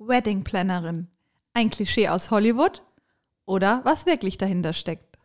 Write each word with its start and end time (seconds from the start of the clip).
Wedding 0.00 0.44
Plannerin. 0.44 1.08
Ein 1.54 1.70
Klischee 1.70 2.08
aus 2.08 2.30
Hollywood 2.30 2.84
oder 3.46 3.80
was 3.82 4.06
wirklich 4.06 4.38
dahinter 4.38 4.72
steckt. 4.72 5.18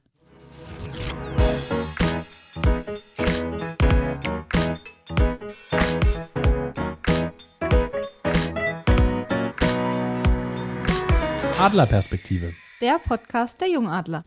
Adlerperspektive. 11.59 12.53
Der 12.81 12.97
Podcast 12.97 13.61
der 13.61 13.69
Jungadler. 13.69 14.25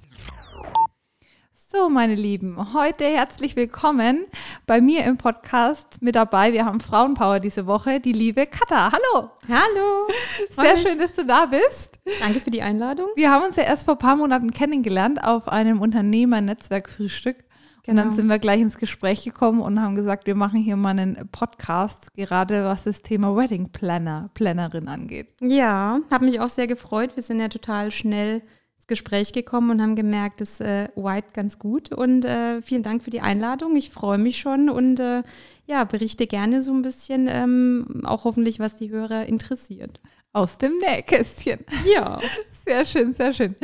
So, 1.72 1.88
meine 1.88 2.14
Lieben, 2.14 2.72
heute 2.72 3.04
herzlich 3.04 3.56
willkommen 3.56 4.26
bei 4.66 4.80
mir 4.80 5.04
im 5.04 5.16
Podcast 5.16 6.02
mit 6.02 6.16
dabei. 6.16 6.52
Wir 6.52 6.64
haben 6.64 6.80
Frauenpower 6.80 7.38
diese 7.38 7.66
Woche, 7.66 8.00
die 8.00 8.12
liebe 8.12 8.46
Katha. 8.46 8.90
Hallo. 8.92 9.30
Hallo. 9.48 10.08
Sehr 10.50 10.76
schön, 10.76 10.98
dass 10.98 11.12
du 11.12 11.24
da 11.24 11.46
bist. 11.46 11.98
Danke 12.20 12.40
für 12.40 12.50
die 12.50 12.62
Einladung. 12.62 13.06
Wir 13.14 13.30
haben 13.30 13.44
uns 13.44 13.54
ja 13.56 13.62
erst 13.62 13.84
vor 13.84 13.94
ein 13.94 13.98
paar 13.98 14.16
Monaten 14.16 14.50
kennengelernt 14.50 15.22
auf 15.22 15.46
einem 15.48 15.80
Unternehmer-Netzwerk-Frühstück. 15.80 17.44
Und 17.86 17.94
dann 17.94 18.06
Genau. 18.06 18.16
sind 18.16 18.26
wir 18.28 18.40
gleich 18.40 18.60
ins 18.60 18.78
Gespräch 18.78 19.22
gekommen 19.22 19.60
und 19.60 19.80
haben 19.80 19.94
gesagt, 19.94 20.26
wir 20.26 20.34
machen 20.34 20.58
hier 20.58 20.74
mal 20.74 20.88
einen 20.90 21.28
Podcast, 21.30 22.12
gerade 22.14 22.64
was 22.64 22.82
das 22.82 23.00
Thema 23.02 23.36
Wedding 23.36 23.70
Planner, 23.70 24.30
Plannerin 24.34 24.88
angeht. 24.88 25.28
Ja, 25.40 26.00
habe 26.10 26.24
mich 26.24 26.40
auch 26.40 26.48
sehr 26.48 26.66
gefreut. 26.66 27.12
Wir 27.14 27.22
sind 27.22 27.38
ja 27.38 27.46
total 27.46 27.92
schnell 27.92 28.42
Gespräch 28.86 29.32
gekommen 29.32 29.70
und 29.70 29.82
haben 29.82 29.96
gemerkt, 29.96 30.40
es 30.40 30.60
äh, 30.60 30.88
vibet 30.94 31.34
ganz 31.34 31.58
gut. 31.58 31.92
Und 31.92 32.24
äh, 32.24 32.62
vielen 32.62 32.82
Dank 32.82 33.02
für 33.02 33.10
die 33.10 33.20
Einladung. 33.20 33.76
Ich 33.76 33.90
freue 33.90 34.18
mich 34.18 34.38
schon 34.38 34.70
und 34.70 35.00
äh, 35.00 35.22
ja, 35.66 35.84
berichte 35.84 36.26
gerne 36.26 36.62
so 36.62 36.72
ein 36.72 36.82
bisschen, 36.82 37.28
ähm, 37.28 38.02
auch 38.04 38.24
hoffentlich, 38.24 38.60
was 38.60 38.76
die 38.76 38.90
Hörer 38.90 39.26
interessiert. 39.26 40.00
Aus 40.32 40.58
dem 40.58 40.78
Nähkästchen. 40.78 41.60
Ja. 41.92 42.20
Sehr 42.66 42.84
schön, 42.84 43.14
sehr 43.14 43.32
schön. 43.32 43.54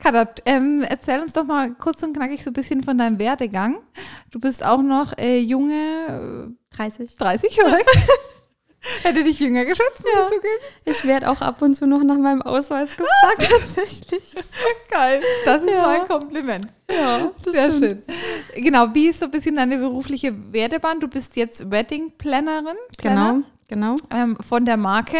Katha, 0.00 0.28
ähm, 0.44 0.84
erzähl 0.86 1.20
uns 1.20 1.32
doch 1.32 1.44
mal 1.44 1.72
kurz 1.76 2.02
und 2.02 2.14
knackig 2.14 2.42
so 2.42 2.50
ein 2.50 2.52
bisschen 2.52 2.82
von 2.82 2.98
deinem 2.98 3.20
Werdegang. 3.20 3.78
Du 4.32 4.40
bist 4.40 4.66
auch 4.66 4.82
noch 4.82 5.16
äh, 5.16 5.38
junge, 5.38 6.52
30. 6.70 7.12
äh, 7.12 7.16
30, 7.16 7.58
korrekt? 7.58 7.88
Hätte 9.02 9.24
dich 9.24 9.40
jünger 9.40 9.64
geschätzt, 9.64 10.02
Ja. 10.04 10.22
ich 10.22 10.26
zugeben. 10.34 10.54
Ich 10.84 11.04
werde 11.04 11.30
auch 11.30 11.40
ab 11.40 11.60
und 11.62 11.74
zu 11.74 11.86
noch 11.86 12.02
nach 12.02 12.18
meinem 12.18 12.42
Ausweis 12.42 12.90
gefragt, 12.90 13.48
tatsächlich. 13.50 14.34
Geil. 14.90 15.22
Das 15.44 15.62
ist 15.62 15.70
Ja. 15.70 15.82
mal 15.82 16.00
ein 16.00 16.08
Kompliment. 16.08 16.66
Ja, 16.90 17.30
das 17.44 17.54
Sehr 17.54 17.66
stimmt. 17.72 18.02
schön. 18.54 18.62
Genau, 18.64 18.86
wie 18.94 19.08
ist 19.08 19.20
so 19.20 19.26
ein 19.26 19.30
bisschen 19.30 19.56
deine 19.56 19.78
berufliche 19.78 20.34
Werdebahn? 20.52 21.00
Du 21.00 21.08
bist 21.08 21.36
jetzt 21.36 21.70
Wedding 21.70 22.12
Plannerin. 22.18 22.76
Planner, 22.98 23.42
Genau, 23.68 23.96
genau. 23.96 23.96
Ähm, 24.14 24.36
von 24.46 24.64
der 24.64 24.76
Marke. 24.76 25.18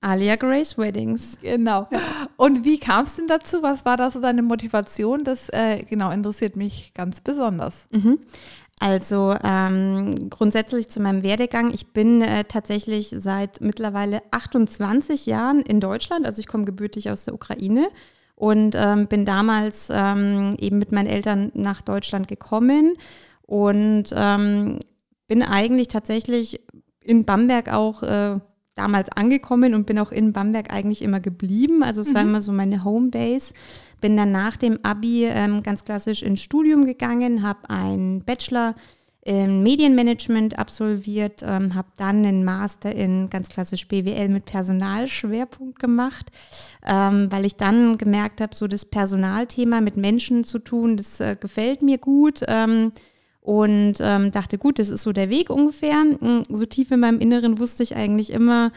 Alia 0.00 0.36
Grace 0.36 0.78
Weddings. 0.78 1.38
Genau. 1.42 1.88
Und 2.36 2.64
wie 2.64 2.78
kam 2.78 3.02
es 3.02 3.16
denn 3.16 3.26
dazu? 3.26 3.62
Was 3.62 3.84
war 3.84 3.96
da 3.96 4.12
so 4.12 4.20
deine 4.20 4.42
Motivation? 4.42 5.24
Das 5.24 5.48
äh, 5.48 5.82
genau 5.82 6.12
interessiert 6.12 6.54
mich 6.54 6.92
ganz 6.94 7.20
besonders. 7.20 7.86
Mhm. 7.90 8.20
Also 8.80 9.34
ähm, 9.42 10.30
grundsätzlich 10.30 10.88
zu 10.88 11.00
meinem 11.00 11.22
Werdegang. 11.22 11.72
Ich 11.72 11.92
bin 11.92 12.22
äh, 12.22 12.44
tatsächlich 12.44 13.14
seit 13.18 13.60
mittlerweile 13.60 14.22
28 14.30 15.26
Jahren 15.26 15.62
in 15.62 15.80
Deutschland. 15.80 16.26
Also 16.26 16.40
ich 16.40 16.46
komme 16.46 16.64
gebürtig 16.64 17.10
aus 17.10 17.24
der 17.24 17.34
Ukraine 17.34 17.88
und 18.36 18.76
ähm, 18.76 19.08
bin 19.08 19.24
damals 19.24 19.88
ähm, 19.90 20.56
eben 20.60 20.78
mit 20.78 20.92
meinen 20.92 21.08
Eltern 21.08 21.50
nach 21.54 21.82
Deutschland 21.82 22.28
gekommen 22.28 22.96
und 23.42 24.14
ähm, 24.14 24.78
bin 25.26 25.42
eigentlich 25.42 25.88
tatsächlich 25.88 26.60
in 27.02 27.24
Bamberg 27.24 27.72
auch 27.72 28.02
äh, 28.04 28.38
damals 28.78 29.10
angekommen 29.10 29.74
und 29.74 29.86
bin 29.86 29.98
auch 29.98 30.12
in 30.12 30.32
Bamberg 30.32 30.72
eigentlich 30.72 31.02
immer 31.02 31.20
geblieben. 31.20 31.82
Also 31.82 32.00
es 32.00 32.14
war 32.14 32.22
immer 32.22 32.42
so 32.42 32.52
meine 32.52 32.84
Homebase. 32.84 33.52
Bin 34.00 34.16
dann 34.16 34.32
nach 34.32 34.56
dem 34.56 34.78
Abi 34.84 35.24
ähm, 35.24 35.62
ganz 35.62 35.84
klassisch 35.84 36.22
ins 36.22 36.40
Studium 36.40 36.86
gegangen, 36.86 37.42
habe 37.42 37.68
einen 37.68 38.24
Bachelor 38.24 38.74
in 39.28 39.62
Medienmanagement 39.62 40.58
absolviert, 40.58 41.42
ähm, 41.44 41.74
habe 41.74 41.88
dann 41.98 42.24
einen 42.24 42.44
Master 42.44 42.94
in 42.94 43.28
ganz 43.28 43.50
klassisch 43.50 43.86
BWL 43.86 44.30
mit 44.30 44.46
Personalschwerpunkt 44.46 45.78
gemacht, 45.78 46.30
ähm, 46.86 47.30
weil 47.30 47.44
ich 47.44 47.56
dann 47.56 47.98
gemerkt 47.98 48.40
habe, 48.40 48.54
so 48.54 48.66
das 48.66 48.86
Personalthema 48.86 49.82
mit 49.82 49.98
Menschen 49.98 50.44
zu 50.44 50.58
tun, 50.58 50.96
das 50.96 51.20
äh, 51.20 51.36
gefällt 51.38 51.82
mir 51.82 51.98
gut. 51.98 52.40
Ähm, 52.48 52.92
und 53.48 53.94
ähm, 54.00 54.30
dachte, 54.30 54.58
gut, 54.58 54.78
das 54.78 54.90
ist 54.90 55.00
so 55.00 55.14
der 55.14 55.30
Weg 55.30 55.48
ungefähr. 55.48 56.04
Mm, 56.04 56.42
So 56.50 56.66
tief 56.66 56.90
in 56.90 57.00
meinem 57.00 57.18
Inneren 57.18 57.58
wusste 57.58 57.82
ich 57.82 57.96
eigentlich 57.96 58.30
immer, 58.30 58.72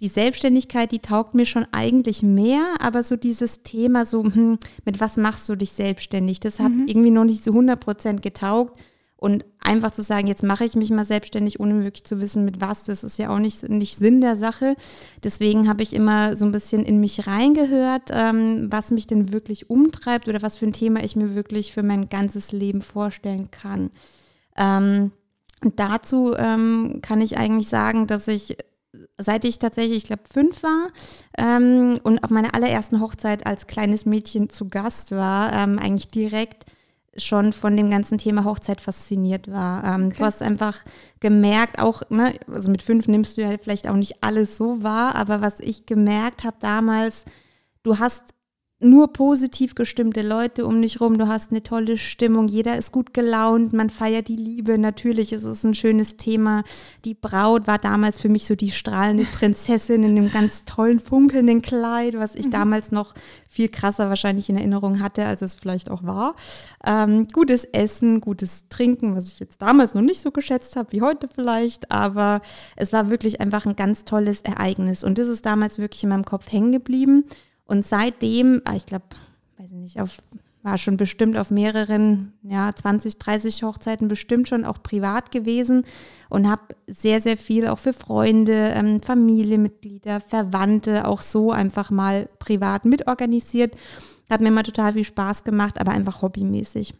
die 0.00 0.08
Selbstständigkeit, 0.08 0.90
die 0.90 0.98
taugt 0.98 1.36
mir 1.36 1.46
schon 1.46 1.64
eigentlich 1.70 2.24
mehr, 2.24 2.74
aber 2.80 3.04
so 3.04 3.14
dieses 3.14 3.62
Thema, 3.62 4.04
so, 4.04 4.24
hm, 4.24 4.58
mit 4.84 4.98
was 5.00 5.16
machst 5.16 5.48
du 5.48 5.54
dich 5.54 5.70
selbstständig, 5.70 6.40
das 6.40 6.58
hat 6.58 6.72
irgendwie 6.86 7.12
noch 7.12 7.22
nicht 7.22 7.44
so 7.44 7.52
100 7.52 7.78
Prozent 7.78 8.20
getaugt. 8.20 8.76
Und 9.18 9.46
einfach 9.60 9.92
zu 9.92 10.02
sagen, 10.02 10.26
jetzt 10.26 10.42
mache 10.42 10.64
ich 10.64 10.74
mich 10.74 10.90
mal 10.90 11.06
selbstständig, 11.06 11.58
ohne 11.58 11.82
wirklich 11.82 12.04
zu 12.04 12.20
wissen, 12.20 12.44
mit 12.44 12.60
was, 12.60 12.84
das 12.84 13.02
ist 13.02 13.18
ja 13.18 13.30
auch 13.30 13.38
nicht, 13.38 13.66
nicht 13.68 13.96
Sinn 13.96 14.20
der 14.20 14.36
Sache. 14.36 14.76
Deswegen 15.24 15.68
habe 15.68 15.82
ich 15.82 15.94
immer 15.94 16.36
so 16.36 16.44
ein 16.44 16.52
bisschen 16.52 16.84
in 16.84 17.00
mich 17.00 17.26
reingehört, 17.26 18.10
ähm, 18.12 18.70
was 18.70 18.90
mich 18.90 19.06
denn 19.06 19.32
wirklich 19.32 19.70
umtreibt 19.70 20.28
oder 20.28 20.42
was 20.42 20.58
für 20.58 20.66
ein 20.66 20.74
Thema 20.74 21.02
ich 21.02 21.16
mir 21.16 21.34
wirklich 21.34 21.72
für 21.72 21.82
mein 21.82 22.10
ganzes 22.10 22.52
Leben 22.52 22.82
vorstellen 22.82 23.50
kann. 23.50 23.90
Ähm, 24.54 25.12
dazu 25.62 26.34
ähm, 26.36 27.00
kann 27.00 27.22
ich 27.22 27.38
eigentlich 27.38 27.68
sagen, 27.68 28.06
dass 28.06 28.28
ich, 28.28 28.58
seit 29.16 29.46
ich 29.46 29.58
tatsächlich, 29.58 29.96
ich 29.96 30.04
glaube, 30.04 30.24
fünf 30.30 30.62
war 30.62 30.88
ähm, 31.38 31.98
und 32.02 32.22
auf 32.22 32.28
meiner 32.30 32.54
allerersten 32.54 33.00
Hochzeit 33.00 33.46
als 33.46 33.66
kleines 33.66 34.04
Mädchen 34.04 34.50
zu 34.50 34.68
Gast 34.68 35.10
war, 35.10 35.54
ähm, 35.54 35.78
eigentlich 35.78 36.08
direkt 36.08 36.66
schon 37.18 37.52
von 37.52 37.76
dem 37.76 37.90
ganzen 37.90 38.18
Thema 38.18 38.44
Hochzeit 38.44 38.80
fasziniert 38.80 39.50
war. 39.50 39.84
Ähm, 39.84 40.06
Okay. 40.06 40.16
Du 40.18 40.24
hast 40.24 40.42
einfach 40.42 40.84
gemerkt, 41.20 41.78
auch, 41.78 42.02
ne, 42.10 42.34
also 42.52 42.70
mit 42.70 42.82
fünf 42.82 43.08
nimmst 43.08 43.36
du 43.36 43.42
ja 43.42 43.56
vielleicht 43.60 43.88
auch 43.88 43.94
nicht 43.96 44.22
alles 44.22 44.56
so 44.56 44.82
wahr, 44.82 45.14
aber 45.14 45.40
was 45.40 45.60
ich 45.60 45.86
gemerkt 45.86 46.44
habe 46.44 46.56
damals, 46.60 47.24
du 47.82 47.98
hast 47.98 48.35
nur 48.78 49.12
positiv 49.14 49.74
gestimmte 49.74 50.20
Leute 50.20 50.66
um 50.66 50.82
dich 50.82 51.00
rum, 51.00 51.16
du 51.16 51.28
hast 51.28 51.50
eine 51.50 51.62
tolle 51.62 51.96
Stimmung, 51.96 52.46
jeder 52.46 52.76
ist 52.76 52.92
gut 52.92 53.14
gelaunt, 53.14 53.72
man 53.72 53.88
feiert 53.88 54.28
die 54.28 54.36
Liebe, 54.36 54.76
natürlich 54.76 55.32
ist 55.32 55.44
es 55.44 55.64
ein 55.64 55.74
schönes 55.74 56.18
Thema. 56.18 56.62
Die 57.06 57.14
Braut 57.14 57.66
war 57.66 57.78
damals 57.78 58.20
für 58.20 58.28
mich 58.28 58.44
so 58.44 58.54
die 58.54 58.70
strahlende 58.70 59.24
Prinzessin 59.24 60.02
in 60.02 60.18
einem 60.18 60.30
ganz 60.30 60.66
tollen, 60.66 61.00
funkelnden 61.00 61.62
Kleid, 61.62 62.18
was 62.18 62.34
ich 62.34 62.50
damals 62.50 62.92
noch 62.92 63.14
viel 63.48 63.68
krasser 63.70 64.10
wahrscheinlich 64.10 64.50
in 64.50 64.56
Erinnerung 64.56 65.00
hatte, 65.00 65.24
als 65.24 65.40
es 65.40 65.56
vielleicht 65.56 65.90
auch 65.90 66.04
war. 66.04 66.36
Ähm, 66.84 67.28
gutes 67.32 67.64
Essen, 67.64 68.20
gutes 68.20 68.68
Trinken, 68.68 69.16
was 69.16 69.32
ich 69.32 69.40
jetzt 69.40 69.62
damals 69.62 69.94
noch 69.94 70.02
nicht 70.02 70.20
so 70.20 70.30
geschätzt 70.30 70.76
habe 70.76 70.92
wie 70.92 71.00
heute 71.00 71.28
vielleicht, 71.28 71.90
aber 71.90 72.42
es 72.76 72.92
war 72.92 73.08
wirklich 73.08 73.40
einfach 73.40 73.64
ein 73.64 73.76
ganz 73.76 74.04
tolles 74.04 74.42
Ereignis. 74.42 75.02
Und 75.02 75.16
das 75.16 75.28
ist 75.28 75.46
damals 75.46 75.78
wirklich 75.78 76.02
in 76.02 76.10
meinem 76.10 76.26
Kopf 76.26 76.52
hängen 76.52 76.72
geblieben. 76.72 77.24
Und 77.66 77.84
seitdem, 77.84 78.62
ah, 78.64 78.74
ich 78.74 78.86
glaube, 78.86 79.04
weiß 79.58 79.70
ich 79.72 79.76
nicht, 79.76 80.00
auf, 80.00 80.18
war 80.62 80.78
schon 80.78 80.96
bestimmt 80.96 81.36
auf 81.36 81.50
mehreren, 81.50 82.32
ja, 82.42 82.70
20, 82.74 83.18
30 83.18 83.62
Hochzeiten 83.62 84.08
bestimmt 84.08 84.48
schon 84.48 84.64
auch 84.64 84.82
privat 84.82 85.30
gewesen 85.30 85.84
und 86.28 86.48
habe 86.48 86.62
sehr, 86.86 87.20
sehr 87.20 87.36
viel 87.36 87.68
auch 87.68 87.78
für 87.78 87.92
Freunde, 87.92 88.72
ähm, 88.74 89.00
Familienmitglieder, 89.00 90.20
Verwandte 90.20 91.06
auch 91.06 91.22
so 91.22 91.52
einfach 91.52 91.90
mal 91.90 92.28
privat 92.38 92.84
mitorganisiert. 92.84 93.74
Hat 94.28 94.40
mir 94.40 94.48
immer 94.48 94.64
total 94.64 94.94
viel 94.94 95.04
Spaß 95.04 95.44
gemacht, 95.44 95.80
aber 95.80 95.92
einfach 95.92 96.22
hobbymäßig. 96.22 96.94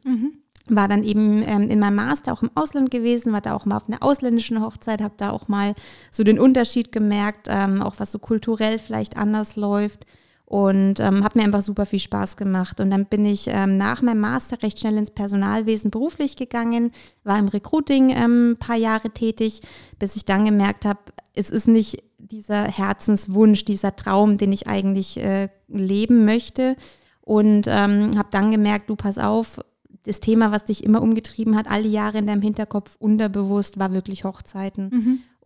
War 0.68 0.88
dann 0.88 1.02
eben 1.04 1.42
ähm, 1.42 1.68
in 1.70 1.78
meinem 1.78 1.96
Master 1.96 2.32
auch 2.32 2.42
im 2.42 2.50
Ausland 2.54 2.90
gewesen, 2.90 3.32
war 3.32 3.40
da 3.40 3.54
auch 3.54 3.66
mal 3.66 3.76
auf 3.76 3.88
einer 3.88 4.02
ausländischen 4.02 4.60
Hochzeit, 4.60 5.00
habe 5.00 5.14
da 5.16 5.30
auch 5.30 5.48
mal 5.48 5.74
so 6.10 6.24
den 6.24 6.38
Unterschied 6.40 6.90
gemerkt, 6.92 7.46
ähm, 7.48 7.82
auch 7.82 7.94
was 7.98 8.10
so 8.10 8.18
kulturell 8.18 8.78
vielleicht 8.78 9.16
anders 9.16 9.56
läuft 9.56 10.06
und 10.46 11.00
ähm, 11.00 11.24
hat 11.24 11.34
mir 11.34 11.42
einfach 11.42 11.62
super 11.62 11.86
viel 11.86 11.98
Spaß 11.98 12.36
gemacht. 12.36 12.80
Und 12.80 12.90
dann 12.90 13.06
bin 13.06 13.26
ich 13.26 13.48
ähm, 13.48 13.76
nach 13.76 14.00
meinem 14.00 14.20
Master 14.20 14.62
recht 14.62 14.78
schnell 14.78 14.96
ins 14.96 15.10
Personalwesen 15.10 15.90
beruflich 15.90 16.36
gegangen, 16.36 16.92
war 17.24 17.38
im 17.38 17.48
Recruiting 17.48 18.10
ähm, 18.10 18.52
ein 18.52 18.56
paar 18.56 18.76
Jahre 18.76 19.10
tätig, 19.10 19.60
bis 19.98 20.14
ich 20.14 20.24
dann 20.24 20.44
gemerkt 20.44 20.84
habe, 20.84 21.00
es 21.34 21.50
ist 21.50 21.66
nicht 21.66 22.02
dieser 22.18 22.62
Herzenswunsch, 22.62 23.64
dieser 23.64 23.96
Traum, 23.96 24.38
den 24.38 24.52
ich 24.52 24.68
eigentlich 24.68 25.18
äh, 25.18 25.48
leben 25.68 26.24
möchte. 26.24 26.76
Und 27.22 27.66
ähm, 27.66 28.16
habe 28.16 28.28
dann 28.30 28.52
gemerkt, 28.52 28.88
du 28.88 28.94
pass 28.94 29.18
auf, 29.18 29.58
das 30.04 30.20
Thema, 30.20 30.52
was 30.52 30.64
dich 30.64 30.84
immer 30.84 31.02
umgetrieben 31.02 31.56
hat, 31.56 31.68
alle 31.68 31.88
Jahre 31.88 32.18
in 32.18 32.28
deinem 32.28 32.42
Hinterkopf 32.42 32.94
unterbewusst, 33.00 33.80
war 33.80 33.92
wirklich 33.92 34.22
Hochzeiten. 34.22 34.90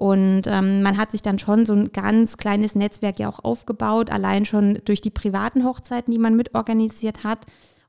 Und 0.00 0.44
ähm, 0.47 0.81
man 0.81 0.97
hat 0.97 1.11
sich 1.11 1.20
dann 1.20 1.38
schon 1.38 1.67
so 1.67 1.75
ein 1.75 1.93
ganz 1.93 2.38
kleines 2.38 2.75
Netzwerk 2.75 3.19
ja 3.19 3.29
auch 3.29 3.44
aufgebaut, 3.44 4.08
allein 4.08 4.47
schon 4.47 4.79
durch 4.87 5.02
die 5.02 5.11
privaten 5.11 5.62
Hochzeiten, 5.62 6.11
die 6.11 6.19
man 6.19 6.37
mitorganisiert 6.37 7.23
hat. 7.23 7.41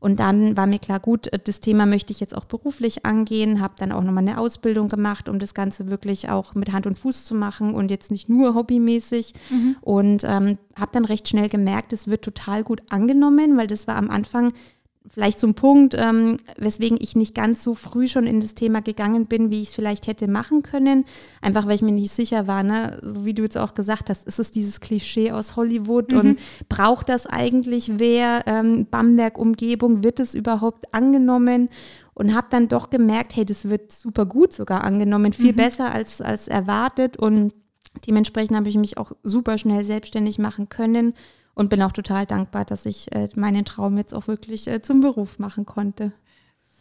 Und 0.02 0.20
dann 0.20 0.58
war 0.58 0.68
mir 0.68 0.80
klar, 0.80 1.00
gut, 1.00 1.30
das 1.46 1.62
Thema 1.62 1.86
möchte 1.86 2.12
ich 2.12 2.20
jetzt 2.20 2.36
auch 2.36 2.44
beruflich 2.44 3.06
angehen, 3.06 3.62
habe 3.62 3.76
dann 3.78 3.94
auch 3.94 4.04
nochmal 4.04 4.28
eine 4.28 4.40
Ausbildung 4.40 4.90
gemacht, 4.90 5.30
um 5.30 5.40
das 5.40 5.54
Ganze 5.54 5.90
wirklich 5.90 6.28
auch 6.28 6.54
mit 6.54 6.74
Hand 6.74 6.86
und 6.86 7.00
Fuß 7.00 7.24
zu 7.24 7.34
machen 7.34 7.74
und 7.74 7.90
jetzt 7.90 8.12
nicht 8.12 8.28
nur 8.28 8.56
hobbymäßig. 8.56 9.34
Mhm. 9.50 9.78
Und 9.80 10.26
ähm, 10.26 10.58
habe 10.78 10.92
dann 10.92 11.06
recht 11.06 11.30
schnell 11.30 11.48
gemerkt, 11.48 11.94
es 11.94 12.10
wird 12.10 12.26
total 12.26 12.66
gut 12.66 12.82
angenommen, 12.90 13.56
weil 13.56 13.68
das 13.68 13.88
war 13.88 13.96
am 13.96 14.10
Anfang 14.10 14.52
vielleicht 15.10 15.40
ein 15.48 15.56
Punkt, 15.56 15.96
ähm, 15.98 16.38
weswegen 16.58 16.98
ich 17.02 17.16
nicht 17.16 17.34
ganz 17.34 17.64
so 17.64 17.74
früh 17.74 18.08
schon 18.08 18.26
in 18.26 18.40
das 18.40 18.54
Thema 18.54 18.82
gegangen 18.82 19.26
bin, 19.26 19.50
wie 19.50 19.62
ich 19.62 19.70
es 19.70 19.74
vielleicht 19.74 20.08
hätte 20.08 20.28
machen 20.28 20.62
können. 20.62 21.06
Einfach 21.42 21.66
weil 21.66 21.76
ich 21.76 21.82
mir 21.82 21.92
nicht 21.92 22.12
sicher 22.12 22.48
war, 22.48 22.64
ne? 22.64 23.00
so 23.04 23.26
wie 23.26 23.34
du 23.34 23.44
jetzt 23.44 23.58
auch 23.58 23.74
gesagt 23.74 24.10
hast, 24.10 24.28
ist 24.28 24.40
es 24.40 24.52
dieses 24.52 24.80
Klischee 24.80 25.32
aus 25.32 25.56
Hollywood 25.56 26.12
mhm. 26.12 26.20
und 26.20 26.40
braucht 26.70 27.10
das 27.10 27.26
eigentlich 27.26 27.94
wer? 27.98 28.44
Ähm, 28.46 28.88
Bamberg-Umgebung, 28.90 30.04
wird 30.04 30.20
es 30.20 30.36
überhaupt 30.36 30.94
angenommen? 30.94 31.70
Und 32.14 32.36
habe 32.36 32.48
dann 32.52 32.68
doch 32.68 32.90
gemerkt, 32.90 33.36
hey, 33.36 33.46
das 33.46 33.70
wird 33.70 33.92
super 33.92 34.26
gut 34.26 34.54
sogar 34.54 34.84
angenommen, 34.84 35.34
viel 35.34 35.54
mhm. 35.54 35.58
besser 35.58 35.92
als, 35.92 36.22
als 36.22 36.48
erwartet. 36.48 37.18
Und 37.18 37.54
dementsprechend 38.06 38.56
habe 38.56 38.70
ich 38.70 38.76
mich 38.76 38.98
auch 38.98 39.14
super 39.24 39.58
schnell 39.58 39.84
selbstständig 39.84 40.38
machen 40.38 40.70
können 40.70 41.14
und 41.54 41.70
bin 41.70 41.82
auch 41.82 41.92
total 41.92 42.26
dankbar, 42.26 42.66
dass 42.66 42.86
ich 42.86 43.14
äh, 43.14 43.28
meinen 43.36 43.66
Traum 43.66 43.98
jetzt 43.98 44.14
auch 44.14 44.28
wirklich 44.28 44.68
äh, 44.68 44.82
zum 44.82 45.02
Beruf 45.02 45.40
machen 45.40 45.66
konnte. 45.66 46.14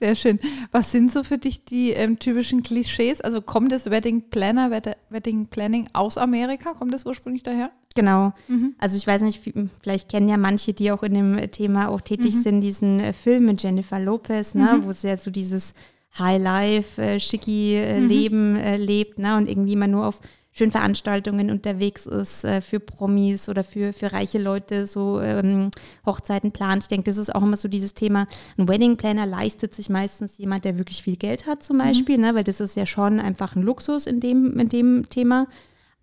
Sehr 0.01 0.15
schön. 0.15 0.41
Was 0.73 0.93
sind 0.93 1.13
so 1.13 1.23
für 1.23 1.37
dich 1.37 1.67
die 1.67 1.91
ähm, 1.91 2.19
typischen 2.19 2.63
Klischees? 2.63 3.21
Also 3.21 3.43
kommt 3.43 3.71
das 3.71 3.91
Wedding 3.91 4.31
Planner, 4.31 4.71
Wedding 5.11 5.47
Planning 5.47 5.91
aus 5.93 6.17
Amerika? 6.17 6.73
Kommt 6.73 6.95
das 6.95 7.05
ursprünglich 7.05 7.43
daher? 7.43 7.71
Genau. 7.95 8.33
Mhm. 8.49 8.75
Also 8.79 8.97
ich 8.97 9.07
weiß 9.07 9.21
nicht, 9.23 9.43
vielleicht 9.83 10.09
kennen 10.09 10.29
ja 10.29 10.39
manche, 10.39 10.73
die 10.73 10.91
auch 10.91 11.03
in 11.03 11.15
dem 11.15 11.51
Thema 11.51 11.89
auch 11.89 12.01
tätig 12.01 12.35
mhm. 12.37 12.43
sind, 12.43 12.61
diesen 12.63 13.01
äh, 13.01 13.13
Film 13.13 13.47
mit 13.47 13.63
Jennifer 13.63 13.99
Lopez, 13.99 14.55
ne, 14.55 14.79
mhm. 14.79 14.85
wo 14.85 14.91
es 14.91 15.03
ja 15.03 15.19
so 15.19 15.31
dieses 15.31 15.75
High 16.19 16.43
Life, 16.43 17.03
äh, 17.03 17.21
schicki 17.21 17.75
äh, 17.75 18.01
mhm. 18.01 18.09
Leben 18.09 18.57
äh, 18.57 18.77
lebt, 18.77 19.19
ne, 19.19 19.37
und 19.37 19.49
irgendwie 19.49 19.75
immer 19.75 19.87
nur 19.87 20.07
auf 20.07 20.21
schönen 20.53 20.71
Veranstaltungen 20.71 21.51
unterwegs 21.51 22.07
ist 22.07 22.45
äh, 22.45 22.61
für 22.61 22.81
Promis 22.81 23.49
oder 23.49 23.63
für, 23.65 23.93
für 23.93 24.13
reiche 24.13 24.39
Leute 24.39 24.87
so 24.87 25.21
ähm, 25.21 25.71
Hochzeiten 26.05 26.53
plant. 26.53 26.85
Ich 26.85 26.89
denke, 26.89 27.11
das 27.11 27.19
ist 27.19 27.35
auch 27.35 27.43
immer 27.43 27.57
so 27.57 27.69
dieses 27.69 27.95
Thema. 27.95 28.27
Ein 28.59 28.69
Wedding 28.69 28.97
Planner 28.97 29.27
leistet 29.27 29.75
sich 29.75 29.89
meistens 29.89 30.39
jemand, 30.39 30.65
der 30.65 30.79
wirklich 30.79 31.03
viel 31.03 31.17
Geld 31.17 31.47
hat 31.47 31.63
zum 31.63 31.77
mhm. 31.77 31.83
Beispiel, 31.83 32.17
mhm. 32.17 32.25
ne, 32.25 32.35
weil 32.35 32.45
das 32.45 32.61
ist 32.61 32.77
ja 32.77 32.87
schon 32.87 33.21
einfach 33.21 33.55
ein 33.55 33.63
Luxus 33.63 34.07
in 34.07 34.21
dem, 34.21 34.59
in 34.59 34.69
dem 34.69 35.09
Thema. 35.09 35.47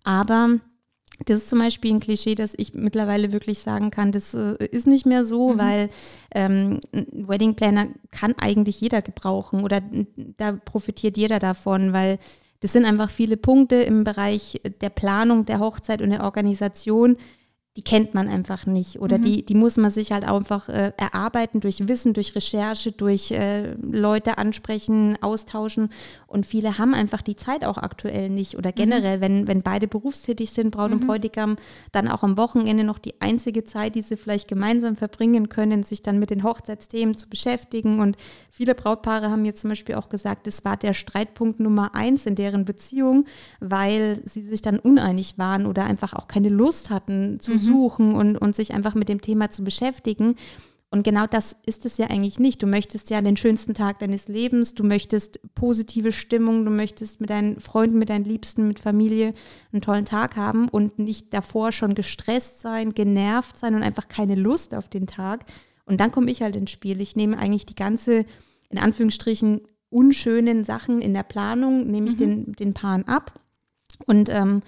Aber 0.04 0.58
das 1.26 1.40
ist 1.40 1.48
zum 1.48 1.58
Beispiel 1.58 1.92
ein 1.92 2.00
Klischee, 2.00 2.34
das 2.34 2.54
ich 2.56 2.74
mittlerweile 2.74 3.32
wirklich 3.32 3.58
sagen 3.58 3.90
kann, 3.90 4.12
das 4.12 4.34
äh, 4.34 4.64
ist 4.64 4.86
nicht 4.86 5.04
mehr 5.04 5.24
so, 5.24 5.52
mhm. 5.52 5.58
weil 5.58 5.90
ähm, 6.34 6.80
ein 6.94 7.28
Wedding 7.28 7.54
Planner 7.54 7.88
kann 8.10 8.34
eigentlich 8.38 8.80
jeder 8.80 9.02
gebrauchen 9.02 9.62
oder 9.62 9.82
da 10.16 10.52
profitiert 10.52 11.16
jeder 11.16 11.38
davon, 11.38 11.92
weil 11.92 12.18
das 12.60 12.72
sind 12.72 12.84
einfach 12.84 13.10
viele 13.10 13.36
Punkte 13.36 13.76
im 13.76 14.04
Bereich 14.04 14.60
der 14.80 14.90
Planung 14.90 15.46
der 15.46 15.60
Hochzeit 15.60 16.02
und 16.02 16.10
der 16.10 16.24
Organisation, 16.24 17.16
die 17.76 17.82
kennt 17.82 18.12
man 18.12 18.28
einfach 18.28 18.66
nicht 18.66 18.98
oder 19.00 19.18
mhm. 19.18 19.22
die, 19.22 19.46
die 19.46 19.54
muss 19.54 19.76
man 19.76 19.92
sich 19.92 20.10
halt 20.10 20.24
einfach 20.24 20.68
äh, 20.68 20.92
erarbeiten 20.96 21.60
durch 21.60 21.86
Wissen, 21.86 22.12
durch 22.12 22.34
Recherche, 22.34 22.90
durch 22.90 23.30
äh, 23.30 23.74
Leute 23.74 24.36
ansprechen, 24.36 25.16
austauschen 25.20 25.90
und 26.28 26.46
viele 26.46 26.78
haben 26.78 26.94
einfach 26.94 27.22
die 27.22 27.36
Zeit 27.36 27.64
auch 27.64 27.78
aktuell 27.78 28.30
nicht 28.30 28.56
oder 28.56 28.70
mhm. 28.70 28.74
generell, 28.74 29.16
mhm. 29.16 29.20
wenn, 29.20 29.48
wenn 29.48 29.62
beide 29.62 29.88
berufstätig 29.88 30.50
sind, 30.50 30.70
Braut 30.70 30.92
und 30.92 31.02
mhm. 31.02 31.06
Bräutigam, 31.06 31.56
dann 31.92 32.08
auch 32.08 32.22
am 32.22 32.36
Wochenende 32.36 32.84
noch 32.84 32.98
die 32.98 33.20
einzige 33.20 33.64
Zeit, 33.64 33.94
die 33.94 34.02
sie 34.02 34.16
vielleicht 34.16 34.48
gemeinsam 34.48 34.96
verbringen 34.96 35.48
können, 35.48 35.82
sich 35.84 36.02
dann 36.02 36.18
mit 36.18 36.30
den 36.30 36.42
Hochzeitsthemen 36.42 37.16
zu 37.16 37.28
beschäftigen 37.28 38.00
und 38.00 38.16
viele 38.50 38.74
Brautpaare 38.74 39.30
haben 39.30 39.44
jetzt 39.44 39.60
zum 39.60 39.70
Beispiel 39.70 39.94
auch 39.96 40.08
gesagt, 40.08 40.46
das 40.46 40.64
war 40.64 40.76
der 40.76 40.94
Streitpunkt 40.94 41.60
Nummer 41.60 41.94
eins 41.94 42.26
in 42.26 42.34
deren 42.34 42.64
Beziehung, 42.64 43.24
weil 43.60 44.20
sie 44.24 44.42
sich 44.42 44.62
dann 44.62 44.78
uneinig 44.78 45.38
waren 45.38 45.66
oder 45.66 45.84
einfach 45.84 46.12
auch 46.12 46.28
keine 46.28 46.48
Lust 46.48 46.90
hatten 46.90 47.40
zu 47.40 47.52
mhm 47.52 47.58
suchen 47.58 48.14
und, 48.14 48.36
und 48.36 48.56
sich 48.56 48.74
einfach 48.74 48.94
mit 48.94 49.08
dem 49.08 49.20
Thema 49.20 49.50
zu 49.50 49.62
beschäftigen. 49.62 50.36
Und 50.90 51.02
genau 51.02 51.26
das 51.26 51.54
ist 51.66 51.84
es 51.84 51.98
ja 51.98 52.06
eigentlich 52.06 52.38
nicht. 52.38 52.62
Du 52.62 52.66
möchtest 52.66 53.10
ja 53.10 53.20
den 53.20 53.36
schönsten 53.36 53.74
Tag 53.74 53.98
deines 53.98 54.26
Lebens, 54.26 54.74
du 54.74 54.84
möchtest 54.84 55.38
positive 55.54 56.12
Stimmung, 56.12 56.64
du 56.64 56.70
möchtest 56.70 57.20
mit 57.20 57.28
deinen 57.28 57.60
Freunden, 57.60 57.98
mit 57.98 58.08
deinen 58.08 58.24
Liebsten, 58.24 58.66
mit 58.66 58.78
Familie 58.78 59.34
einen 59.70 59.82
tollen 59.82 60.06
Tag 60.06 60.36
haben 60.36 60.68
und 60.68 60.98
nicht 60.98 61.34
davor 61.34 61.72
schon 61.72 61.94
gestresst 61.94 62.60
sein, 62.60 62.94
genervt 62.94 63.58
sein 63.58 63.74
und 63.74 63.82
einfach 63.82 64.08
keine 64.08 64.34
Lust 64.34 64.74
auf 64.74 64.88
den 64.88 65.06
Tag. 65.06 65.44
Und 65.84 66.00
dann 66.00 66.10
komme 66.10 66.30
ich 66.30 66.40
halt 66.40 66.56
ins 66.56 66.70
Spiel. 66.70 67.02
Ich 67.02 67.16
nehme 67.16 67.38
eigentlich 67.38 67.66
die 67.66 67.74
ganze, 67.74 68.24
in 68.70 68.78
Anführungsstrichen, 68.78 69.60
unschönen 69.90 70.64
Sachen 70.64 71.02
in 71.02 71.12
der 71.12 71.22
Planung, 71.22 71.90
nehme 71.90 72.08
ich 72.08 72.14
mhm. 72.14 72.18
den, 72.18 72.52
den 72.52 72.74
Paaren 72.74 73.06
ab. 73.06 73.38
Und 74.06 74.30
ähm, 74.30 74.62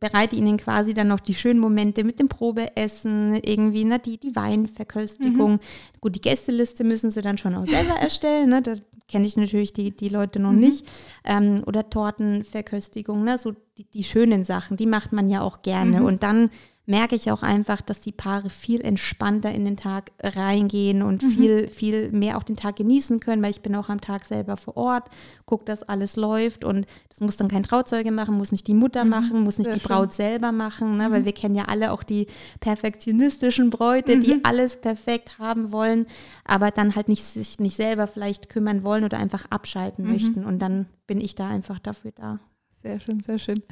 bereite 0.00 0.36
ihnen 0.36 0.56
quasi 0.56 0.94
dann 0.94 1.08
noch 1.08 1.20
die 1.20 1.34
schönen 1.34 1.58
Momente 1.60 2.04
mit 2.04 2.18
dem 2.18 2.28
Probeessen, 2.28 3.34
irgendwie, 3.34 3.84
ne, 3.84 3.98
die, 3.98 4.18
die 4.18 4.34
Weinverköstigung. 4.34 5.52
Mhm. 5.52 5.60
Gut, 6.00 6.14
die 6.14 6.20
Gästeliste 6.20 6.84
müssen 6.84 7.10
sie 7.10 7.20
dann 7.20 7.38
schon 7.38 7.54
auch 7.54 7.66
selber 7.66 7.94
erstellen, 8.00 8.50
ne, 8.50 8.62
da 8.62 8.74
kenne 9.08 9.26
ich 9.26 9.36
natürlich 9.36 9.72
die, 9.72 9.90
die 9.90 10.08
Leute 10.08 10.38
noch 10.38 10.52
mhm. 10.52 10.60
nicht. 10.60 10.86
Ähm, 11.24 11.62
oder 11.66 11.88
Tortenverköstigung, 11.88 13.24
ne, 13.24 13.38
so 13.38 13.54
die, 13.76 13.84
die 13.84 14.04
schönen 14.04 14.44
Sachen, 14.44 14.76
die 14.76 14.86
macht 14.86 15.12
man 15.12 15.28
ja 15.28 15.40
auch 15.40 15.62
gerne. 15.62 16.00
Mhm. 16.00 16.06
Und 16.06 16.22
dann 16.22 16.50
merke 16.88 17.14
ich 17.14 17.30
auch 17.30 17.42
einfach, 17.42 17.82
dass 17.82 18.00
die 18.00 18.12
Paare 18.12 18.48
viel 18.48 18.80
entspannter 18.80 19.52
in 19.52 19.66
den 19.66 19.76
Tag 19.76 20.10
reingehen 20.22 21.02
und 21.02 21.22
mhm. 21.22 21.30
viel, 21.30 21.68
viel 21.68 22.10
mehr 22.12 22.38
auch 22.38 22.42
den 22.42 22.56
Tag 22.56 22.76
genießen 22.76 23.20
können, 23.20 23.42
weil 23.42 23.50
ich 23.50 23.60
bin 23.60 23.76
auch 23.76 23.90
am 23.90 24.00
Tag 24.00 24.24
selber 24.24 24.56
vor 24.56 24.78
Ort, 24.78 25.10
gucke, 25.44 25.66
dass 25.66 25.82
alles 25.82 26.16
läuft 26.16 26.64
und 26.64 26.86
das 27.10 27.20
muss 27.20 27.36
dann 27.36 27.48
kein 27.48 27.62
Trauzeuge 27.62 28.10
machen, 28.10 28.38
muss 28.38 28.52
nicht 28.52 28.66
die 28.66 28.74
Mutter 28.74 29.04
mhm. 29.04 29.10
machen, 29.10 29.40
muss 29.44 29.58
nicht 29.58 29.66
Sehr 29.66 29.74
die 29.74 29.80
schön. 29.80 29.88
Braut 29.88 30.14
selber 30.14 30.50
machen, 30.50 30.96
ne? 30.96 31.08
Mhm. 31.08 31.12
weil 31.12 31.24
wir 31.26 31.32
kennen 31.32 31.54
ja 31.54 31.64
alle 31.66 31.92
auch 31.92 32.02
die 32.02 32.26
perfektionistischen 32.60 33.68
Bräute, 33.68 34.18
die 34.18 34.36
mhm. 34.36 34.40
alles 34.44 34.80
perfekt 34.80 35.38
haben 35.38 35.72
wollen, 35.72 36.06
aber 36.44 36.70
dann 36.70 36.96
halt 36.96 37.08
nicht 37.08 37.22
sich 37.22 37.60
nicht 37.60 37.76
selber 37.76 38.06
vielleicht 38.06 38.48
kümmern 38.48 38.82
wollen 38.82 39.04
oder 39.04 39.18
einfach 39.18 39.44
abschalten 39.50 40.06
mhm. 40.06 40.12
möchten 40.12 40.44
und 40.46 40.58
dann 40.58 40.86
bin 41.06 41.20
ich 41.20 41.34
da 41.34 41.48
einfach 41.48 41.78
dafür 41.78 42.12
da. 42.12 42.40
Sehr 42.82 42.98
schön, 43.00 43.20
sehr 43.20 43.38
schön. 43.38 43.62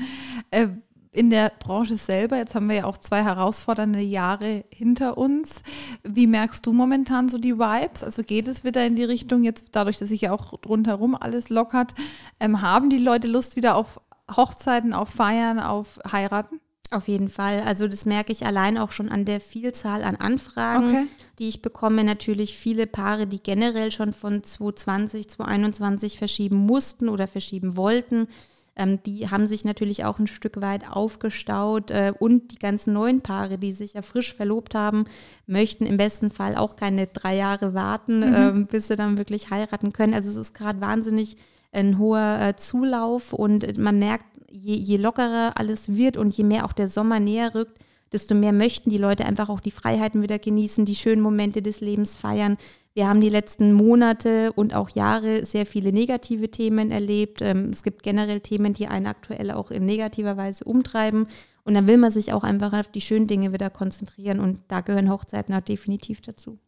Äh, 0.50 0.68
in 1.16 1.30
der 1.30 1.50
Branche 1.58 1.96
selber, 1.96 2.36
jetzt 2.36 2.54
haben 2.54 2.68
wir 2.68 2.76
ja 2.76 2.84
auch 2.84 2.98
zwei 2.98 3.22
herausfordernde 3.24 4.00
Jahre 4.00 4.64
hinter 4.70 5.16
uns. 5.16 5.62
Wie 6.04 6.26
merkst 6.26 6.66
du 6.66 6.72
momentan 6.72 7.28
so 7.30 7.38
die 7.38 7.58
Vibes? 7.58 8.04
Also 8.04 8.22
geht 8.22 8.46
es 8.46 8.64
wieder 8.64 8.86
in 8.86 8.96
die 8.96 9.04
Richtung, 9.04 9.42
jetzt 9.42 9.68
dadurch, 9.72 9.98
dass 9.98 10.10
sich 10.10 10.20
ja 10.22 10.32
auch 10.32 10.52
rundherum 10.66 11.14
alles 11.14 11.48
lockert, 11.48 11.94
ähm, 12.38 12.60
haben 12.60 12.90
die 12.90 12.98
Leute 12.98 13.28
Lust 13.28 13.56
wieder 13.56 13.76
auf 13.76 14.00
Hochzeiten, 14.34 14.92
auf 14.92 15.08
Feiern, 15.08 15.58
auf 15.58 15.98
Heiraten? 16.10 16.60
Auf 16.90 17.08
jeden 17.08 17.28
Fall. 17.28 17.62
Also 17.66 17.88
das 17.88 18.04
merke 18.04 18.30
ich 18.30 18.46
allein 18.46 18.78
auch 18.78 18.92
schon 18.92 19.08
an 19.08 19.24
der 19.24 19.40
Vielzahl 19.40 20.04
an 20.04 20.16
Anfragen, 20.16 20.86
okay. 20.86 21.06
die 21.38 21.48
ich 21.48 21.62
bekomme. 21.62 22.04
Natürlich 22.04 22.56
viele 22.56 22.86
Paare, 22.86 23.26
die 23.26 23.42
generell 23.42 23.90
schon 23.90 24.12
von 24.12 24.44
2020, 24.44 25.30
2021 25.30 26.18
verschieben 26.18 26.58
mussten 26.58 27.08
oder 27.08 27.26
verschieben 27.26 27.76
wollten 27.76 28.28
ähm, 28.76 29.02
die 29.04 29.30
haben 29.30 29.46
sich 29.46 29.64
natürlich 29.64 30.04
auch 30.04 30.18
ein 30.18 30.26
Stück 30.26 30.60
weit 30.60 30.90
aufgestaut 30.90 31.90
äh, 31.90 32.12
und 32.18 32.52
die 32.52 32.58
ganzen 32.58 32.92
neuen 32.92 33.22
Paare, 33.22 33.58
die 33.58 33.72
sich 33.72 33.94
ja 33.94 34.02
frisch 34.02 34.34
verlobt 34.34 34.74
haben, 34.74 35.04
möchten 35.46 35.86
im 35.86 35.96
besten 35.96 36.30
Fall 36.30 36.56
auch 36.56 36.76
keine 36.76 37.06
drei 37.06 37.36
Jahre 37.36 37.74
warten, 37.74 38.18
mhm. 38.18 38.34
ähm, 38.36 38.66
bis 38.66 38.88
sie 38.88 38.96
dann 38.96 39.16
wirklich 39.16 39.50
heiraten 39.50 39.92
können. 39.92 40.14
Also 40.14 40.28
es 40.28 40.36
ist 40.36 40.54
gerade 40.54 40.80
wahnsinnig 40.80 41.36
ein 41.72 41.98
hoher 41.98 42.38
äh, 42.40 42.56
Zulauf 42.56 43.32
und 43.32 43.78
man 43.78 43.98
merkt, 43.98 44.26
je, 44.50 44.74
je 44.74 44.96
lockerer 44.96 45.52
alles 45.56 45.94
wird 45.94 46.16
und 46.16 46.36
je 46.36 46.44
mehr 46.44 46.64
auch 46.64 46.72
der 46.72 46.88
Sommer 46.88 47.18
näher 47.18 47.54
rückt, 47.54 47.78
desto 48.12 48.34
mehr 48.34 48.52
möchten 48.52 48.90
die 48.90 48.98
Leute 48.98 49.24
einfach 49.24 49.48
auch 49.48 49.60
die 49.60 49.70
Freiheiten 49.70 50.22
wieder 50.22 50.38
genießen, 50.38 50.84
die 50.84 50.94
schönen 50.94 51.22
Momente 51.22 51.62
des 51.62 51.80
Lebens 51.80 52.16
feiern. 52.16 52.56
Wir 52.96 53.08
haben 53.08 53.20
die 53.20 53.28
letzten 53.28 53.74
Monate 53.74 54.54
und 54.54 54.74
auch 54.74 54.88
Jahre 54.88 55.44
sehr 55.44 55.66
viele 55.66 55.92
negative 55.92 56.50
Themen 56.50 56.90
erlebt. 56.90 57.42
Ähm, 57.42 57.68
es 57.70 57.82
gibt 57.82 58.02
generell 58.02 58.40
Themen, 58.40 58.72
die 58.72 58.86
einen 58.86 59.04
aktuell 59.04 59.50
auch 59.50 59.70
in 59.70 59.84
negativer 59.84 60.38
Weise 60.38 60.64
umtreiben. 60.64 61.26
Und 61.62 61.74
dann 61.74 61.86
will 61.86 61.98
man 61.98 62.10
sich 62.10 62.32
auch 62.32 62.42
einfach 62.42 62.72
auf 62.72 62.88
die 62.88 63.02
schönen 63.02 63.26
Dinge 63.26 63.52
wieder 63.52 63.68
konzentrieren. 63.68 64.40
Und 64.40 64.62
da 64.68 64.80
gehören 64.80 65.10
Hochzeiten 65.10 65.54
auch 65.54 65.60
definitiv 65.60 66.22
dazu. 66.22 66.58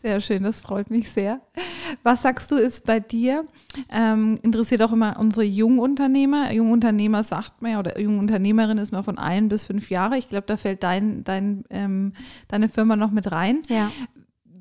Sehr 0.00 0.22
schön, 0.22 0.42
das 0.42 0.62
freut 0.62 0.90
mich 0.90 1.10
sehr. 1.10 1.42
Was 2.02 2.22
sagst 2.22 2.50
du, 2.50 2.54
ist 2.54 2.86
bei 2.86 2.98
dir, 2.98 3.44
ähm, 3.90 4.38
interessiert 4.42 4.80
auch 4.80 4.92
immer 4.92 5.18
unsere 5.18 5.44
Jungunternehmer. 5.44 6.50
Jungunternehmer 6.50 7.24
sagt 7.24 7.60
man 7.60 7.72
ja, 7.72 7.78
oder 7.80 8.00
Jungunternehmerin 8.00 8.78
ist 8.78 8.92
man 8.92 9.04
von 9.04 9.18
ein 9.18 9.50
bis 9.50 9.66
fünf 9.66 9.90
Jahre. 9.90 10.16
Ich 10.16 10.30
glaube, 10.30 10.46
da 10.46 10.56
fällt 10.56 10.82
dein, 10.82 11.24
dein, 11.24 11.64
ähm, 11.68 12.14
deine 12.46 12.70
Firma 12.70 12.96
noch 12.96 13.10
mit 13.10 13.32
rein. 13.32 13.60
Ja. 13.68 13.90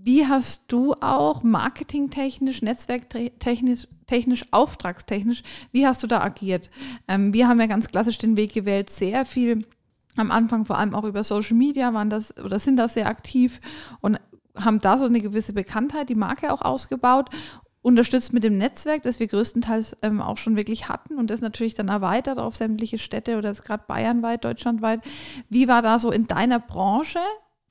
Wie 0.08 0.26
hast 0.26 0.72
du 0.72 0.94
auch 1.02 1.44
marketingtechnisch, 1.44 2.62
netzwerktechnisch, 2.62 3.90
technisch, 4.06 4.46
auftragstechnisch, 4.52 5.44
wie 5.74 5.86
hast 5.86 6.02
du 6.02 6.08
da 6.08 6.22
agiert? 6.22 6.70
Ähm, 7.10 7.34
wir 7.34 7.50
haben 7.50 7.60
ja 7.60 7.66
ganz 7.66 7.90
klassisch 7.90 8.18
den 8.18 8.38
Weg 8.38 8.54
gewählt, 8.54 8.90
sehr 8.90 9.26
viel 9.26 9.66
am 10.16 10.32
Anfang 10.32 10.64
vor 10.64 10.78
allem 10.78 10.96
auch 10.96 11.04
über 11.04 11.26
Social 11.26 11.58
Media 11.58 11.94
waren 11.94 12.10
das 12.10 12.34
oder 12.38 12.58
sind 12.58 12.78
das 12.78 12.94
sehr 12.94 13.08
aktiv 13.08 13.60
und 14.00 14.18
haben 14.56 14.80
da 14.80 14.98
so 14.98 15.04
eine 15.04 15.20
gewisse 15.20 15.52
Bekanntheit, 15.52 16.08
die 16.08 16.16
Marke 16.16 16.54
auch 16.54 16.62
ausgebaut 16.62 17.30
unterstützt 17.82 18.32
mit 18.32 18.46
dem 18.46 18.58
Netzwerk, 18.58 19.04
das 19.04 19.20
wir 19.20 19.28
größtenteils 19.28 19.98
ähm, 20.04 20.22
auch 20.22 20.38
schon 20.38 20.56
wirklich 20.56 20.88
hatten 20.88 21.18
und 21.18 21.30
das 21.30 21.42
natürlich 21.42 21.74
dann 21.74 21.90
erweitert 21.90 22.40
auf 22.40 22.56
sämtliche 22.56 22.98
Städte 22.98 23.38
oder 23.38 23.52
gerade 23.52 23.84
bayernweit, 23.86 24.46
deutschlandweit. 24.46 25.02
Wie 25.50 25.68
war 25.68 25.82
da 25.82 26.00
so 26.00 26.14
in 26.14 26.28
deiner 26.28 26.60
Branche 26.60 27.20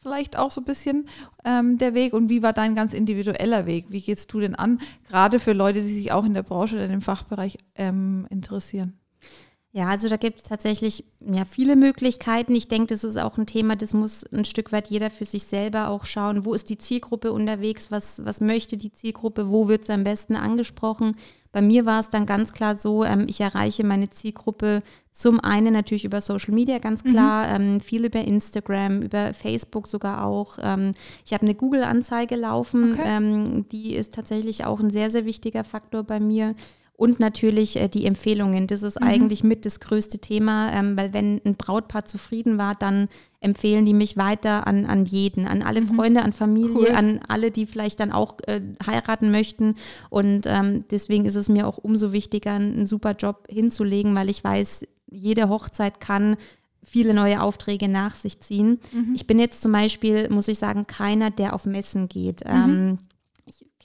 vielleicht 0.06 0.38
auch 0.38 0.52
so 0.52 0.60
ein 0.60 0.64
bisschen 0.64 1.08
ähm, 1.44 1.78
der 1.78 1.92
Weg 1.92 2.12
und 2.12 2.28
wie 2.28 2.40
war 2.40 2.52
dein 2.52 2.76
ganz 2.76 2.92
individueller 2.92 3.66
Weg? 3.66 3.86
Wie 3.88 4.00
gehst 4.00 4.32
du 4.32 4.38
denn 4.38 4.54
an, 4.54 4.78
gerade 5.08 5.40
für 5.40 5.52
Leute, 5.52 5.82
die 5.82 5.92
sich 5.92 6.12
auch 6.12 6.24
in 6.24 6.32
der 6.32 6.44
Branche 6.44 6.76
oder 6.76 6.86
dem 6.86 7.02
Fachbereich 7.02 7.58
ähm, 7.74 8.24
interessieren? 8.30 9.00
Ja, 9.72 9.88
also 9.88 10.08
da 10.08 10.16
gibt 10.16 10.38
es 10.38 10.42
tatsächlich 10.44 11.04
ja, 11.18 11.44
viele 11.44 11.74
Möglichkeiten. 11.74 12.54
Ich 12.54 12.68
denke, 12.68 12.94
das 12.94 13.02
ist 13.02 13.16
auch 13.16 13.36
ein 13.36 13.46
Thema, 13.46 13.74
das 13.74 13.94
muss 13.94 14.24
ein 14.32 14.44
Stück 14.44 14.70
weit 14.70 14.88
jeder 14.88 15.10
für 15.10 15.24
sich 15.24 15.42
selber 15.42 15.88
auch 15.88 16.04
schauen. 16.04 16.44
Wo 16.44 16.54
ist 16.54 16.70
die 16.70 16.78
Zielgruppe 16.78 17.32
unterwegs? 17.32 17.90
Was, 17.90 18.24
was 18.24 18.40
möchte 18.40 18.76
die 18.76 18.92
Zielgruppe? 18.92 19.50
Wo 19.50 19.66
wird 19.66 19.86
sie 19.86 19.92
am 19.92 20.04
besten 20.04 20.36
angesprochen? 20.36 21.16
Bei 21.56 21.62
mir 21.62 21.86
war 21.86 22.00
es 22.00 22.10
dann 22.10 22.26
ganz 22.26 22.52
klar 22.52 22.78
so, 22.78 23.02
ähm, 23.02 23.24
ich 23.30 23.40
erreiche 23.40 23.82
meine 23.82 24.10
Zielgruppe 24.10 24.82
zum 25.10 25.40
einen 25.40 25.72
natürlich 25.72 26.04
über 26.04 26.20
Social 26.20 26.52
Media, 26.52 26.76
ganz 26.76 27.02
mhm. 27.02 27.12
klar, 27.12 27.58
mhm. 27.58 27.64
ähm, 27.64 27.80
viel 27.80 28.04
über 28.04 28.20
Instagram, 28.20 29.00
über 29.00 29.32
Facebook 29.32 29.88
sogar 29.88 30.26
auch. 30.26 30.58
Ähm, 30.60 30.92
ich 31.24 31.32
habe 31.32 31.44
eine 31.44 31.54
Google-Anzeige 31.54 32.36
laufen, 32.36 32.92
okay. 32.92 33.02
ähm, 33.06 33.66
die 33.72 33.94
ist 33.94 34.12
tatsächlich 34.12 34.66
auch 34.66 34.80
ein 34.80 34.90
sehr, 34.90 35.10
sehr 35.10 35.24
wichtiger 35.24 35.64
Faktor 35.64 36.02
bei 36.02 36.20
mir. 36.20 36.54
Und 36.96 37.20
natürlich 37.20 37.76
äh, 37.76 37.88
die 37.88 38.06
Empfehlungen. 38.06 38.66
Das 38.66 38.82
ist 38.82 38.98
mhm. 39.00 39.06
eigentlich 39.06 39.44
mit 39.44 39.66
das 39.66 39.80
größte 39.80 40.18
Thema, 40.18 40.72
ähm, 40.72 40.96
weil 40.96 41.12
wenn 41.12 41.40
ein 41.44 41.54
Brautpaar 41.54 42.06
zufrieden 42.06 42.56
war, 42.56 42.74
dann 42.74 43.08
empfehlen 43.40 43.84
die 43.84 43.92
mich 43.92 44.16
weiter 44.16 44.66
an, 44.66 44.86
an 44.86 45.04
jeden, 45.04 45.46
an 45.46 45.62
alle 45.62 45.82
mhm. 45.82 45.94
Freunde, 45.94 46.22
an 46.22 46.32
Familie, 46.32 46.74
cool. 46.74 46.90
an 46.92 47.20
alle, 47.28 47.50
die 47.50 47.66
vielleicht 47.66 48.00
dann 48.00 48.12
auch 48.12 48.38
äh, 48.46 48.62
heiraten 48.84 49.30
möchten. 49.30 49.74
Und 50.08 50.46
ähm, 50.46 50.84
deswegen 50.90 51.26
ist 51.26 51.34
es 51.34 51.50
mir 51.50 51.66
auch 51.66 51.76
umso 51.76 52.12
wichtiger, 52.12 52.54
einen 52.54 52.86
super 52.86 53.12
Job 53.12 53.46
hinzulegen, 53.50 54.14
weil 54.14 54.30
ich 54.30 54.42
weiß, 54.42 54.86
jede 55.10 55.50
Hochzeit 55.50 56.00
kann 56.00 56.36
viele 56.82 57.12
neue 57.12 57.42
Aufträge 57.42 57.88
nach 57.88 58.14
sich 58.14 58.40
ziehen. 58.40 58.78
Mhm. 58.92 59.12
Ich 59.14 59.26
bin 59.26 59.38
jetzt 59.38 59.60
zum 59.60 59.72
Beispiel, 59.72 60.30
muss 60.30 60.48
ich 60.48 60.58
sagen, 60.58 60.86
keiner, 60.86 61.30
der 61.30 61.52
auf 61.52 61.66
Messen 61.66 62.08
geht. 62.08 62.42
Mhm. 62.44 62.50
Ähm, 62.50 62.98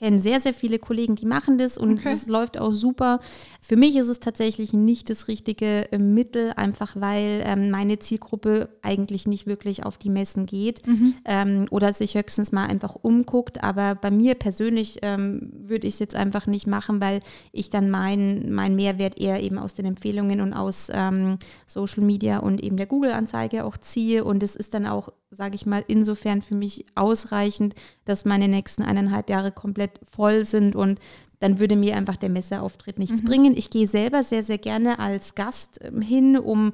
kenne 0.02 0.18
sehr, 0.18 0.40
sehr 0.40 0.52
viele 0.52 0.80
Kollegen, 0.80 1.14
die 1.14 1.26
machen 1.26 1.58
das 1.58 1.78
und 1.78 1.92
okay. 1.92 2.10
das 2.10 2.26
läuft 2.26 2.58
auch 2.58 2.72
super. 2.72 3.20
Für 3.60 3.76
mich 3.76 3.94
ist 3.94 4.08
es 4.08 4.18
tatsächlich 4.18 4.72
nicht 4.72 5.08
das 5.08 5.28
richtige 5.28 5.92
äh, 5.92 5.98
Mittel, 5.98 6.52
einfach 6.56 6.96
weil 6.96 7.44
ähm, 7.46 7.70
meine 7.70 8.00
Zielgruppe 8.00 8.68
eigentlich 8.82 9.28
nicht 9.28 9.46
wirklich 9.46 9.86
auf 9.86 9.98
die 9.98 10.10
Messen 10.10 10.46
geht 10.46 10.84
mhm. 10.88 11.14
ähm, 11.24 11.66
oder 11.70 11.92
sich 11.92 12.16
höchstens 12.16 12.50
mal 12.50 12.66
einfach 12.66 12.96
umguckt. 13.00 13.62
Aber 13.62 13.94
bei 13.94 14.10
mir 14.10 14.34
persönlich 14.34 14.98
ähm, 15.02 15.52
würde 15.52 15.86
ich 15.86 15.94
es 15.94 16.00
jetzt 16.00 16.16
einfach 16.16 16.48
nicht 16.48 16.66
machen, 16.66 17.00
weil 17.00 17.20
ich 17.52 17.70
dann 17.70 17.88
meinen 17.88 18.52
mein 18.52 18.74
Mehrwert 18.74 19.20
eher 19.20 19.40
eben 19.40 19.58
aus 19.58 19.74
den 19.74 19.86
Empfehlungen 19.86 20.40
und 20.40 20.52
aus 20.52 20.88
ähm, 20.92 21.38
Social 21.68 22.02
Media 22.02 22.38
und 22.38 22.60
eben 22.60 22.76
der 22.76 22.86
Google-Anzeige 22.86 23.64
auch 23.64 23.76
ziehe. 23.76 24.24
Und 24.24 24.42
es 24.42 24.56
ist 24.56 24.74
dann 24.74 24.86
auch, 24.86 25.10
sage 25.30 25.54
ich 25.54 25.64
mal, 25.64 25.84
insofern 25.86 26.42
für 26.42 26.56
mich 26.56 26.86
ausreichend, 26.96 27.76
dass 28.04 28.24
meine 28.24 28.48
nächsten 28.48 28.82
eineinhalb 28.82 29.30
Jahre 29.30 29.52
komplett 29.52 29.91
voll 30.10 30.44
sind 30.44 30.76
und 30.76 30.98
dann 31.42 31.58
würde 31.58 31.74
mir 31.74 31.96
einfach 31.96 32.16
der 32.16 32.28
Messeauftritt 32.28 32.98
nichts 32.98 33.22
mhm. 33.22 33.26
bringen. 33.26 33.56
Ich 33.56 33.68
gehe 33.68 33.88
selber 33.88 34.22
sehr, 34.22 34.44
sehr 34.44 34.58
gerne 34.58 35.00
als 35.00 35.34
Gast 35.34 35.80
ähm, 35.82 36.00
hin, 36.00 36.38
um 36.38 36.72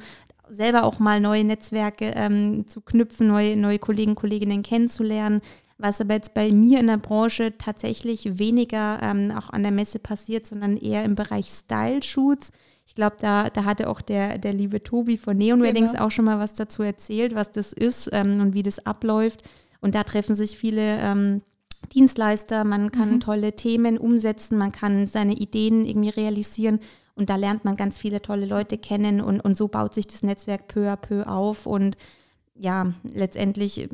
selber 0.50 0.84
auch 0.84 0.98
mal 0.98 1.20
neue 1.20 1.44
Netzwerke 1.44 2.12
ähm, 2.14 2.68
zu 2.68 2.80
knüpfen, 2.80 3.28
neue, 3.28 3.56
neue 3.56 3.78
Kollegen, 3.78 4.14
Kolleginnen 4.14 4.62
kennenzulernen. 4.62 5.40
Was 5.78 6.00
aber 6.00 6.14
jetzt 6.14 6.34
bei 6.34 6.50
mir 6.50 6.80
in 6.80 6.88
der 6.88 6.96
Branche 6.96 7.56
tatsächlich 7.56 8.38
weniger 8.38 8.98
ähm, 9.00 9.32
auch 9.36 9.50
an 9.50 9.62
der 9.62 9.72
Messe 9.72 10.00
passiert, 10.00 10.44
sondern 10.44 10.76
eher 10.76 11.04
im 11.04 11.14
Bereich 11.14 11.46
Style-Shoots. 11.46 12.50
Ich 12.84 12.94
glaube, 12.94 13.16
da, 13.20 13.48
da 13.48 13.64
hatte 13.64 13.88
auch 13.88 14.00
der, 14.00 14.38
der 14.38 14.52
liebe 14.52 14.82
Tobi 14.82 15.18
von 15.18 15.36
Neon 15.36 15.60
genau. 15.60 15.70
Weddings 15.70 15.94
auch 15.94 16.10
schon 16.10 16.24
mal 16.24 16.40
was 16.40 16.54
dazu 16.54 16.82
erzählt, 16.82 17.34
was 17.34 17.52
das 17.52 17.72
ist 17.72 18.10
ähm, 18.12 18.40
und 18.40 18.54
wie 18.54 18.62
das 18.62 18.84
abläuft. 18.84 19.42
Und 19.80 19.94
da 19.94 20.02
treffen 20.02 20.34
sich 20.34 20.58
viele 20.58 20.98
ähm, 20.98 21.42
Dienstleister, 21.94 22.64
man 22.64 22.92
kann 22.92 23.14
mhm. 23.14 23.20
tolle 23.20 23.54
Themen 23.54 23.98
umsetzen, 23.98 24.58
man 24.58 24.72
kann 24.72 25.06
seine 25.06 25.34
Ideen 25.34 25.84
irgendwie 25.84 26.10
realisieren 26.10 26.80
und 27.14 27.30
da 27.30 27.36
lernt 27.36 27.64
man 27.64 27.76
ganz 27.76 27.98
viele 27.98 28.22
tolle 28.22 28.46
Leute 28.46 28.78
kennen 28.78 29.20
und, 29.20 29.40
und 29.40 29.56
so 29.56 29.68
baut 29.68 29.94
sich 29.94 30.06
das 30.06 30.22
Netzwerk 30.22 30.68
peu 30.68 30.90
à 30.90 30.96
peu 30.96 31.26
auf 31.26 31.66
und 31.66 31.96
ja, 32.54 32.92
letztendlich 33.02 33.88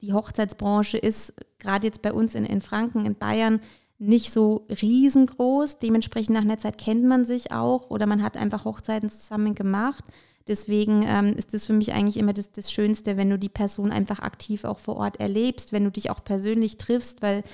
die 0.00 0.12
Hochzeitsbranche 0.12 0.98
ist 0.98 1.34
gerade 1.58 1.86
jetzt 1.86 2.02
bei 2.02 2.12
uns 2.12 2.34
in, 2.34 2.44
in 2.44 2.62
Franken, 2.62 3.04
in 3.04 3.16
Bayern, 3.16 3.60
nicht 3.98 4.32
so 4.32 4.66
riesengroß. 4.70 5.78
Dementsprechend 5.78 6.34
nach 6.34 6.42
einer 6.42 6.58
Zeit 6.58 6.78
kennt 6.78 7.04
man 7.04 7.26
sich 7.26 7.52
auch 7.52 7.90
oder 7.90 8.06
man 8.06 8.22
hat 8.22 8.36
einfach 8.36 8.64
Hochzeiten 8.64 9.10
zusammen 9.10 9.54
gemacht. 9.54 10.04
Deswegen 10.50 11.04
ähm, 11.06 11.34
ist 11.36 11.54
das 11.54 11.66
für 11.66 11.72
mich 11.72 11.94
eigentlich 11.94 12.16
immer 12.16 12.32
das, 12.32 12.50
das 12.50 12.72
Schönste, 12.72 13.16
wenn 13.16 13.30
du 13.30 13.38
die 13.38 13.48
Person 13.48 13.92
einfach 13.92 14.18
aktiv 14.18 14.64
auch 14.64 14.80
vor 14.80 14.96
Ort 14.96 15.20
erlebst, 15.20 15.72
wenn 15.72 15.84
du 15.84 15.92
dich 15.92 16.10
auch 16.10 16.24
persönlich 16.24 16.76
triffst, 16.76 17.22
weil 17.22 17.44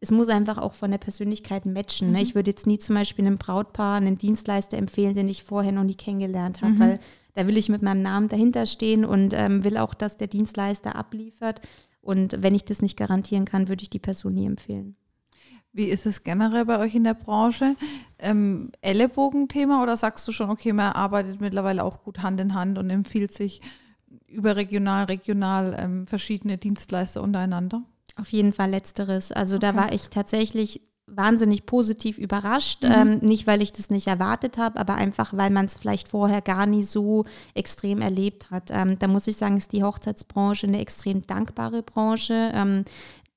es 0.00 0.10
muss 0.10 0.30
einfach 0.30 0.56
auch 0.56 0.72
von 0.72 0.90
der 0.90 0.96
Persönlichkeit 0.96 1.66
matchen. 1.66 2.12
Ne? 2.12 2.18
Mhm. 2.18 2.22
Ich 2.22 2.34
würde 2.34 2.50
jetzt 2.50 2.66
nie 2.66 2.78
zum 2.78 2.94
Beispiel 2.94 3.26
einem 3.26 3.36
Brautpaar 3.36 3.96
einen 3.96 4.16
Dienstleister 4.16 4.78
empfehlen, 4.78 5.14
den 5.14 5.28
ich 5.28 5.44
vorher 5.44 5.72
noch 5.72 5.84
nie 5.84 5.94
kennengelernt 5.94 6.62
habe, 6.62 6.72
mhm. 6.72 6.80
weil 6.80 7.00
da 7.34 7.46
will 7.46 7.58
ich 7.58 7.68
mit 7.68 7.82
meinem 7.82 8.00
Namen 8.00 8.28
dahinter 8.28 8.64
stehen 8.64 9.04
und 9.04 9.34
ähm, 9.34 9.62
will 9.62 9.76
auch, 9.76 9.92
dass 9.92 10.16
der 10.16 10.28
Dienstleister 10.28 10.96
abliefert. 10.96 11.60
Und 12.00 12.42
wenn 12.42 12.54
ich 12.54 12.64
das 12.64 12.80
nicht 12.80 12.96
garantieren 12.96 13.44
kann, 13.44 13.68
würde 13.68 13.82
ich 13.82 13.90
die 13.90 13.98
Person 13.98 14.32
nie 14.32 14.46
empfehlen. 14.46 14.96
Wie 15.72 15.84
ist 15.84 16.06
es 16.06 16.24
generell 16.24 16.64
bei 16.64 16.78
euch 16.78 16.94
in 16.94 17.04
der 17.04 17.14
Branche? 17.14 17.76
Ähm, 18.18 18.72
Ellenbogenthema 18.80 19.82
oder 19.82 19.96
sagst 19.96 20.26
du 20.26 20.32
schon, 20.32 20.50
okay, 20.50 20.72
man 20.72 20.92
arbeitet 20.92 21.40
mittlerweile 21.40 21.84
auch 21.84 22.02
gut 22.02 22.22
Hand 22.22 22.40
in 22.40 22.54
Hand 22.54 22.78
und 22.78 22.90
empfiehlt 22.90 23.32
sich 23.32 23.60
überregional, 24.26 25.04
regional 25.04 25.76
ähm, 25.78 26.06
verschiedene 26.06 26.58
Dienstleister 26.58 27.22
untereinander? 27.22 27.82
Auf 28.16 28.32
jeden 28.32 28.52
Fall 28.52 28.70
letzteres. 28.70 29.30
Also 29.30 29.56
okay. 29.56 29.66
da 29.66 29.76
war 29.76 29.92
ich 29.92 30.10
tatsächlich 30.10 30.82
wahnsinnig 31.10 31.66
positiv 31.66 32.18
überrascht. 32.18 32.84
Mhm. 32.84 32.92
Ähm, 32.92 33.18
nicht, 33.18 33.46
weil 33.46 33.62
ich 33.62 33.72
das 33.72 33.90
nicht 33.90 34.06
erwartet 34.06 34.58
habe, 34.58 34.78
aber 34.78 34.94
einfach, 34.94 35.32
weil 35.34 35.50
man 35.50 35.66
es 35.66 35.76
vielleicht 35.76 36.08
vorher 36.08 36.42
gar 36.42 36.66
nie 36.66 36.82
so 36.82 37.24
extrem 37.54 38.00
erlebt 38.00 38.50
hat. 38.50 38.70
Ähm, 38.70 38.98
da 38.98 39.08
muss 39.08 39.26
ich 39.26 39.36
sagen, 39.36 39.56
ist 39.56 39.72
die 39.72 39.84
Hochzeitsbranche 39.84 40.66
eine 40.66 40.80
extrem 40.80 41.26
dankbare 41.26 41.82
Branche. 41.82 42.52
Ähm, 42.54 42.84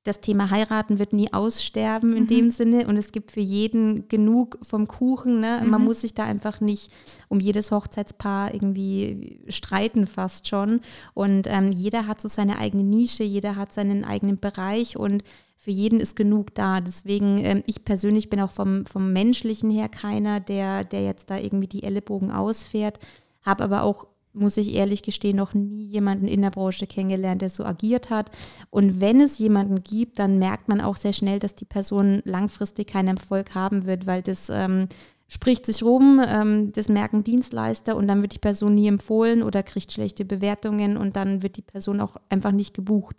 das 0.04 0.20
Thema 0.20 0.50
heiraten 0.50 0.98
wird 0.98 1.14
nie 1.14 1.32
aussterben 1.32 2.16
in 2.16 2.24
mhm. 2.24 2.28
dem 2.28 2.50
Sinne 2.50 2.88
und 2.88 2.98
es 2.98 3.12
gibt 3.12 3.32
für 3.32 3.40
jeden 3.40 4.08
genug 4.08 4.58
vom 4.64 4.88
Kuchen. 4.88 5.40
Ne? 5.40 5.62
Mhm. 5.64 5.70
Man 5.70 5.84
muss 5.84 6.02
sich 6.02 6.16
da 6.16 6.24
einfach 6.24 6.60
nicht 6.60 6.92
um 7.28 7.40
jedes 7.40 7.70
Hochzeitspaar 7.70 8.54
irgendwie 8.54 9.40
streiten 9.48 10.08
fast 10.08 10.48
schon. 10.48 10.82
Und 11.14 11.46
ähm, 11.48 11.72
jeder 11.72 12.08
hat 12.08 12.20
so 12.20 12.28
seine 12.30 12.58
eigene 12.58 12.84
Nische, 12.84 13.24
jeder 13.24 13.56
hat 13.56 13.74
seinen 13.74 14.04
eigenen 14.04 14.40
Bereich 14.40 14.98
und 14.98 15.24
für 15.56 15.72
jeden 15.72 16.00
ist 16.00 16.16
genug 16.16 16.56
da. 16.56 16.82
Deswegen, 16.82 17.38
ähm, 17.46 17.62
ich 17.68 17.86
persönlich 17.86 18.32
bin 18.32 18.42
auch 18.42 18.52
vom, 18.52 18.88
vom 18.88 19.14
Menschlichen 19.14 19.70
her 19.70 19.88
keiner, 19.88 20.40
der, 20.40 20.84
der 20.84 21.04
jetzt 21.04 21.30
da 21.30 21.38
irgendwie 21.38 21.68
die 21.68 21.84
Ellenbogen 21.84 22.32
ausfährt, 22.32 22.98
habe 23.44 23.64
aber 23.64 23.84
auch 23.84 24.08
muss 24.34 24.58
ich 24.58 24.74
ehrlich 24.74 25.04
gestehen, 25.04 25.38
noch 25.38 25.54
nie 25.54 25.86
jemanden 25.86 26.28
in 26.28 26.42
der 26.42 26.52
Branche 26.52 26.88
kennengelernt, 26.88 27.42
der 27.42 27.50
so 27.50 27.66
agiert 27.66 28.10
hat. 28.10 28.32
Und 28.70 29.02
wenn 29.02 29.20
es 29.22 29.38
jemanden 29.38 29.84
gibt, 29.84 30.20
dann 30.20 30.40
merkt 30.40 30.68
man 30.68 30.82
auch 30.82 30.96
sehr 30.96 31.14
schnell, 31.14 31.40
dass 31.40 31.56
die 31.56 31.66
Person 31.66 32.22
langfristig 32.26 32.88
keinen 32.88 33.18
Erfolg 33.18 33.56
haben 33.56 33.86
wird, 33.86 34.06
weil 34.06 34.22
das 34.22 34.50
ähm, 34.50 34.88
spricht 35.28 35.66
sich 35.66 35.84
rum, 35.84 36.22
ähm, 36.26 36.74
das 36.74 36.90
merken 36.90 37.24
Dienstleister 37.24 37.96
und 37.96 38.08
dann 38.08 38.22
wird 38.22 38.34
die 38.34 38.40
Person 38.40 38.76
nie 38.76 38.88
empfohlen 38.88 39.44
oder 39.44 39.64
kriegt 39.64 39.92
schlechte 39.92 40.26
Bewertungen 40.26 40.98
und 40.98 41.16
dann 41.16 41.42
wird 41.42 41.58
die 41.58 41.62
Person 41.62 42.02
auch 42.02 42.18
einfach 42.30 42.52
nicht 42.52 42.74
gebucht. 42.74 43.16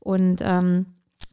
Und 0.00 0.42
ähm, 0.42 0.86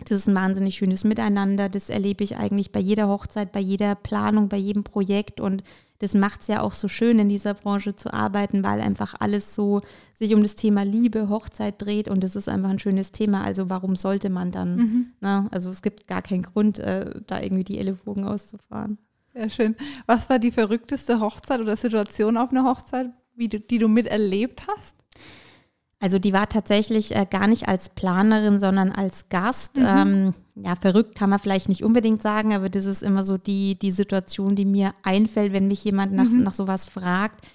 das 0.05 0.19
ist 0.19 0.27
ein 0.27 0.35
wahnsinnig 0.35 0.75
schönes 0.75 1.03
Miteinander. 1.03 1.69
Das 1.69 1.89
erlebe 1.89 2.23
ich 2.23 2.35
eigentlich 2.35 2.71
bei 2.71 2.79
jeder 2.79 3.07
Hochzeit, 3.07 3.51
bei 3.51 3.59
jeder 3.59 3.95
Planung, 3.95 4.49
bei 4.49 4.57
jedem 4.57 4.83
Projekt 4.83 5.39
und 5.39 5.63
das 6.03 6.13
macht 6.13 6.41
es 6.41 6.47
ja 6.47 6.59
auch 6.59 6.73
so 6.73 6.89
schön, 6.89 7.17
in 7.17 7.29
dieser 7.29 7.53
Branche 7.53 7.95
zu 7.95 8.11
arbeiten, 8.11 8.61
weil 8.61 8.81
einfach 8.81 9.15
alles 9.19 9.55
so 9.55 9.79
sich 10.13 10.35
um 10.35 10.43
das 10.43 10.55
Thema 10.55 10.83
Liebe, 10.83 11.29
Hochzeit 11.29 11.81
dreht 11.81 12.09
und 12.09 12.25
das 12.25 12.35
ist 12.35 12.49
einfach 12.49 12.69
ein 12.69 12.79
schönes 12.79 13.13
Thema. 13.13 13.45
Also 13.45 13.69
warum 13.69 13.95
sollte 13.95 14.29
man 14.29 14.51
dann? 14.51 14.75
Mhm. 14.75 15.05
Na, 15.21 15.47
also 15.51 15.69
es 15.69 15.81
gibt 15.81 16.05
gar 16.07 16.21
keinen 16.21 16.43
Grund, 16.43 16.77
äh, 16.79 17.09
da 17.25 17.39
irgendwie 17.39 17.63
die 17.63 17.79
Ellenbogen 17.79 18.25
auszufahren. 18.25 18.97
Sehr 19.33 19.49
schön. 19.49 19.75
Was 20.05 20.29
war 20.29 20.39
die 20.39 20.51
verrückteste 20.51 21.21
Hochzeit 21.21 21.61
oder 21.61 21.77
Situation 21.77 22.35
auf 22.35 22.51
einer 22.51 22.65
Hochzeit, 22.65 23.09
wie 23.35 23.47
du, 23.47 23.61
die 23.61 23.77
du 23.77 23.87
miterlebt 23.87 24.67
hast? 24.67 25.02
Also 26.03 26.19
die 26.19 26.33
war 26.33 26.49
tatsächlich 26.49 27.15
äh, 27.15 27.25
gar 27.25 27.47
nicht 27.47 27.69
als 27.69 27.87
Planerin, 27.87 28.59
sondern 28.59 28.91
als 28.91 29.29
Gast. 29.29 29.77
Mhm. 29.77 29.85
Ähm, 29.87 30.33
ja, 30.55 30.75
verrückt 30.75 31.15
kann 31.15 31.29
man 31.29 31.39
vielleicht 31.39 31.69
nicht 31.69 31.81
unbedingt 31.81 32.21
sagen, 32.21 32.53
aber 32.53 32.67
das 32.67 32.85
ist 32.85 33.03
immer 33.03 33.23
so 33.23 33.37
die, 33.37 33.79
die 33.79 33.89
Situation, 33.89 34.57
die 34.57 34.65
mir 34.65 34.91
einfällt, 35.03 35.53
wenn 35.53 35.69
mich 35.69 35.81
jemand 35.85 36.11
nach, 36.11 36.25
mhm. 36.25 36.43
nach 36.43 36.53
sowas 36.53 36.87
fragt. 36.87 37.45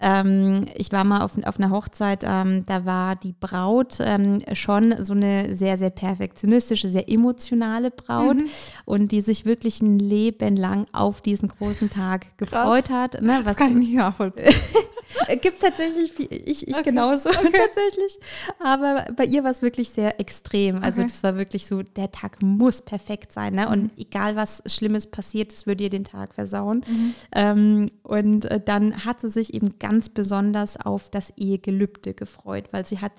Ähm, 0.00 0.66
ich 0.74 0.92
war 0.92 1.04
mal 1.04 1.22
auf, 1.22 1.42
auf 1.46 1.58
einer 1.58 1.70
Hochzeit, 1.70 2.24
ähm, 2.28 2.66
da 2.66 2.84
war 2.84 3.16
die 3.16 3.32
Braut 3.32 3.96
ähm, 4.00 4.42
schon 4.52 5.02
so 5.02 5.14
eine 5.14 5.54
sehr, 5.54 5.78
sehr 5.78 5.88
perfektionistische, 5.88 6.90
sehr 6.90 7.08
emotionale 7.08 7.90
Braut 7.90 8.36
mhm. 8.36 8.48
und 8.84 9.12
die 9.12 9.22
sich 9.22 9.46
wirklich 9.46 9.80
ein 9.80 9.98
Leben 9.98 10.56
lang 10.56 10.84
auf 10.92 11.22
diesen 11.22 11.48
großen 11.48 11.88
Tag 11.88 12.36
gefreut 12.36 12.84
Krass. 12.84 13.14
hat. 13.14 13.22
Ne, 13.22 13.40
was 13.44 13.56
das 13.56 13.56
kann 13.56 13.72
ich 13.72 13.78
nicht 13.78 13.94
nachvollziehen. 13.94 14.52
gibt 15.40 15.60
tatsächlich, 15.60 16.12
viel, 16.12 16.28
ich, 16.30 16.68
ich 16.68 16.74
okay. 16.74 16.82
genauso 16.84 17.28
okay. 17.28 17.52
tatsächlich. 17.52 18.18
Aber 18.60 19.06
bei 19.16 19.24
ihr 19.24 19.44
war 19.44 19.50
es 19.50 19.62
wirklich 19.62 19.90
sehr 19.90 20.20
extrem. 20.20 20.82
Also 20.82 21.02
okay. 21.02 21.10
das 21.10 21.22
war 21.22 21.36
wirklich 21.36 21.66
so, 21.66 21.82
der 21.82 22.10
Tag 22.12 22.42
muss 22.42 22.82
perfekt 22.82 23.32
sein. 23.32 23.54
Ne? 23.54 23.68
Und 23.68 23.82
mhm. 23.82 23.90
egal 23.96 24.36
was 24.36 24.62
Schlimmes 24.66 25.06
passiert, 25.06 25.52
das 25.52 25.66
würde 25.66 25.84
ihr 25.84 25.90
den 25.90 26.04
Tag 26.04 26.34
versauen. 26.34 26.84
Mhm. 26.86 27.14
Ähm, 27.34 27.90
und 28.02 28.44
äh, 28.46 28.60
dann 28.64 29.04
hat 29.04 29.20
sie 29.20 29.30
sich 29.30 29.54
eben 29.54 29.78
ganz 29.78 30.08
besonders 30.08 30.78
auf 30.78 31.10
das 31.10 31.32
Ehegelübde 31.36 32.14
gefreut, 32.14 32.68
weil 32.72 32.86
sie 32.86 32.98
hat 32.98 33.12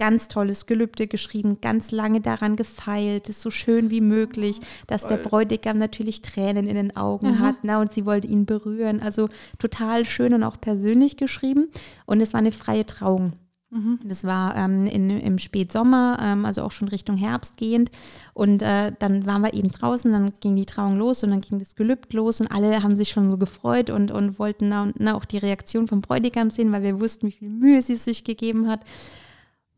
ganz 0.00 0.28
tolles 0.28 0.64
Gelübde 0.64 1.06
geschrieben, 1.06 1.58
ganz 1.60 1.90
lange 1.90 2.22
daran 2.22 2.56
gefeilt, 2.56 3.28
es 3.28 3.42
so 3.42 3.50
schön 3.50 3.90
wie 3.90 4.00
möglich, 4.00 4.58
dass 4.86 5.06
der 5.06 5.18
Bräutigam 5.18 5.76
natürlich 5.76 6.22
Tränen 6.22 6.66
in 6.66 6.74
den 6.74 6.96
Augen 6.96 7.34
Aha. 7.34 7.38
hat 7.40 7.56
na, 7.64 7.82
und 7.82 7.92
sie 7.92 8.06
wollte 8.06 8.26
ihn 8.26 8.46
berühren. 8.46 9.02
Also 9.02 9.28
total 9.58 10.06
schön 10.06 10.32
und 10.32 10.42
auch 10.42 10.58
persönlich 10.58 11.18
geschrieben. 11.18 11.68
Und 12.06 12.22
es 12.22 12.32
war 12.32 12.38
eine 12.38 12.50
freie 12.50 12.86
Trauung. 12.86 13.34
Mhm. 13.68 14.00
Das 14.02 14.24
war 14.24 14.56
ähm, 14.56 14.86
in, 14.86 15.10
im 15.10 15.38
Spätsommer, 15.38 16.16
ähm, 16.22 16.46
also 16.46 16.62
auch 16.62 16.72
schon 16.72 16.88
Richtung 16.88 17.18
Herbst 17.18 17.58
gehend. 17.58 17.90
Und 18.32 18.62
äh, 18.62 18.92
dann 18.98 19.26
waren 19.26 19.42
wir 19.42 19.52
eben 19.52 19.68
draußen, 19.68 20.10
dann 20.10 20.32
ging 20.40 20.56
die 20.56 20.64
Trauung 20.64 20.96
los 20.96 21.22
und 21.22 21.30
dann 21.30 21.42
ging 21.42 21.58
das 21.58 21.76
Gelübd 21.76 22.14
los 22.14 22.40
und 22.40 22.46
alle 22.48 22.82
haben 22.82 22.96
sich 22.96 23.10
schon 23.10 23.30
so 23.30 23.36
gefreut 23.36 23.90
und, 23.90 24.10
und 24.10 24.38
wollten 24.38 24.70
na, 24.70 24.90
na, 24.96 25.14
auch 25.14 25.26
die 25.26 25.38
Reaktion 25.38 25.88
vom 25.88 26.00
Bräutigam 26.00 26.48
sehen, 26.48 26.72
weil 26.72 26.82
wir 26.82 27.00
wussten, 27.00 27.28
wie 27.28 27.32
viel 27.32 27.50
Mühe 27.50 27.82
sie 27.82 27.96
sich 27.96 28.24
gegeben 28.24 28.66
hat. 28.66 28.80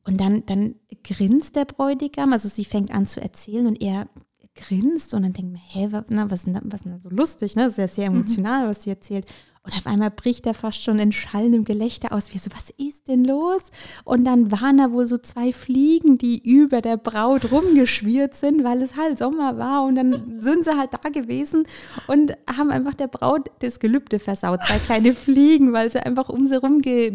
Und 0.04 0.20
dann, 0.20 0.44
dann 0.46 0.74
grinst 1.04 1.56
der 1.56 1.64
Bräutigam, 1.64 2.32
also 2.32 2.48
sie 2.48 2.64
fängt 2.64 2.92
an 2.92 3.06
zu 3.06 3.20
erzählen 3.20 3.66
und 3.66 3.80
er 3.80 4.08
grinst 4.54 5.14
und 5.14 5.22
dann 5.22 5.32
denkt 5.32 5.52
man, 5.52 5.60
hä, 5.60 5.88
was, 5.90 6.04
na, 6.08 6.30
was, 6.30 6.46
was 6.46 6.80
ist 6.80 6.84
denn 6.84 7.00
so 7.00 7.08
lustig, 7.08 7.56
ne? 7.56 7.64
Das 7.64 7.72
ist 7.72 7.78
ja 7.78 7.88
sehr 7.88 8.10
mhm. 8.10 8.16
emotional, 8.16 8.64
mhm. 8.64 8.70
was 8.70 8.82
sie 8.82 8.90
erzählt. 8.90 9.26
Und 9.64 9.76
auf 9.76 9.86
einmal 9.86 10.10
bricht 10.10 10.44
er 10.46 10.54
fast 10.54 10.82
schon 10.82 10.98
in 10.98 11.12
schallendem 11.12 11.64
Gelächter 11.64 12.12
aus, 12.12 12.34
wie 12.34 12.38
so, 12.38 12.50
was 12.52 12.70
ist 12.70 13.06
denn 13.06 13.24
los? 13.24 13.62
Und 14.02 14.24
dann 14.24 14.50
waren 14.50 14.78
da 14.78 14.90
wohl 14.90 15.06
so 15.06 15.18
zwei 15.18 15.52
Fliegen, 15.52 16.18
die 16.18 16.42
über 16.42 16.80
der 16.80 16.96
Braut 16.96 17.52
rumgeschwirrt 17.52 18.34
sind, 18.34 18.64
weil 18.64 18.82
es 18.82 18.96
halt 18.96 19.18
Sommer 19.18 19.58
war. 19.58 19.84
Und 19.84 19.94
dann 19.94 20.42
sind 20.42 20.64
sie 20.64 20.76
halt 20.76 20.90
da 20.92 21.08
gewesen 21.10 21.64
und 22.08 22.36
haben 22.56 22.72
einfach 22.72 22.94
der 22.94 23.06
Braut 23.06 23.52
das 23.60 23.78
Gelübde 23.78 24.18
versaut. 24.18 24.64
Zwei 24.64 24.78
kleine 24.80 25.14
Fliegen, 25.14 25.72
weil 25.72 25.88
sie 25.90 26.04
einfach 26.04 26.28
um 26.28 26.48
sie 26.48 26.56
rum 26.56 26.82
ja. 26.84 27.12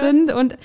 sind. 0.00 0.32
Und 0.32 0.56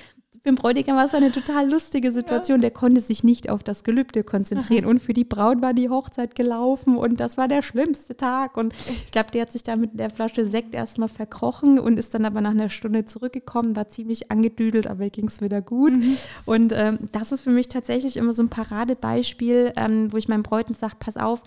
für 0.46 0.52
den 0.52 0.58
Bräutigam 0.58 0.96
war 0.96 1.06
es 1.06 1.14
eine 1.16 1.32
total 1.32 1.72
lustige 1.72 2.12
Situation. 2.12 2.60
Ja. 2.60 2.70
Der 2.70 2.72
konnte 2.72 3.02
sich 3.02 3.24
nicht 3.24 3.50
auf 3.50 3.64
das 3.64 3.84
Gelübde 3.84 4.24
konzentrieren. 4.24 4.84
Aha. 4.84 4.92
Und 4.92 5.00
für 5.00 5.14
die 5.14 5.24
Braut 5.24 5.60
war 5.64 5.74
die 5.74 5.90
Hochzeit 5.90 6.36
gelaufen 6.36 6.98
und 6.98 7.20
das 7.20 7.36
war 7.36 7.48
der 7.48 7.64
schlimmste 7.64 8.16
Tag. 8.16 8.56
Und 8.56 8.76
ich 8.78 9.12
glaube, 9.12 9.32
die 9.34 9.42
hat 9.42 9.52
sich 9.52 9.64
da 9.64 9.76
mit 9.76 10.00
der 10.00 10.12
Flasche 10.12 10.46
Sekt 10.46 10.76
erstmal 10.76 11.10
verkrochen 11.10 11.80
und 11.80 11.98
ist 11.98 12.14
dann 12.14 12.26
aber 12.26 12.42
nach 12.42 12.52
einer 12.52 12.70
Stunde 12.70 13.06
zurückgekommen, 13.06 13.76
war 13.76 13.90
ziemlich 13.90 14.30
angedüdelt, 14.30 14.86
aber 14.86 15.10
ging 15.10 15.30
es 15.30 15.42
wieder 15.42 15.64
gut. 15.64 15.94
Mhm. 15.94 16.16
Und 16.46 16.74
ähm, 16.76 17.00
das 17.12 17.32
ist 17.32 17.42
für 17.42 17.50
mich 17.50 17.68
tatsächlich 17.68 18.16
immer 18.16 18.34
so 18.34 18.44
ein 18.44 18.50
Paradebeispiel, 18.50 19.74
ähm, 19.76 20.14
wo 20.14 20.18
ich 20.18 20.28
meinem 20.28 20.44
Bräuten 20.44 20.76
sage, 20.76 20.94
pass 21.00 21.18
auf, 21.18 21.42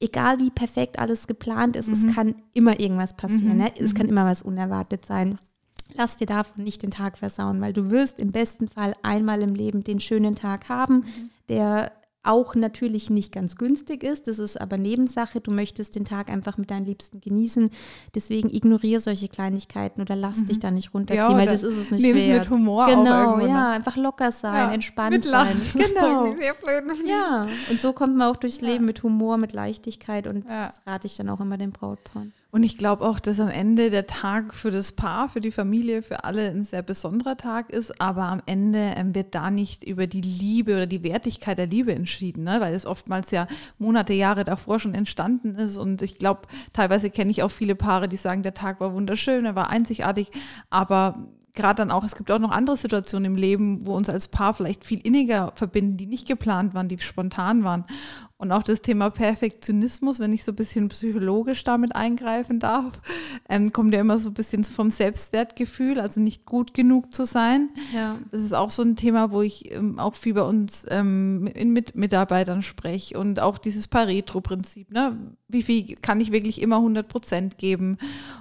egal 0.00 0.40
wie 0.40 0.50
perfekt 0.50 0.98
alles 0.98 1.28
geplant 1.28 1.76
ist, 1.76 1.86
mhm. 1.86 1.94
es 1.94 2.14
kann 2.16 2.34
immer 2.54 2.80
irgendwas 2.80 3.14
passieren. 3.14 3.58
Mhm. 3.58 3.62
Ne? 3.62 3.72
Es 3.78 3.94
kann 3.94 4.06
mhm. 4.06 4.12
immer 4.12 4.26
was 4.26 4.42
unerwartet 4.42 5.06
sein. 5.06 5.38
Lass 5.94 6.16
dir 6.16 6.26
davon 6.26 6.64
nicht 6.64 6.82
den 6.82 6.90
Tag 6.90 7.18
versauen, 7.18 7.60
weil 7.60 7.72
du 7.72 7.90
wirst 7.90 8.18
im 8.18 8.32
besten 8.32 8.68
Fall 8.68 8.94
einmal 9.02 9.42
im 9.42 9.54
Leben 9.54 9.84
den 9.84 10.00
schönen 10.00 10.34
Tag 10.34 10.68
haben, 10.68 10.96
mhm. 10.96 11.30
der 11.48 11.92
auch 12.24 12.54
natürlich 12.54 13.10
nicht 13.10 13.32
ganz 13.32 13.56
günstig 13.56 14.04
ist. 14.04 14.28
Das 14.28 14.38
ist 14.38 14.60
aber 14.60 14.78
Nebensache. 14.78 15.40
Du 15.40 15.50
möchtest 15.50 15.96
den 15.96 16.04
Tag 16.04 16.28
einfach 16.28 16.56
mit 16.56 16.70
deinen 16.70 16.84
Liebsten 16.84 17.20
genießen. 17.20 17.70
Deswegen 18.14 18.48
ignoriere 18.48 19.00
solche 19.00 19.28
Kleinigkeiten 19.28 20.00
oder 20.00 20.14
lass 20.14 20.38
mhm. 20.38 20.46
dich 20.46 20.60
da 20.60 20.70
nicht 20.70 20.94
runterziehen, 20.94 21.30
ja, 21.30 21.36
weil 21.36 21.46
das 21.46 21.62
ist 21.62 21.76
es 21.76 21.90
nicht 21.90 22.04
wert. 22.04 22.40
mit 22.40 22.50
Humor 22.50 22.86
Genau, 22.86 23.40
ja, 23.40 23.46
ne? 23.46 23.68
einfach 23.70 23.96
locker 23.96 24.30
sein, 24.30 24.68
ja, 24.68 24.72
entspannt 24.72 25.24
sein. 25.24 25.60
Genau. 25.72 26.34
ja, 27.06 27.48
und 27.70 27.80
so 27.80 27.92
kommt 27.92 28.16
man 28.16 28.28
auch 28.30 28.36
durchs 28.36 28.60
Leben 28.60 28.84
mit 28.84 29.02
Humor, 29.02 29.36
mit 29.36 29.52
Leichtigkeit 29.52 30.26
und 30.26 30.48
das 30.48 30.82
rate 30.86 31.06
ich 31.06 31.16
dann 31.16 31.28
auch 31.28 31.40
immer 31.40 31.58
den 31.58 31.70
Brautpaaren. 31.70 32.32
Und 32.54 32.64
ich 32.64 32.76
glaube 32.76 33.06
auch, 33.06 33.18
dass 33.18 33.40
am 33.40 33.48
Ende 33.48 33.88
der 33.88 34.06
Tag 34.06 34.54
für 34.54 34.70
das 34.70 34.92
Paar, 34.92 35.30
für 35.30 35.40
die 35.40 35.50
Familie, 35.50 36.02
für 36.02 36.24
alle 36.24 36.50
ein 36.50 36.64
sehr 36.64 36.82
besonderer 36.82 37.38
Tag 37.38 37.70
ist, 37.70 37.98
aber 37.98 38.24
am 38.24 38.42
Ende 38.44 38.92
ähm, 38.94 39.14
wird 39.14 39.34
da 39.34 39.50
nicht 39.50 39.82
über 39.82 40.06
die 40.06 40.20
Liebe 40.20 40.74
oder 40.74 40.86
die 40.86 41.02
Wertigkeit 41.02 41.56
der 41.56 41.66
Liebe 41.66 41.94
entschieden, 41.94 42.44
ne? 42.44 42.60
weil 42.60 42.74
es 42.74 42.84
oftmals 42.84 43.30
ja 43.30 43.46
Monate, 43.78 44.12
Jahre 44.12 44.44
davor 44.44 44.78
schon 44.80 44.92
entstanden 44.92 45.54
ist. 45.54 45.78
Und 45.78 46.02
ich 46.02 46.18
glaube, 46.18 46.42
teilweise 46.74 47.08
kenne 47.08 47.30
ich 47.30 47.42
auch 47.42 47.50
viele 47.50 47.74
Paare, 47.74 48.06
die 48.06 48.18
sagen, 48.18 48.42
der 48.42 48.52
Tag 48.52 48.80
war 48.80 48.92
wunderschön, 48.92 49.46
er 49.46 49.54
war 49.54 49.70
einzigartig, 49.70 50.30
aber 50.68 51.26
gerade 51.54 51.76
dann 51.76 51.90
auch, 51.90 52.04
es 52.04 52.16
gibt 52.16 52.30
auch 52.30 52.38
noch 52.38 52.50
andere 52.50 52.76
Situationen 52.76 53.32
im 53.32 53.36
Leben, 53.36 53.86
wo 53.86 53.94
uns 53.94 54.08
als 54.08 54.28
Paar 54.28 54.54
vielleicht 54.54 54.84
viel 54.84 55.00
inniger 55.00 55.52
verbinden, 55.54 55.96
die 55.96 56.06
nicht 56.06 56.26
geplant 56.26 56.74
waren, 56.74 56.88
die 56.88 56.98
spontan 56.98 57.64
waren. 57.64 57.84
Und 58.42 58.50
auch 58.50 58.64
das 58.64 58.82
Thema 58.82 59.08
Perfektionismus, 59.08 60.18
wenn 60.18 60.32
ich 60.32 60.42
so 60.42 60.50
ein 60.50 60.56
bisschen 60.56 60.88
psychologisch 60.88 61.62
damit 61.62 61.94
eingreifen 61.94 62.58
darf, 62.58 63.00
ähm, 63.48 63.70
kommt 63.70 63.94
ja 63.94 64.00
immer 64.00 64.18
so 64.18 64.30
ein 64.30 64.34
bisschen 64.34 64.64
vom 64.64 64.90
Selbstwertgefühl, 64.90 66.00
also 66.00 66.20
nicht 66.20 66.44
gut 66.44 66.74
genug 66.74 67.14
zu 67.14 67.24
sein. 67.24 67.68
Ja. 67.94 68.18
Das 68.32 68.42
ist 68.42 68.52
auch 68.52 68.70
so 68.70 68.82
ein 68.82 68.96
Thema, 68.96 69.30
wo 69.30 69.42
ich 69.42 69.72
ähm, 69.72 70.00
auch 70.00 70.16
viel 70.16 70.34
bei 70.34 70.42
uns 70.42 70.84
ähm, 70.88 71.44
mit 71.44 71.94
Mitarbeitern 71.94 72.62
spreche 72.62 73.16
und 73.16 73.38
auch 73.38 73.58
dieses 73.58 73.86
Pareto-Prinzip. 73.86 74.90
Ne? 74.90 75.16
Wie 75.46 75.62
viel 75.62 75.94
kann 76.02 76.20
ich 76.20 76.32
wirklich 76.32 76.60
immer 76.62 76.78
100 76.78 77.06
Prozent 77.06 77.58
geben? 77.58 77.96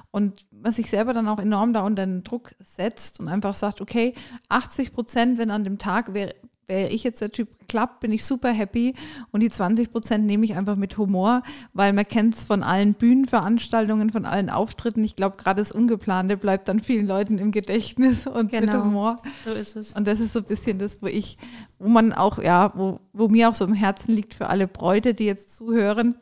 Und 0.09 0.47
was 0.49 0.77
sich 0.77 0.89
selber 0.89 1.13
dann 1.13 1.27
auch 1.27 1.39
enorm 1.39 1.73
da 1.73 1.81
unter 1.81 2.07
den 2.07 2.23
Druck 2.23 2.55
setzt 2.59 3.19
und 3.19 3.27
einfach 3.27 3.53
sagt, 3.53 3.81
okay, 3.81 4.15
80 4.49 4.93
Prozent, 4.93 5.37
wenn 5.37 5.51
an 5.51 5.63
dem 5.63 5.77
Tag 5.77 6.15
wäre, 6.15 6.33
wäre 6.71 6.89
ich 6.89 7.03
jetzt 7.03 7.21
der 7.21 7.31
Typ 7.31 7.49
klappt, 7.67 7.99
bin 7.99 8.11
ich 8.11 8.25
super 8.25 8.49
happy. 8.49 8.95
Und 9.31 9.41
die 9.41 9.49
20 9.49 9.91
Prozent 9.91 10.25
nehme 10.25 10.45
ich 10.45 10.55
einfach 10.55 10.75
mit 10.75 10.97
Humor, 10.97 11.43
weil 11.73 11.93
man 11.93 12.07
kennt 12.07 12.35
es 12.35 12.43
von 12.43 12.63
allen 12.63 12.93
Bühnenveranstaltungen, 12.93 14.09
von 14.09 14.25
allen 14.25 14.49
Auftritten. 14.49 15.03
Ich 15.03 15.15
glaube, 15.15 15.37
gerade 15.37 15.61
das 15.61 15.71
Ungeplante 15.71 16.37
bleibt 16.37 16.67
dann 16.67 16.79
vielen 16.79 17.07
Leuten 17.07 17.37
im 17.37 17.51
Gedächtnis 17.51 18.25
und 18.27 18.51
genau, 18.51 18.73
mit 18.73 18.83
Humor. 18.83 19.21
So 19.45 19.51
ist 19.51 19.75
es. 19.75 19.93
Und 19.93 20.07
das 20.07 20.19
ist 20.19 20.33
so 20.33 20.39
ein 20.39 20.45
bisschen 20.45 20.79
das, 20.79 21.01
wo 21.01 21.07
ich, 21.07 21.37
wo 21.77 21.89
man 21.89 22.13
auch, 22.13 22.39
ja, 22.39 22.71
wo, 22.75 22.99
wo 23.13 23.27
mir 23.27 23.49
auch 23.49 23.55
so 23.55 23.65
im 23.65 23.73
Herzen 23.73 24.13
liegt 24.13 24.33
für 24.33 24.47
alle 24.47 24.67
Bräute, 24.67 25.13
die 25.13 25.25
jetzt 25.25 25.55
zuhören, 25.55 26.15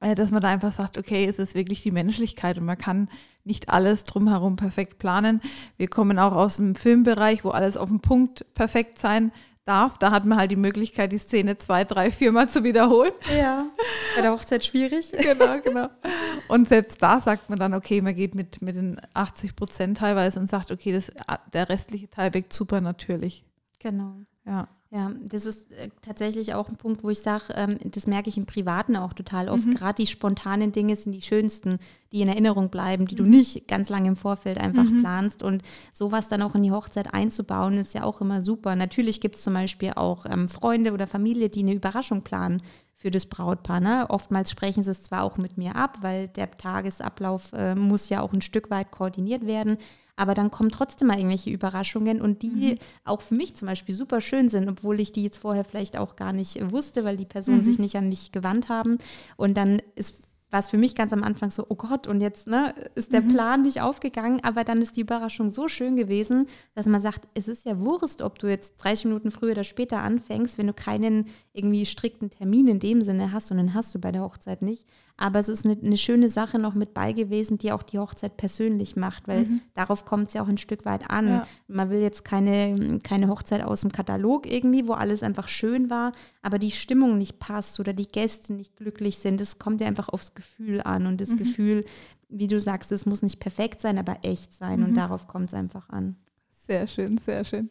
äh, 0.00 0.14
dass 0.14 0.30
man 0.30 0.42
da 0.42 0.48
einfach 0.48 0.72
sagt, 0.72 0.98
okay, 0.98 1.26
es 1.26 1.38
ist 1.38 1.54
wirklich 1.54 1.82
die 1.82 1.92
Menschlichkeit 1.92 2.58
und 2.58 2.64
man 2.64 2.78
kann 2.78 3.08
nicht 3.44 3.68
alles 3.68 4.02
drumherum 4.02 4.56
perfekt 4.56 4.98
planen. 4.98 5.40
Wir 5.76 5.86
kommen 5.86 6.18
auch 6.18 6.32
aus 6.32 6.56
dem 6.56 6.74
Filmbereich, 6.74 7.44
wo 7.44 7.50
alles 7.50 7.76
auf 7.76 7.88
den 7.88 8.00
Punkt 8.00 8.44
perfekt 8.54 8.98
sein 8.98 9.30
darf. 9.66 9.98
Da 9.98 10.10
hat 10.10 10.24
man 10.24 10.38
halt 10.38 10.50
die 10.50 10.56
Möglichkeit, 10.56 11.12
die 11.12 11.18
Szene 11.18 11.58
zwei, 11.58 11.84
drei, 11.84 12.10
viermal 12.10 12.48
zu 12.48 12.64
wiederholen. 12.64 13.12
Ja, 13.36 13.66
bei 14.16 14.22
der 14.22 14.32
Hochzeit 14.32 14.64
schwierig. 14.64 15.12
genau, 15.12 15.60
genau. 15.60 15.88
Und 16.48 16.68
selbst 16.68 17.02
da 17.02 17.20
sagt 17.20 17.50
man 17.50 17.58
dann, 17.58 17.74
okay, 17.74 18.00
man 18.00 18.14
geht 18.14 18.34
mit, 18.34 18.62
mit 18.62 18.76
den 18.76 19.00
80 19.14 19.56
Prozent 19.56 19.98
teilweise 19.98 20.40
und 20.40 20.48
sagt, 20.48 20.70
okay, 20.70 20.92
das, 20.92 21.12
der 21.52 21.68
restliche 21.68 22.08
Teil 22.08 22.32
wirkt 22.34 22.52
super 22.52 22.80
natürlich. 22.80 23.44
Genau. 23.78 24.14
Ja. 24.44 24.68
Ja, 24.96 25.12
das 25.20 25.44
ist 25.44 25.70
äh, 25.72 25.90
tatsächlich 26.00 26.54
auch 26.54 26.70
ein 26.70 26.76
Punkt, 26.76 27.04
wo 27.04 27.10
ich 27.10 27.18
sage, 27.18 27.52
ähm, 27.54 27.76
das 27.84 28.06
merke 28.06 28.30
ich 28.30 28.38
im 28.38 28.46
Privaten 28.46 28.96
auch 28.96 29.12
total 29.12 29.50
oft. 29.50 29.66
Mhm. 29.66 29.74
Gerade 29.74 30.02
die 30.02 30.06
spontanen 30.06 30.72
Dinge 30.72 30.96
sind 30.96 31.12
die 31.12 31.20
schönsten, 31.20 31.78
die 32.12 32.22
in 32.22 32.28
Erinnerung 32.28 32.70
bleiben, 32.70 33.06
die 33.06 33.14
du 33.14 33.24
mhm. 33.24 33.30
nicht 33.30 33.68
ganz 33.68 33.90
lange 33.90 34.08
im 34.08 34.16
Vorfeld 34.16 34.56
einfach 34.56 34.84
mhm. 34.84 35.02
planst. 35.02 35.42
Und 35.42 35.60
sowas 35.92 36.28
dann 36.28 36.40
auch 36.40 36.54
in 36.54 36.62
die 36.62 36.72
Hochzeit 36.72 37.12
einzubauen, 37.12 37.74
ist 37.74 37.92
ja 37.92 38.04
auch 38.04 38.22
immer 38.22 38.42
super. 38.42 38.74
Natürlich 38.74 39.20
gibt 39.20 39.36
es 39.36 39.42
zum 39.42 39.52
Beispiel 39.52 39.92
auch 39.96 40.24
ähm, 40.24 40.48
Freunde 40.48 40.94
oder 40.94 41.06
Familie, 41.06 41.50
die 41.50 41.60
eine 41.60 41.74
Überraschung 41.74 42.22
planen 42.22 42.62
für 42.94 43.10
das 43.10 43.26
Brautpaar. 43.26 43.80
Ne? 43.80 44.06
Oftmals 44.08 44.50
sprechen 44.50 44.82
sie 44.82 44.92
es 44.92 45.02
zwar 45.02 45.24
auch 45.24 45.36
mit 45.36 45.58
mir 45.58 45.76
ab, 45.76 45.98
weil 46.00 46.28
der 46.28 46.50
Tagesablauf 46.52 47.52
äh, 47.52 47.74
muss 47.74 48.08
ja 48.08 48.22
auch 48.22 48.32
ein 48.32 48.40
Stück 48.40 48.70
weit 48.70 48.92
koordiniert 48.92 49.44
werden. 49.44 49.76
Aber 50.16 50.34
dann 50.34 50.50
kommen 50.50 50.70
trotzdem 50.70 51.08
mal 51.08 51.18
irgendwelche 51.18 51.50
Überraschungen 51.50 52.20
und 52.20 52.42
die 52.42 52.48
mhm. 52.48 52.78
auch 53.04 53.20
für 53.20 53.34
mich 53.34 53.54
zum 53.54 53.66
Beispiel 53.66 53.94
super 53.94 54.20
schön 54.20 54.48
sind, 54.48 54.68
obwohl 54.68 54.98
ich 54.98 55.12
die 55.12 55.22
jetzt 55.22 55.38
vorher 55.38 55.64
vielleicht 55.64 55.96
auch 55.96 56.16
gar 56.16 56.32
nicht 56.32 56.70
wusste, 56.72 57.04
weil 57.04 57.16
die 57.16 57.26
Personen 57.26 57.58
mhm. 57.58 57.64
sich 57.64 57.78
nicht 57.78 57.96
an 57.96 58.08
mich 58.08 58.32
gewandt 58.32 58.68
haben. 58.68 58.98
Und 59.36 59.56
dann 59.56 59.80
ist 59.94 60.16
war 60.50 60.60
es 60.60 60.70
für 60.70 60.78
mich 60.78 60.94
ganz 60.94 61.12
am 61.12 61.24
Anfang 61.24 61.50
so, 61.50 61.66
oh 61.68 61.74
Gott, 61.74 62.06
und 62.06 62.20
jetzt 62.20 62.46
ne, 62.46 62.72
ist 62.94 63.12
der 63.12 63.20
mhm. 63.20 63.34
Plan 63.34 63.62
nicht 63.62 63.80
aufgegangen, 63.80 64.40
aber 64.44 64.64
dann 64.64 64.80
ist 64.80 64.96
die 64.96 65.00
Überraschung 65.00 65.50
so 65.50 65.68
schön 65.68 65.96
gewesen, 65.96 66.46
dass 66.74 66.86
man 66.86 67.02
sagt, 67.02 67.26
es 67.34 67.48
ist 67.48 67.64
ja 67.64 67.80
Wurst, 67.80 68.22
ob 68.22 68.38
du 68.38 68.46
jetzt 68.46 68.76
30 68.78 69.06
Minuten 69.06 69.30
früher 69.30 69.52
oder 69.52 69.64
später 69.64 69.98
anfängst, 69.98 70.56
wenn 70.56 70.68
du 70.68 70.72
keinen 70.72 71.26
irgendwie 71.52 71.84
strikten 71.84 72.30
Termin 72.30 72.68
in 72.68 72.78
dem 72.78 73.02
Sinne 73.02 73.32
hast 73.32 73.50
und 73.50 73.56
den 73.56 73.74
hast 73.74 73.94
du 73.94 73.98
bei 73.98 74.12
der 74.12 74.22
Hochzeit 74.22 74.62
nicht. 74.62 74.86
Aber 75.18 75.40
es 75.40 75.48
ist 75.48 75.64
eine, 75.64 75.78
eine 75.82 75.96
schöne 75.96 76.28
Sache 76.28 76.58
noch 76.58 76.74
mit 76.74 76.92
bei 76.92 77.12
gewesen, 77.12 77.56
die 77.56 77.72
auch 77.72 77.82
die 77.82 77.98
Hochzeit 77.98 78.36
persönlich 78.36 78.96
macht, 78.96 79.26
weil 79.26 79.46
mhm. 79.46 79.60
darauf 79.74 80.04
kommt 80.04 80.28
es 80.28 80.34
ja 80.34 80.42
auch 80.42 80.48
ein 80.48 80.58
Stück 80.58 80.84
weit 80.84 81.10
an. 81.10 81.28
Ja. 81.28 81.46
Man 81.68 81.88
will 81.88 82.00
jetzt 82.00 82.24
keine, 82.24 83.00
keine 83.02 83.28
Hochzeit 83.28 83.62
aus 83.62 83.80
dem 83.80 83.92
Katalog 83.92 84.46
irgendwie, 84.46 84.86
wo 84.86 84.92
alles 84.92 85.22
einfach 85.22 85.48
schön 85.48 85.88
war, 85.88 86.12
aber 86.42 86.58
die 86.58 86.70
Stimmung 86.70 87.16
nicht 87.16 87.38
passt 87.38 87.80
oder 87.80 87.94
die 87.94 88.08
Gäste 88.08 88.52
nicht 88.52 88.76
glücklich 88.76 89.18
sind. 89.18 89.40
Es 89.40 89.58
kommt 89.58 89.80
ja 89.80 89.86
einfach 89.86 90.10
aufs 90.10 90.34
Gefühl 90.34 90.82
an 90.82 91.06
und 91.06 91.20
das 91.20 91.30
mhm. 91.30 91.38
Gefühl, 91.38 91.84
wie 92.28 92.46
du 92.48 92.60
sagst, 92.60 92.92
es 92.92 93.06
muss 93.06 93.22
nicht 93.22 93.40
perfekt 93.40 93.80
sein, 93.80 93.98
aber 93.98 94.18
echt 94.22 94.52
sein 94.52 94.80
mhm. 94.80 94.86
und 94.86 94.94
darauf 94.94 95.28
kommt 95.28 95.48
es 95.48 95.54
einfach 95.54 95.88
an. 95.88 96.16
Sehr 96.66 96.88
schön, 96.88 97.18
sehr 97.18 97.44
schön. 97.44 97.70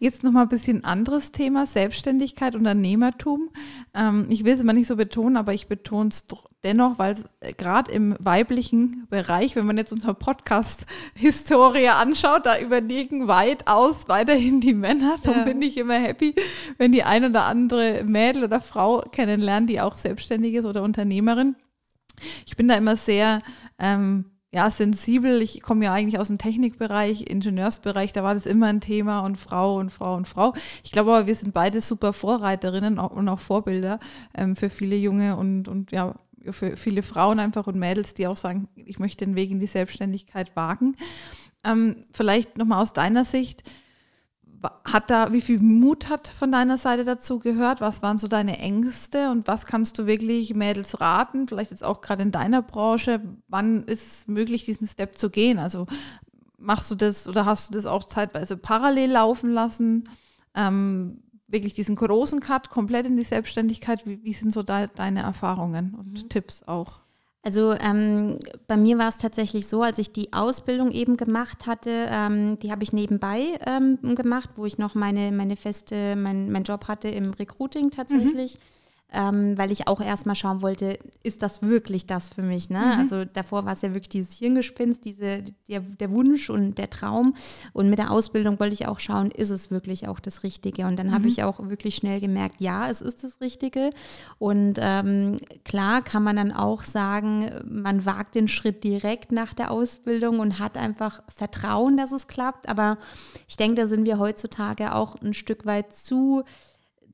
Jetzt 0.00 0.24
nochmal 0.24 0.42
ein 0.42 0.48
bisschen 0.48 0.82
anderes 0.82 1.30
Thema, 1.30 1.66
Selbstständigkeit, 1.66 2.56
Unternehmertum. 2.56 3.50
Ähm, 3.94 4.26
ich 4.28 4.44
will 4.44 4.54
es 4.54 4.60
immer 4.60 4.72
nicht 4.72 4.88
so 4.88 4.96
betonen, 4.96 5.36
aber 5.36 5.54
ich 5.54 5.68
betone 5.68 6.08
es 6.08 6.26
dennoch, 6.64 6.98
weil 6.98 7.12
es 7.12 7.24
äh, 7.38 7.52
gerade 7.52 7.92
im 7.92 8.16
weiblichen 8.18 9.06
Bereich, 9.08 9.54
wenn 9.54 9.66
man 9.66 9.78
jetzt 9.78 9.92
unsere 9.92 10.14
Podcast-Historie 10.14 11.90
anschaut, 11.90 12.44
da 12.46 12.58
überlegen 12.58 13.28
weitaus 13.28 14.08
weiterhin 14.08 14.60
die 14.60 14.74
Männer. 14.74 15.14
Darum 15.22 15.40
ja. 15.40 15.44
bin 15.44 15.62
ich 15.62 15.78
immer 15.78 15.94
happy, 15.94 16.34
wenn 16.76 16.90
die 16.90 17.04
ein 17.04 17.24
oder 17.24 17.44
andere 17.44 18.02
Mädel 18.02 18.42
oder 18.42 18.60
Frau 18.60 19.02
kennenlernen, 19.12 19.68
die 19.68 19.80
auch 19.80 19.96
selbstständig 19.96 20.54
ist 20.54 20.64
oder 20.64 20.82
Unternehmerin. 20.82 21.54
Ich 22.46 22.56
bin 22.56 22.66
da 22.66 22.74
immer 22.74 22.96
sehr... 22.96 23.38
Ähm, 23.78 24.24
ja, 24.54 24.70
sensibel. 24.70 25.42
Ich 25.42 25.62
komme 25.62 25.84
ja 25.84 25.92
eigentlich 25.92 26.20
aus 26.20 26.28
dem 26.28 26.38
Technikbereich, 26.38 27.28
Ingenieursbereich, 27.28 28.12
da 28.12 28.22
war 28.22 28.34
das 28.34 28.46
immer 28.46 28.66
ein 28.66 28.80
Thema 28.80 29.20
und 29.20 29.36
Frau 29.36 29.78
und 29.78 29.90
Frau 29.90 30.14
und 30.14 30.28
Frau. 30.28 30.54
Ich 30.84 30.92
glaube 30.92 31.12
aber, 31.12 31.26
wir 31.26 31.34
sind 31.34 31.52
beide 31.52 31.80
super 31.80 32.12
Vorreiterinnen 32.12 33.00
und 33.00 33.28
auch 33.28 33.40
Vorbilder 33.40 33.98
ähm, 34.32 34.54
für 34.54 34.70
viele 34.70 34.94
junge 34.94 35.36
und, 35.36 35.66
und 35.66 35.90
ja, 35.90 36.14
für 36.50 36.76
viele 36.76 37.02
Frauen 37.02 37.40
einfach 37.40 37.66
und 37.66 37.76
Mädels, 37.76 38.14
die 38.14 38.28
auch 38.28 38.36
sagen, 38.36 38.68
ich 38.76 39.00
möchte 39.00 39.24
den 39.24 39.34
Weg 39.34 39.50
in 39.50 39.58
die 39.58 39.66
Selbstständigkeit 39.66 40.54
wagen. 40.54 40.94
Ähm, 41.64 42.04
vielleicht 42.12 42.56
nochmal 42.56 42.80
aus 42.80 42.92
deiner 42.92 43.24
Sicht, 43.24 43.64
hat 44.84 45.10
da, 45.10 45.32
wie 45.32 45.40
viel 45.40 45.60
Mut 45.60 46.08
hat 46.08 46.28
von 46.28 46.52
deiner 46.52 46.78
Seite 46.78 47.04
dazu 47.04 47.38
gehört? 47.38 47.80
Was 47.80 48.02
waren 48.02 48.18
so 48.18 48.28
deine 48.28 48.58
Ängste 48.58 49.30
und 49.30 49.46
was 49.46 49.66
kannst 49.66 49.98
du 49.98 50.06
wirklich 50.06 50.54
Mädels 50.54 51.00
raten? 51.00 51.48
Vielleicht 51.48 51.70
jetzt 51.70 51.84
auch 51.84 52.00
gerade 52.00 52.22
in 52.22 52.30
deiner 52.30 52.62
Branche. 52.62 53.20
Wann 53.48 53.84
ist 53.84 54.06
es 54.06 54.26
möglich, 54.26 54.64
diesen 54.64 54.86
Step 54.86 55.18
zu 55.18 55.30
gehen? 55.30 55.58
Also 55.58 55.86
machst 56.58 56.90
du 56.90 56.94
das 56.94 57.28
oder 57.28 57.44
hast 57.44 57.70
du 57.70 57.74
das 57.74 57.86
auch 57.86 58.04
zeitweise 58.04 58.56
parallel 58.56 59.12
laufen 59.12 59.50
lassen? 59.50 60.08
Ähm, 60.54 61.22
wirklich 61.46 61.74
diesen 61.74 61.96
großen 61.96 62.40
Cut 62.40 62.70
komplett 62.70 63.06
in 63.06 63.16
die 63.16 63.24
Selbstständigkeit? 63.24 64.06
Wie, 64.06 64.22
wie 64.24 64.32
sind 64.32 64.52
so 64.52 64.62
de 64.62 64.88
deine 64.94 65.22
Erfahrungen 65.22 65.94
und 65.94 66.24
mhm. 66.24 66.28
Tipps 66.28 66.62
auch? 66.62 67.03
Also 67.44 67.72
ähm, 67.72 68.38
bei 68.66 68.78
mir 68.78 68.96
war 68.96 69.08
es 69.08 69.18
tatsächlich 69.18 69.66
so, 69.66 69.82
als 69.82 69.98
ich 69.98 70.12
die 70.12 70.32
Ausbildung 70.32 70.90
eben 70.90 71.18
gemacht 71.18 71.66
hatte, 71.66 71.90
ähm, 72.10 72.58
die 72.60 72.72
habe 72.72 72.82
ich 72.82 72.94
nebenbei 72.94 73.58
ähm, 73.66 73.98
gemacht, 74.14 74.50
wo 74.56 74.64
ich 74.64 74.78
noch 74.78 74.94
meine, 74.94 75.30
meine 75.30 75.56
feste, 75.56 76.16
mein, 76.16 76.50
mein 76.50 76.62
Job 76.64 76.88
hatte 76.88 77.08
im 77.08 77.32
Recruiting 77.32 77.90
tatsächlich. 77.90 78.54
Mhm 78.54 78.83
ähm, 79.14 79.56
weil 79.56 79.70
ich 79.70 79.88
auch 79.88 80.00
erstmal 80.00 80.34
schauen 80.34 80.60
wollte, 80.60 80.98
ist 81.22 81.42
das 81.42 81.62
wirklich 81.62 82.06
das 82.06 82.28
für 82.28 82.42
mich? 82.42 82.68
Ne? 82.68 82.78
Mhm. 82.78 83.00
Also 83.00 83.24
davor 83.24 83.64
war 83.64 83.74
es 83.74 83.82
ja 83.82 83.90
wirklich 83.94 84.08
dieses 84.08 84.34
Hirngespinst, 84.34 85.04
diese, 85.04 85.44
der, 85.68 85.80
der 85.80 86.10
Wunsch 86.10 86.50
und 86.50 86.76
der 86.78 86.90
Traum. 86.90 87.34
Und 87.72 87.88
mit 87.88 87.98
der 87.98 88.10
Ausbildung 88.10 88.58
wollte 88.60 88.74
ich 88.74 88.86
auch 88.86 89.00
schauen, 89.00 89.30
ist 89.30 89.50
es 89.50 89.70
wirklich 89.70 90.08
auch 90.08 90.20
das 90.20 90.42
Richtige? 90.42 90.86
Und 90.86 90.98
dann 90.98 91.08
mhm. 91.08 91.14
habe 91.14 91.28
ich 91.28 91.44
auch 91.44 91.68
wirklich 91.68 91.94
schnell 91.94 92.20
gemerkt, 92.20 92.60
ja, 92.60 92.90
es 92.90 93.00
ist 93.00 93.24
das 93.24 93.40
Richtige. 93.40 93.90
Und 94.38 94.78
ähm, 94.80 95.38
klar 95.64 96.02
kann 96.02 96.22
man 96.22 96.36
dann 96.36 96.52
auch 96.52 96.82
sagen, 96.82 97.50
man 97.64 98.04
wagt 98.04 98.34
den 98.34 98.48
Schritt 98.48 98.84
direkt 98.84 99.32
nach 99.32 99.54
der 99.54 99.70
Ausbildung 99.70 100.40
und 100.40 100.58
hat 100.58 100.76
einfach 100.76 101.22
Vertrauen, 101.28 101.96
dass 101.96 102.12
es 102.12 102.26
klappt. 102.26 102.68
Aber 102.68 102.98
ich 103.48 103.56
denke, 103.56 103.80
da 103.80 103.86
sind 103.86 104.04
wir 104.04 104.18
heutzutage 104.18 104.94
auch 104.94 105.16
ein 105.22 105.34
Stück 105.34 105.66
weit 105.66 105.94
zu 105.96 106.44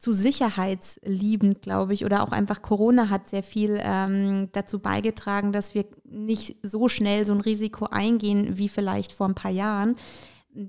zu 0.01 0.15
sicherheitsliebend, 0.15 1.61
glaube 1.61 1.93
ich, 1.93 2.07
oder 2.07 2.23
auch 2.23 2.33
einfach 2.33 2.63
Corona 2.63 3.11
hat 3.11 3.29
sehr 3.29 3.43
viel 3.43 3.79
ähm, 3.83 4.49
dazu 4.53 4.79
beigetragen, 4.79 5.53
dass 5.53 5.75
wir 5.75 5.85
nicht 6.05 6.57
so 6.63 6.89
schnell 6.89 7.27
so 7.27 7.35
ein 7.35 7.43
Risiko 7.43 7.85
eingehen 7.85 8.57
wie 8.57 8.71
vielleicht 8.71 9.13
vor 9.13 9.29
ein 9.29 9.35
paar 9.35 9.51
Jahren. 9.51 9.97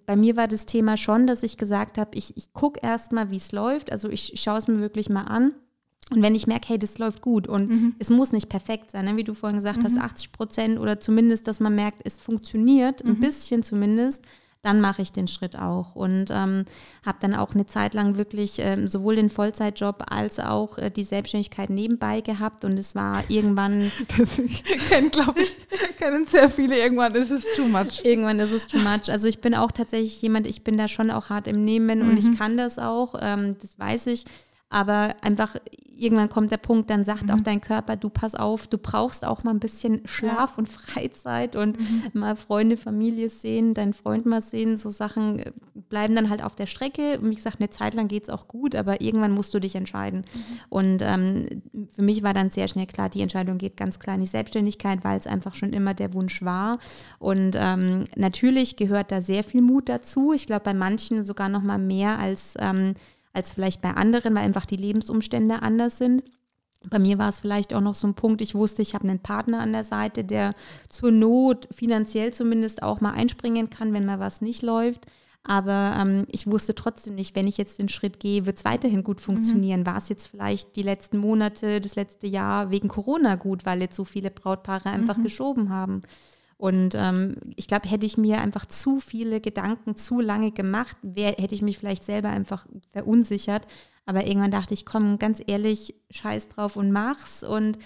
Bei 0.05 0.17
mir 0.17 0.35
war 0.35 0.49
das 0.49 0.65
Thema 0.65 0.97
schon, 0.97 1.27
dass 1.27 1.43
ich 1.43 1.57
gesagt 1.57 1.97
habe, 1.97 2.11
ich, 2.13 2.35
ich 2.35 2.51
gucke 2.51 2.81
erst 2.83 3.13
mal, 3.13 3.31
wie 3.31 3.37
es 3.37 3.53
läuft. 3.53 3.93
Also 3.93 4.09
ich 4.09 4.33
schaue 4.35 4.57
es 4.57 4.67
mir 4.67 4.81
wirklich 4.81 5.09
mal 5.09 5.23
an. 5.23 5.53
Und 6.09 6.21
wenn 6.21 6.35
ich 6.35 6.45
merke, 6.45 6.67
hey, 6.67 6.77
das 6.77 6.97
läuft 6.97 7.21
gut 7.21 7.47
und 7.47 7.69
mhm. 7.69 7.95
es 7.99 8.09
muss 8.09 8.33
nicht 8.33 8.49
perfekt 8.49 8.91
sein, 8.91 9.05
ne? 9.05 9.15
wie 9.15 9.23
du 9.23 9.33
vorhin 9.33 9.59
gesagt 9.59 9.79
mhm. 9.79 9.85
hast, 9.85 9.97
80 9.97 10.33
Prozent 10.33 10.77
oder 10.77 10.99
zumindest, 10.99 11.47
dass 11.47 11.61
man 11.61 11.73
merkt, 11.73 12.01
es 12.03 12.19
funktioniert, 12.19 13.05
mhm. 13.05 13.11
ein 13.11 13.19
bisschen 13.21 13.63
zumindest, 13.63 14.25
dann 14.61 14.79
mache 14.79 15.01
ich 15.01 15.11
den 15.11 15.27
Schritt 15.27 15.55
auch. 15.55 15.95
Und 15.95 16.27
ähm, 16.29 16.65
habe 17.05 17.17
dann 17.19 17.33
auch 17.33 17.53
eine 17.53 17.65
Zeit 17.65 17.93
lang 17.93 18.17
wirklich 18.17 18.59
ähm, 18.59 18.87
sowohl 18.87 19.15
den 19.15 19.29
Vollzeitjob 19.29 20.05
als 20.09 20.39
auch 20.39 20.77
äh, 20.77 20.91
die 20.91 21.03
Selbstständigkeit 21.03 21.69
nebenbei 21.69 22.21
gehabt. 22.21 22.63
Und 22.63 22.77
es 22.77 22.95
war 22.95 23.23
irgendwann. 23.27 23.91
Das 24.17 24.29
kennen, 24.89 25.09
glaube 25.09 25.41
ich, 25.41 25.55
kennen 25.97 26.27
sehr 26.27 26.49
viele. 26.49 26.77
Irgendwann 26.77 27.15
ist 27.15 27.31
es 27.31 27.43
too 27.55 27.65
much. 27.65 28.03
Irgendwann 28.03 28.39
ist 28.39 28.51
es 28.51 28.67
too 28.67 28.77
much. 28.77 29.09
Also 29.09 29.27
ich 29.27 29.41
bin 29.41 29.55
auch 29.55 29.71
tatsächlich 29.71 30.21
jemand, 30.21 30.47
ich 30.47 30.63
bin 30.63 30.77
da 30.77 30.87
schon 30.87 31.09
auch 31.09 31.29
hart 31.29 31.47
im 31.47 31.63
Nehmen 31.63 31.99
mhm. 31.99 32.09
und 32.09 32.17
ich 32.17 32.37
kann 32.37 32.57
das 32.57 32.77
auch. 32.77 33.15
Ähm, 33.19 33.55
das 33.59 33.79
weiß 33.79 34.07
ich. 34.07 34.25
Aber 34.71 35.15
einfach 35.21 35.57
irgendwann 36.01 36.29
kommt 36.29 36.49
der 36.49 36.57
Punkt, 36.57 36.89
dann 36.89 37.05
sagt 37.05 37.23
mhm. 37.23 37.31
auch 37.31 37.41
dein 37.41 37.61
Körper, 37.61 37.95
du 37.95 38.09
pass 38.09 38.33
auf, 38.33 38.65
du 38.65 38.77
brauchst 38.77 39.23
auch 39.23 39.43
mal 39.43 39.51
ein 39.51 39.59
bisschen 39.59 40.01
Schlaf 40.05 40.51
ja. 40.51 40.57
und 40.57 40.69
Freizeit 40.69 41.55
und 41.55 41.79
mhm. 41.79 42.03
mal 42.13 42.35
Freunde, 42.35 42.77
Familie 42.77 43.29
sehen, 43.29 43.73
deinen 43.73 43.93
Freund 43.93 44.25
mal 44.25 44.41
sehen. 44.41 44.77
So 44.77 44.89
Sachen 44.89 45.39
äh, 45.39 45.51
bleiben 45.89 46.15
dann 46.15 46.29
halt 46.29 46.43
auf 46.43 46.55
der 46.55 46.65
Strecke. 46.65 47.19
Und 47.19 47.29
wie 47.29 47.35
gesagt, 47.35 47.57
eine 47.59 47.69
Zeit 47.69 47.93
lang 47.93 48.07
geht 48.07 48.23
es 48.23 48.29
auch 48.29 48.47
gut, 48.47 48.75
aber 48.75 49.01
irgendwann 49.01 49.31
musst 49.31 49.53
du 49.53 49.59
dich 49.59 49.75
entscheiden. 49.75 50.25
Mhm. 50.33 50.59
Und 50.69 51.01
ähm, 51.01 51.61
für 51.93 52.01
mich 52.01 52.23
war 52.23 52.33
dann 52.33 52.49
sehr 52.49 52.67
schnell 52.67 52.87
klar, 52.87 53.09
die 53.09 53.21
Entscheidung 53.21 53.59
geht 53.59 53.77
ganz 53.77 53.99
klar 53.99 54.15
in 54.15 54.21
die 54.21 54.27
Selbstständigkeit, 54.27 55.03
weil 55.03 55.17
es 55.17 55.27
einfach 55.27 55.53
schon 55.53 55.73
immer 55.73 55.93
der 55.93 56.13
Wunsch 56.13 56.41
war. 56.41 56.79
Und 57.19 57.55
ähm, 57.55 58.05
natürlich 58.15 58.75
gehört 58.75 59.11
da 59.11 59.21
sehr 59.21 59.43
viel 59.43 59.61
Mut 59.61 59.87
dazu. 59.87 60.33
Ich 60.33 60.47
glaube, 60.47 60.63
bei 60.63 60.73
manchen 60.73 61.25
sogar 61.25 61.49
noch 61.49 61.61
mal 61.61 61.77
mehr 61.77 62.17
als 62.17 62.55
ähm, 62.59 62.95
als 63.33 63.51
vielleicht 63.51 63.81
bei 63.81 63.91
anderen, 63.91 64.35
weil 64.35 64.43
einfach 64.43 64.65
die 64.65 64.77
Lebensumstände 64.77 65.61
anders 65.61 65.97
sind. 65.97 66.23
Bei 66.89 66.97
mir 66.97 67.19
war 67.19 67.29
es 67.29 67.39
vielleicht 67.39 67.73
auch 67.73 67.81
noch 67.81 67.95
so 67.95 68.07
ein 68.07 68.15
Punkt, 68.15 68.41
ich 68.41 68.55
wusste, 68.55 68.81
ich 68.81 68.95
habe 68.95 69.07
einen 69.07 69.19
Partner 69.19 69.59
an 69.59 69.71
der 69.71 69.83
Seite, 69.83 70.23
der 70.23 70.55
zur 70.89 71.11
Not 71.11 71.67
finanziell 71.71 72.33
zumindest 72.33 72.81
auch 72.81 73.01
mal 73.01 73.11
einspringen 73.11 73.69
kann, 73.69 73.93
wenn 73.93 74.05
mal 74.05 74.19
was 74.19 74.41
nicht 74.41 74.63
läuft. 74.63 75.05
Aber 75.43 75.95
ähm, 75.99 76.25
ich 76.29 76.45
wusste 76.45 76.75
trotzdem 76.75 77.15
nicht, 77.15 77.35
wenn 77.35 77.47
ich 77.47 77.57
jetzt 77.57 77.79
den 77.79 77.89
Schritt 77.89 78.19
gehe, 78.19 78.45
wird 78.45 78.57
es 78.57 78.65
weiterhin 78.65 79.03
gut 79.03 79.21
funktionieren. 79.21 79.81
Mhm. 79.81 79.85
War 79.87 79.97
es 79.97 80.09
jetzt 80.09 80.27
vielleicht 80.27 80.75
die 80.75 80.83
letzten 80.83 81.17
Monate, 81.17 81.81
das 81.81 81.95
letzte 81.95 82.27
Jahr 82.27 82.69
wegen 82.69 82.87
Corona 82.87 83.35
gut, 83.35 83.65
weil 83.65 83.81
jetzt 83.81 83.95
so 83.95 84.03
viele 84.03 84.29
Brautpaare 84.29 84.89
einfach 84.89 85.17
mhm. 85.17 85.23
geschoben 85.23 85.69
haben? 85.69 86.01
Und 86.61 86.93
ähm, 86.93 87.37
ich 87.55 87.65
glaube, 87.65 87.89
hätte 87.89 88.05
ich 88.05 88.17
mir 88.17 88.39
einfach 88.39 88.67
zu 88.67 88.99
viele 88.99 89.41
Gedanken 89.41 89.95
zu 89.95 90.21
lange 90.21 90.51
gemacht, 90.51 90.95
wär, 91.01 91.29
hätte 91.39 91.55
ich 91.55 91.63
mich 91.63 91.79
vielleicht 91.79 92.05
selber 92.05 92.29
einfach 92.29 92.67
verunsichert. 92.93 93.65
Aber 94.05 94.27
irgendwann 94.27 94.51
dachte 94.51 94.75
ich, 94.75 94.85
komm, 94.85 95.17
ganz 95.17 95.41
ehrlich, 95.47 95.95
scheiß 96.11 96.49
drauf 96.49 96.75
und 96.75 96.91
mach's. 96.91 97.41
Und 97.41 97.79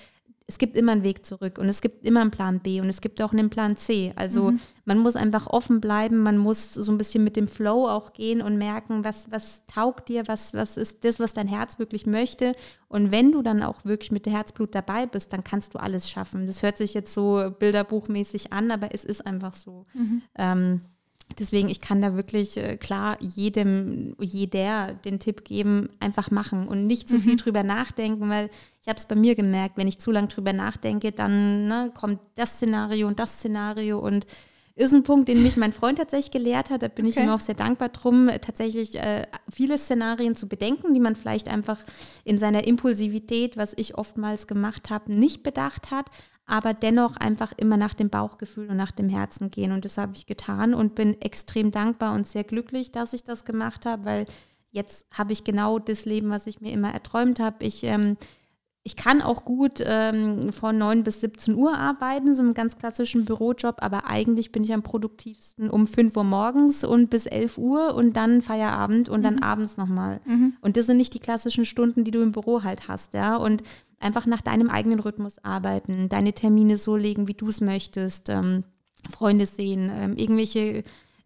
es 0.47 0.59
gibt 0.59 0.75
immer 0.75 0.91
einen 0.91 1.03
Weg 1.03 1.25
zurück 1.25 1.57
und 1.57 1.67
es 1.69 1.81
gibt 1.81 2.05
immer 2.05 2.21
einen 2.21 2.29
Plan 2.29 2.59
B 2.59 2.79
und 2.79 2.87
es 2.87 3.01
gibt 3.01 3.19
auch 3.21 3.33
einen 3.33 3.49
Plan 3.49 3.77
C. 3.77 4.13
Also 4.15 4.51
mhm. 4.51 4.59
man 4.85 4.99
muss 4.99 5.15
einfach 5.15 5.47
offen 5.47 5.81
bleiben, 5.81 6.21
man 6.21 6.37
muss 6.37 6.73
so 6.73 6.91
ein 6.91 6.99
bisschen 6.99 7.23
mit 7.23 7.35
dem 7.35 7.47
Flow 7.47 7.87
auch 7.87 8.13
gehen 8.13 8.43
und 8.43 8.57
merken, 8.57 9.03
was, 9.03 9.31
was 9.31 9.63
taugt 9.65 10.07
dir, 10.07 10.27
was, 10.27 10.53
was 10.53 10.77
ist 10.77 11.03
das, 11.03 11.19
was 11.19 11.33
dein 11.33 11.47
Herz 11.47 11.79
wirklich 11.79 12.05
möchte. 12.05 12.53
Und 12.87 13.11
wenn 13.11 13.31
du 13.31 13.41
dann 13.41 13.63
auch 13.63 13.85
wirklich 13.85 14.11
mit 14.11 14.27
Herzblut 14.27 14.75
dabei 14.75 15.07
bist, 15.07 15.33
dann 15.33 15.43
kannst 15.43 15.73
du 15.73 15.79
alles 15.79 16.09
schaffen. 16.09 16.45
Das 16.45 16.61
hört 16.61 16.77
sich 16.77 16.93
jetzt 16.93 17.13
so 17.13 17.51
bilderbuchmäßig 17.57 18.53
an, 18.53 18.69
aber 18.69 18.93
es 18.93 19.03
ist 19.03 19.25
einfach 19.25 19.55
so. 19.55 19.83
Mhm. 19.93 20.21
Ähm, 20.37 20.81
Deswegen, 21.39 21.69
ich 21.69 21.81
kann 21.81 22.01
da 22.01 22.15
wirklich 22.15 22.55
äh, 22.57 22.77
klar 22.77 23.17
jedem, 23.19 24.15
jeder 24.19 24.93
den 24.93 25.19
Tipp 25.19 25.43
geben, 25.43 25.89
einfach 25.99 26.31
machen 26.31 26.67
und 26.67 26.87
nicht 26.87 27.09
zu 27.09 27.17
mhm. 27.17 27.21
viel 27.21 27.37
drüber 27.37 27.63
nachdenken, 27.63 28.29
weil 28.29 28.49
ich 28.81 28.87
habe 28.87 28.97
es 28.97 29.07
bei 29.07 29.15
mir 29.15 29.35
gemerkt, 29.35 29.77
wenn 29.77 29.87
ich 29.87 29.99
zu 29.99 30.11
lange 30.11 30.27
drüber 30.27 30.53
nachdenke, 30.53 31.11
dann 31.11 31.67
ne, 31.67 31.91
kommt 31.93 32.19
das 32.35 32.51
Szenario 32.51 33.07
und 33.07 33.19
das 33.19 33.39
Szenario 33.39 33.99
und 33.99 34.27
ist 34.75 34.93
ein 34.93 35.03
Punkt, 35.03 35.29
den 35.29 35.41
mich 35.41 35.55
mein 35.55 35.71
Freund 35.71 35.97
tatsächlich 35.97 36.31
gelehrt 36.31 36.69
hat. 36.69 36.83
Da 36.83 36.89
bin 36.89 37.05
okay. 37.05 37.19
ich 37.19 37.25
ihm 37.25 37.29
auch 37.29 37.39
sehr 37.39 37.55
dankbar 37.55 37.89
drum, 37.89 38.29
tatsächlich 38.41 38.95
äh, 38.95 39.23
viele 39.49 39.77
Szenarien 39.77 40.35
zu 40.35 40.47
bedenken, 40.47 40.93
die 40.93 40.99
man 40.99 41.15
vielleicht 41.15 41.47
einfach 41.47 41.79
in 42.25 42.39
seiner 42.39 42.67
Impulsivität, 42.67 43.55
was 43.55 43.73
ich 43.77 43.97
oftmals 43.97 44.47
gemacht 44.47 44.89
habe, 44.89 45.13
nicht 45.13 45.43
bedacht 45.43 45.91
hat. 45.91 46.07
Aber 46.45 46.73
dennoch 46.73 47.17
einfach 47.17 47.53
immer 47.57 47.77
nach 47.77 47.93
dem 47.93 48.09
Bauchgefühl 48.09 48.69
und 48.69 48.77
nach 48.77 48.91
dem 48.91 49.09
Herzen 49.09 49.49
gehen. 49.49 49.71
Und 49.71 49.85
das 49.85 49.97
habe 49.97 50.13
ich 50.15 50.25
getan 50.25 50.73
und 50.73 50.95
bin 50.95 51.19
extrem 51.21 51.71
dankbar 51.71 52.13
und 52.13 52.27
sehr 52.27 52.43
glücklich, 52.43 52.91
dass 52.91 53.13
ich 53.13 53.23
das 53.23 53.45
gemacht 53.45 53.85
habe, 53.85 54.05
weil 54.05 54.25
jetzt 54.71 55.07
habe 55.11 55.33
ich 55.33 55.43
genau 55.43 55.79
das 55.79 56.05
Leben, 56.05 56.29
was 56.29 56.47
ich 56.47 56.61
mir 56.61 56.71
immer 56.71 56.93
erträumt 56.93 57.39
habe. 57.39 57.65
Ich 57.65 57.83
ähm, 57.83 58.17
ich 58.87 58.95
kann 58.95 59.23
auch 59.23 59.45
gut 59.45 59.83
ähm, 59.83 60.53
von 60.53 60.77
9 60.77 61.03
bis 61.03 61.19
17 61.21 61.55
Uhr 61.55 61.75
arbeiten, 61.75 62.35
so 62.35 62.43
einen 62.43 62.53
ganz 62.53 62.77
klassischen 62.77 63.25
Bürojob, 63.25 63.77
aber 63.79 64.05
eigentlich 64.05 64.51
bin 64.51 64.63
ich 64.63 64.71
am 64.75 64.83
produktivsten 64.83 65.71
um 65.71 65.87
5 65.87 66.15
Uhr 66.15 66.23
morgens 66.23 66.83
und 66.83 67.09
bis 67.09 67.25
11 67.25 67.57
Uhr 67.57 67.95
und 67.95 68.15
dann 68.15 68.43
Feierabend 68.43 69.09
und 69.09 69.21
mhm. 69.21 69.23
dann 69.23 69.39
abends 69.39 69.77
nochmal. 69.77 70.21
Mhm. 70.25 70.53
Und 70.61 70.77
das 70.77 70.85
sind 70.85 70.97
nicht 70.97 71.15
die 71.15 71.19
klassischen 71.19 71.65
Stunden, 71.65 72.03
die 72.03 72.11
du 72.11 72.21
im 72.21 72.31
Büro 72.31 72.61
halt 72.61 72.87
hast, 72.87 73.15
ja. 73.15 73.37
Und 73.37 73.63
einfach 73.99 74.27
nach 74.27 74.41
deinem 74.41 74.69
eigenen 74.69 74.99
Rhythmus 74.99 75.43
arbeiten, 75.43 76.07
deine 76.07 76.33
Termine 76.33 76.77
so 76.77 76.95
legen, 76.95 77.27
wie 77.27 77.33
du 77.33 77.49
es 77.49 77.61
möchtest, 77.61 78.29
ähm, 78.29 78.65
Freunde 79.09 79.47
sehen, 79.47 79.91
ähm, 79.91 80.15
irgendwelche 80.15 80.83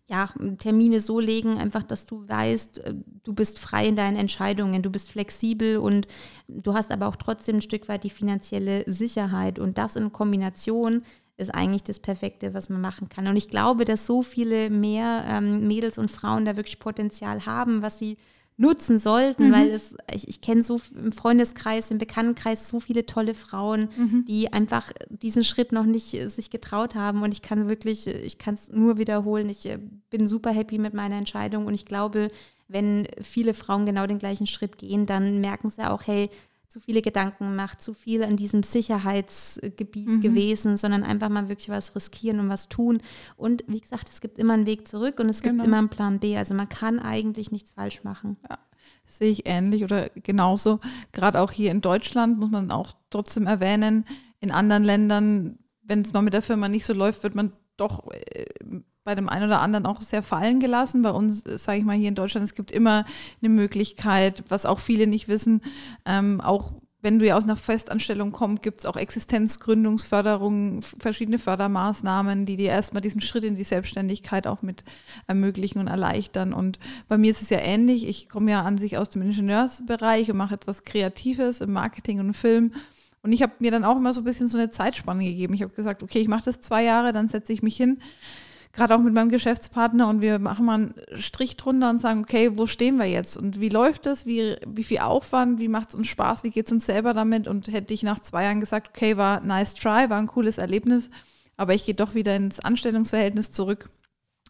ja, 0.10 0.30
Termine 0.58 1.02
so 1.02 1.20
legen, 1.20 1.60
einfach, 1.60 1.84
dass 1.84 2.06
du 2.06 2.28
weißt, 2.28 2.80
äh, 2.80 2.96
du 3.24 3.34
bist 3.34 3.60
frei 3.60 3.86
in 3.86 3.96
deinen 3.96 4.18
Entscheidungen, 4.18 4.82
du 4.82 4.90
bist 4.90 5.12
flexibel 5.12 5.78
und 5.78 6.08
du 6.48 6.74
hast 6.74 6.92
aber 6.92 7.08
auch 7.08 7.16
trotzdem 7.16 7.58
ein 7.58 7.62
Stück 7.62 7.88
weit 7.88 8.04
die 8.04 8.10
finanzielle 8.10 8.84
Sicherheit. 8.92 9.60
Und 9.60 9.78
das 9.78 9.96
in 9.96 10.12
Kombination 10.12 11.04
ist 11.38 11.54
eigentlich 11.54 11.84
das 11.84 12.00
Perfekte, 12.00 12.56
was 12.56 12.70
man 12.70 12.82
machen 12.82 13.08
kann. 13.08 13.28
Und 13.28 13.38
ich 13.38 13.50
glaube, 13.50 13.86
dass 13.86 14.08
so 14.08 14.24
viele 14.24 14.72
mehr 14.72 15.26
ähm, 15.28 15.68
Mädels 15.68 16.00
und 16.00 16.10
Frauen 16.10 16.44
da 16.44 16.58
wirklich 16.58 16.80
Potenzial 16.80 17.46
haben, 17.46 17.84
was 17.84 18.00
sie 18.00 18.18
nutzen 18.60 19.00
sollten, 19.00 19.48
mhm. 19.48 19.52
weil 19.54 19.70
es, 19.70 19.96
ich, 20.14 20.28
ich 20.28 20.42
kenne 20.42 20.64
so 20.64 20.82
im 20.94 21.14
Freundeskreis, 21.14 21.92
im 21.92 21.98
Bekanntenkreis 21.98 22.68
so 22.68 22.82
viele 22.82 23.06
tolle 23.06 23.34
Frauen, 23.34 23.88
mhm. 23.96 24.26
die 24.28 24.52
einfach 24.52 24.92
diesen 25.08 25.46
Schritt 25.46 25.72
noch 25.72 25.86
nicht 25.86 26.14
äh, 26.14 26.28
sich 26.28 26.50
getraut 26.50 26.94
haben. 26.94 27.24
Und 27.24 27.32
ich 27.32 27.42
kann 27.42 27.70
wirklich, 27.70 28.06
ich 28.08 28.38
kann 28.38 28.56
es 28.56 28.70
nur 28.70 28.98
wiederholen. 28.98 29.50
Ich 29.50 29.66
äh, 29.66 29.80
bin 30.10 30.28
super 30.28 30.52
happy 30.52 30.78
mit 30.78 30.94
meiner 30.94 31.16
Entscheidung 31.16 31.68
und 31.68 31.74
ich 31.74 31.86
glaube, 31.86 32.30
wenn 32.68 33.08
viele 33.22 33.54
Frauen 33.54 33.86
genau 33.86 34.06
den 34.06 34.20
gleichen 34.20 34.46
Schritt 34.46 34.78
gehen, 34.78 35.06
dann 35.06 35.40
merken 35.40 35.70
sie 35.70 35.90
auch, 35.90 36.06
hey, 36.06 36.30
zu 36.70 36.80
viele 36.80 37.02
Gedanken 37.02 37.56
macht, 37.56 37.82
zu 37.82 37.96
viel 37.96 38.24
an 38.24 38.38
diesem 38.38 38.62
Sicherheitsgebiet 38.62 40.08
mhm. 40.08 40.22
gewesen, 40.22 40.78
sondern 40.78 41.04
einfach 41.04 41.30
mal 41.30 41.50
wirklich 41.50 41.70
was 41.70 41.96
riskieren 41.96 42.40
und 42.40 42.50
was 42.50 42.70
tun. 42.70 43.02
Und 43.38 43.64
wie 43.68 43.82
gesagt, 43.82 44.08
es 44.10 44.22
gibt 44.22 44.38
immer 44.38 44.54
einen 44.54 44.68
Weg 44.68 44.88
zurück 44.88 45.20
und 45.20 45.30
es 45.30 45.42
gibt 45.42 45.54
genau. 45.54 45.64
immer 45.64 45.80
einen 45.80 45.90
Plan 45.90 46.20
B. 46.20 46.38
Also 46.38 46.54
man 46.54 46.70
kann 46.70 47.00
eigentlich 47.00 47.52
nichts 47.52 47.72
falsch 47.72 48.04
machen. 48.04 48.38
Ja, 48.48 48.60
sehe 49.08 49.32
ich 49.32 49.48
ähnlich 49.48 49.84
oder 49.84 50.10
genauso. 50.10 50.80
Gerade 51.12 51.42
auch 51.42 51.52
hier 51.52 51.72
in 51.72 51.82
Deutschland 51.82 52.40
muss 52.40 52.52
man 52.52 52.70
auch 52.70 52.92
trotzdem 53.10 53.48
erwähnen, 53.48 54.06
in 54.40 54.52
anderen 54.52 54.84
Ländern, 54.84 55.58
wenn 55.82 56.02
es 56.02 56.14
mal 56.14 56.22
mit 56.22 56.34
der 56.34 56.44
Firma 56.44 56.70
nicht 56.70 56.86
so 56.86 56.94
läuft, 56.94 57.24
wird 57.24 57.34
man 57.34 57.52
doch 57.78 58.12
äh, 58.12 58.46
bei 59.10 59.16
dem 59.16 59.28
einen 59.28 59.46
oder 59.46 59.60
anderen 59.60 59.88
auch 59.88 60.02
sehr 60.02 60.22
fallen 60.22 60.60
gelassen. 60.60 61.02
Bei 61.02 61.10
uns, 61.10 61.44
sage 61.44 61.80
ich 61.80 61.84
mal, 61.84 61.98
hier 61.98 62.10
in 62.10 62.14
Deutschland, 62.14 62.46
es 62.46 62.54
gibt 62.54 62.70
immer 62.70 63.06
eine 63.42 63.50
Möglichkeit, 63.50 64.44
was 64.50 64.68
auch 64.68 64.78
viele 64.78 65.08
nicht 65.08 65.28
wissen, 65.28 65.62
ähm, 66.06 66.42
auch 66.42 66.74
wenn 67.02 67.18
du 67.18 67.26
ja 67.26 67.36
aus 67.36 67.44
einer 67.44 67.56
Festanstellung 67.56 68.32
kommst, 68.32 68.62
gibt 68.62 68.82
es 68.82 68.86
auch 68.86 68.98
Existenzgründungsförderung, 68.98 70.84
verschiedene 70.84 71.40
Fördermaßnahmen, 71.40 72.46
die 72.46 72.56
dir 72.56 72.70
erstmal 72.70 73.02
diesen 73.02 73.22
Schritt 73.22 73.46
in 73.46 73.56
die 73.56 73.64
Selbstständigkeit 73.64 74.46
auch 74.46 74.62
mit 74.62 74.84
ermöglichen 75.26 75.80
und 75.80 75.88
erleichtern. 75.88 76.54
Und 76.54 76.78
bei 77.08 77.18
mir 77.18 77.32
ist 77.32 77.42
es 77.42 77.50
ja 77.50 77.60
ähnlich. 77.60 78.08
Ich 78.08 78.30
komme 78.30 78.52
ja 78.52 78.62
an 78.62 78.78
sich 78.78 78.96
aus 79.00 79.10
dem 79.10 79.24
Ingenieursbereich 79.24 80.30
und 80.30 80.38
mache 80.38 80.54
etwas 80.54 80.84
Kreatives 80.84 81.62
im 81.62 81.72
Marketing 81.72 82.20
und 82.20 82.36
Film. 82.36 82.74
Und 83.24 83.32
ich 83.32 83.42
habe 83.42 83.54
mir 83.58 83.72
dann 83.72 83.86
auch 83.86 83.98
immer 83.98 84.14
so 84.14 84.22
ein 84.22 84.26
bisschen 84.26 84.50
so 84.50 84.60
eine 84.60 84.70
Zeitspanne 84.70 85.24
gegeben. 85.24 85.56
Ich 85.56 85.64
habe 85.64 85.74
gesagt, 85.74 86.04
okay, 86.04 86.20
ich 86.20 86.28
mache 86.28 86.46
das 86.46 86.62
zwei 86.62 86.84
Jahre, 86.84 87.12
dann 87.12 87.28
setze 87.28 87.54
ich 87.54 87.64
mich 87.64 87.76
hin 87.76 88.00
gerade 88.72 88.96
auch 88.96 89.00
mit 89.00 89.14
meinem 89.14 89.30
Geschäftspartner 89.30 90.08
und 90.08 90.22
wir 90.22 90.40
machen 90.40 90.66
mal 90.66 90.76
einen 90.76 90.94
Strich 91.16 91.58
drunter 91.58 91.90
und 91.90 92.00
sagen, 92.00 92.22
okay, 92.22 92.52
wo 92.58 92.68
stehen 92.68 92.98
wir 92.98 93.06
jetzt? 93.06 93.36
Und 93.36 93.60
wie 93.60 93.70
läuft 93.70 94.06
das, 94.06 94.26
wie, 94.26 94.56
wie 94.66 94.84
viel 94.84 95.00
Aufwand, 95.00 95.60
wie 95.60 95.68
macht 95.68 95.90
es 95.90 95.96
uns 95.96 96.08
Spaß, 96.08 96.44
wie 96.44 96.52
geht 96.52 96.68
es 96.68 96.72
uns 96.72 96.86
selber 96.86 97.14
damit? 97.14 97.48
Und 97.48 97.68
hätte 97.68 97.94
ich 97.94 98.04
nach 98.04 98.20
zwei 98.20 98.44
Jahren 98.44 98.60
gesagt, 98.60 98.90
okay, 98.90 99.18
war 99.18 99.42
nice 99.42 99.74
try, 99.74 100.10
war 100.10 100.18
ein 100.18 100.28
cooles 100.28 100.58
Erlebnis, 100.58 101.10
aber 101.58 101.74
ich 101.74 101.84
gehe 101.84 101.96
doch 101.96 102.14
wieder 102.14 102.36
ins 102.36 102.60
Anstellungsverhältnis 102.60 103.52
zurück. 103.52 103.90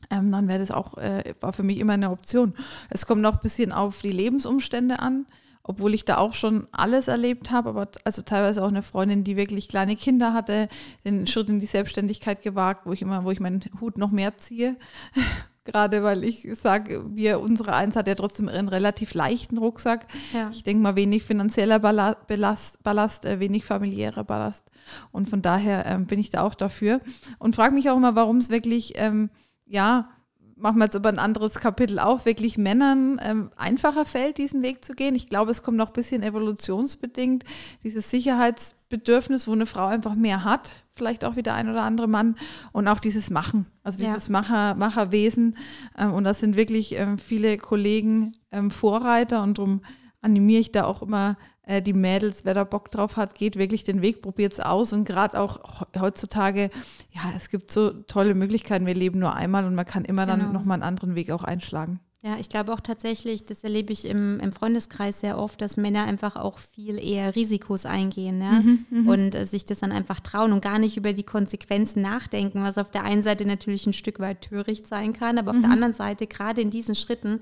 Ähm, 0.10 0.32
dann 0.32 0.48
wäre 0.48 0.60
das 0.60 0.72
auch, 0.72 0.98
äh, 0.98 1.36
war 1.40 1.54
für 1.54 1.64
mich 1.64 1.78
immer 1.78 1.94
eine 1.94 2.12
Option. 2.12 2.54
Es 2.90 3.06
kommt 3.06 3.22
noch 3.22 3.36
ein 3.36 3.42
bisschen 3.42 3.72
auf 3.72 4.02
die 4.02 4.12
Lebensumstände 4.12 5.00
an 5.00 5.26
obwohl 5.70 5.94
ich 5.94 6.04
da 6.04 6.18
auch 6.18 6.34
schon 6.34 6.68
alles 6.72 7.08
erlebt 7.08 7.52
habe, 7.52 7.70
aber 7.70 7.88
also 8.04 8.24
teilweise 8.24 8.64
auch 8.64 8.70
eine 8.70 8.82
Freundin, 8.82 9.24
die 9.24 9.38
wirklich 9.38 9.68
kleine 9.68 9.96
Kinder 9.96 10.34
hatte, 10.34 10.68
den 11.06 11.28
Schritt 11.28 11.48
in 11.48 11.60
die 11.60 11.68
Selbstständigkeit 11.68 12.42
gewagt, 12.42 12.88
wo 12.88 12.92
ich 12.92 13.04
immer, 13.04 13.24
wo 13.24 13.30
ich 13.30 13.40
meinen 13.40 13.62
Hut 13.80 14.00
noch 14.00 14.10
mehr 14.10 14.36
ziehe. 14.38 14.78
Gerade 15.66 16.02
weil 16.02 16.24
ich 16.24 16.48
sage, 16.60 17.06
wir, 17.10 17.40
unsere 17.40 17.76
Eins 17.76 17.96
hat 17.96 18.08
ja 18.08 18.16
trotzdem 18.16 18.50
einen 18.50 18.68
relativ 18.68 19.14
leichten 19.14 19.60
Rucksack. 19.60 20.08
Ja. 20.34 20.50
Ich 20.50 20.64
denke 20.64 20.82
mal, 20.82 20.96
wenig 20.96 21.22
finanzieller 21.22 21.78
Ballast, 21.78 22.82
Ballast 22.82 23.26
äh, 23.26 23.40
wenig 23.40 23.64
familiärer 23.64 24.24
Ballast. 24.24 24.66
Und 25.12 25.30
von 25.30 25.44
daher 25.44 25.86
ähm, 25.86 26.08
bin 26.08 26.18
ich 26.18 26.32
da 26.32 26.42
auch 26.42 26.56
dafür. 26.56 27.00
Und 27.38 27.56
frage 27.56 27.76
mich 27.76 27.92
auch 27.92 27.98
immer, 27.98 28.16
warum 28.16 28.38
es 28.38 28.50
wirklich, 28.50 28.94
ähm, 28.96 29.30
ja, 29.68 30.10
machen 30.60 30.78
wir 30.78 30.86
jetzt 30.86 30.96
aber 30.96 31.10
ein 31.10 31.20
anderes 31.20 31.56
Kapitel 31.56 32.00
auf, 32.00 32.26
wirklich 32.26 32.58
Männern 32.58 33.20
ähm, 33.24 33.52
einfacher 33.56 34.06
fällt, 34.06 34.38
diesen 34.38 34.62
Weg 34.62 34.86
zu 34.86 34.94
gehen. 34.94 35.16
Ich 35.16 35.30
glaube, 35.30 35.52
es 35.52 35.64
kommt 35.64 35.78
noch 35.78 35.88
ein 35.88 35.94
bisschen 35.94 36.24
evolutionsbedingt, 36.24 37.44
dieses 37.84 38.10
Sicherheitsbedürfnis, 38.10 39.48
wo 39.48 39.54
eine 39.54 39.66
Frau 39.66 39.88
einfach 39.88 40.16
mehr 40.16 40.44
hat, 40.44 40.74
vielleicht 40.92 41.24
auch 41.24 41.36
wie 41.36 41.44
der 41.44 41.56
ein 41.56 41.70
oder 41.70 41.84
andere 41.84 42.08
Mann, 42.08 42.36
und 42.72 42.88
auch 42.88 43.00
dieses 43.00 43.30
Machen, 43.30 43.66
also 43.84 44.00
dieses 44.00 44.28
ja. 44.28 44.32
Macher, 44.32 44.76
Macherwesen. 44.76 45.58
Ähm, 45.98 46.14
und 46.14 46.24
das 46.24 46.40
sind 46.40 46.56
wirklich 46.56 46.96
ähm, 46.96 47.18
viele 47.18 47.58
Kollegen 47.58 48.34
ähm, 48.52 48.72
Vorreiter 48.72 49.44
und 49.44 49.58
darum 49.58 49.82
animiere 50.22 50.62
ich 50.62 50.72
da 50.72 50.84
auch 50.84 51.02
immer 51.02 51.38
äh, 51.70 51.82
die 51.84 51.94
Mädels, 51.94 52.46
wer 52.46 52.56
da 52.56 52.64
Bock 52.64 52.90
drauf 52.90 53.16
hat, 53.16 53.36
geht 53.36 53.56
wirklich 53.56 53.84
den 53.84 54.02
Weg, 54.02 54.24
probiert 54.24 54.54
es 54.54 54.60
aus. 54.60 54.92
Und 54.92 55.06
gerade 55.06 55.40
auch 55.40 55.86
heutzutage, 55.98 56.72
ja, 57.12 57.22
es 57.38 57.50
gibt 57.50 57.72
so 57.72 57.92
tolle 57.92 58.34
Möglichkeiten. 58.34 58.88
Wir 58.88 58.96
leben 58.96 59.20
nur 59.20 59.36
einmal 59.36 59.66
und 59.66 59.76
man 59.76 59.86
kann 59.86 60.04
immer 60.04 60.26
genau. 60.26 60.38
dann 60.38 60.52
nochmal 60.52 60.76
einen 60.76 60.84
anderen 60.84 61.14
Weg 61.14 61.30
auch 61.30 61.44
einschlagen. 61.44 62.00
Ja, 62.22 62.36
ich 62.38 62.50
glaube 62.50 62.74
auch 62.74 62.82
tatsächlich, 62.82 63.46
das 63.46 63.64
erlebe 63.64 63.94
ich 63.94 64.04
im, 64.04 64.42
im 64.42 64.52
Freundeskreis 64.52 65.22
sehr 65.22 65.38
oft, 65.38 65.62
dass 65.62 65.78
Männer 65.78 66.04
einfach 66.04 66.36
auch 66.36 66.60
viel 66.60 66.98
eher 66.98 67.34
Risikos 67.34 67.86
eingehen 67.86 68.42
ja? 68.42 68.60
Mhm, 68.60 68.86
mhm. 68.90 69.08
und 69.08 69.36
äh, 69.36 69.46
sich 69.46 69.64
das 69.64 69.80
dann 69.80 69.94
einfach 69.94 70.20
trauen 70.20 70.52
und 70.52 70.62
gar 70.62 70.80
nicht 70.80 70.98
über 70.98 71.14
die 71.14 71.24
Konsequenzen 71.24 72.02
nachdenken, 72.02 72.62
was 72.62 72.78
auf 72.78 72.92
der 72.92 73.06
einen 73.06 73.24
Seite 73.24 73.46
natürlich 73.46 73.86
ein 73.86 73.94
Stück 73.94 74.20
weit 74.20 74.42
töricht 74.42 74.88
sein 74.88 75.14
kann, 75.14 75.38
aber 75.38 75.52
auf 75.52 75.58
mhm. 75.58 75.62
der 75.62 75.72
anderen 75.72 75.94
Seite, 75.94 76.28
gerade 76.28 76.60
in 76.60 76.72
diesen 76.72 76.94
Schritten, 76.96 77.40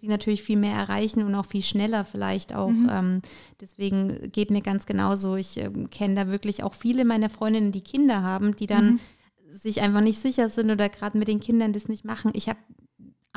die 0.00 0.08
natürlich 0.08 0.42
viel 0.42 0.58
mehr 0.58 0.74
erreichen 0.74 1.22
und 1.22 1.34
auch 1.34 1.46
viel 1.46 1.62
schneller 1.62 2.04
vielleicht 2.04 2.54
auch. 2.54 2.70
Mhm. 2.70 2.88
Ähm, 2.90 3.22
deswegen 3.60 4.30
geht 4.32 4.50
mir 4.50 4.62
ganz 4.62 4.86
genauso. 4.86 5.36
Ich 5.36 5.58
äh, 5.58 5.70
kenne 5.90 6.14
da 6.14 6.26
wirklich 6.28 6.62
auch 6.62 6.74
viele 6.74 7.04
meiner 7.04 7.30
Freundinnen, 7.30 7.72
die 7.72 7.82
Kinder 7.82 8.22
haben, 8.22 8.56
die 8.56 8.66
dann 8.66 8.92
mhm. 8.92 9.00
sich 9.58 9.80
einfach 9.80 10.00
nicht 10.00 10.18
sicher 10.18 10.48
sind 10.48 10.70
oder 10.70 10.88
gerade 10.88 11.18
mit 11.18 11.28
den 11.28 11.40
Kindern 11.40 11.72
das 11.72 11.88
nicht 11.88 12.04
machen. 12.04 12.32
Ich 12.34 12.48
habe 12.48 12.58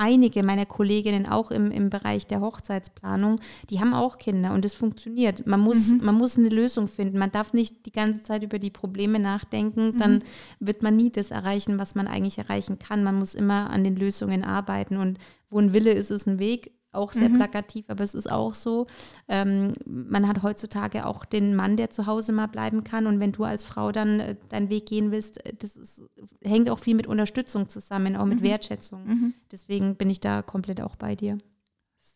einige 0.01 0.41
meiner 0.41 0.65
Kolleginnen 0.65 1.27
auch 1.27 1.51
im, 1.51 1.69
im 1.69 1.91
Bereich 1.91 2.25
der 2.25 2.41
Hochzeitsplanung, 2.41 3.39
die 3.69 3.79
haben 3.79 3.93
auch 3.93 4.17
Kinder 4.17 4.53
und 4.53 4.65
es 4.65 4.73
funktioniert. 4.73 5.45
Man 5.45 5.59
muss, 5.59 5.89
mhm. 5.89 6.03
man 6.03 6.15
muss 6.15 6.37
eine 6.37 6.49
Lösung 6.49 6.87
finden. 6.87 7.19
Man 7.19 7.31
darf 7.31 7.53
nicht 7.53 7.85
die 7.85 7.91
ganze 7.91 8.23
Zeit 8.23 8.41
über 8.41 8.57
die 8.57 8.71
Probleme 8.71 9.19
nachdenken, 9.19 9.93
mhm. 9.93 9.99
dann 9.99 10.23
wird 10.59 10.81
man 10.81 10.95
nie 10.95 11.11
das 11.11 11.29
erreichen, 11.29 11.77
was 11.77 11.93
man 11.93 12.07
eigentlich 12.07 12.39
erreichen 12.39 12.79
kann. 12.79 13.03
Man 13.03 13.19
muss 13.19 13.35
immer 13.35 13.69
an 13.69 13.83
den 13.83 13.95
Lösungen 13.95 14.43
arbeiten 14.43 14.97
und 14.97 15.19
wo 15.51 15.59
ein 15.59 15.73
Wille 15.73 15.91
ist, 15.91 16.09
ist 16.09 16.27
ein 16.27 16.39
Weg 16.39 16.71
auch 16.91 17.13
sehr 17.13 17.29
mhm. 17.29 17.37
plakativ, 17.37 17.85
aber 17.89 18.03
es 18.03 18.13
ist 18.13 18.29
auch 18.31 18.53
so. 18.53 18.87
Ähm, 19.27 19.73
man 19.85 20.27
hat 20.27 20.43
heutzutage 20.43 21.05
auch 21.05 21.25
den 21.25 21.55
Mann, 21.55 21.77
der 21.77 21.89
zu 21.89 22.05
Hause 22.05 22.31
mal 22.31 22.47
bleiben 22.47 22.83
kann. 22.83 23.07
Und 23.07 23.19
wenn 23.19 23.31
du 23.31 23.43
als 23.43 23.65
Frau 23.65 23.91
dann 23.91 24.19
äh, 24.19 24.35
deinen 24.49 24.69
Weg 24.69 24.85
gehen 24.87 25.11
willst, 25.11 25.45
äh, 25.45 25.53
das 25.53 25.77
ist, 25.77 26.01
hängt 26.43 26.69
auch 26.69 26.79
viel 26.79 26.95
mit 26.95 27.07
Unterstützung 27.07 27.69
zusammen, 27.69 28.15
auch 28.15 28.25
mit 28.25 28.41
mhm. 28.41 28.45
Wertschätzung. 28.45 29.05
Mhm. 29.05 29.33
Deswegen 29.51 29.95
bin 29.95 30.09
ich 30.09 30.19
da 30.19 30.41
komplett 30.41 30.81
auch 30.81 30.95
bei 30.95 31.15
dir. 31.15 31.37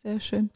Sehr 0.06 0.20
schön. 0.20 0.52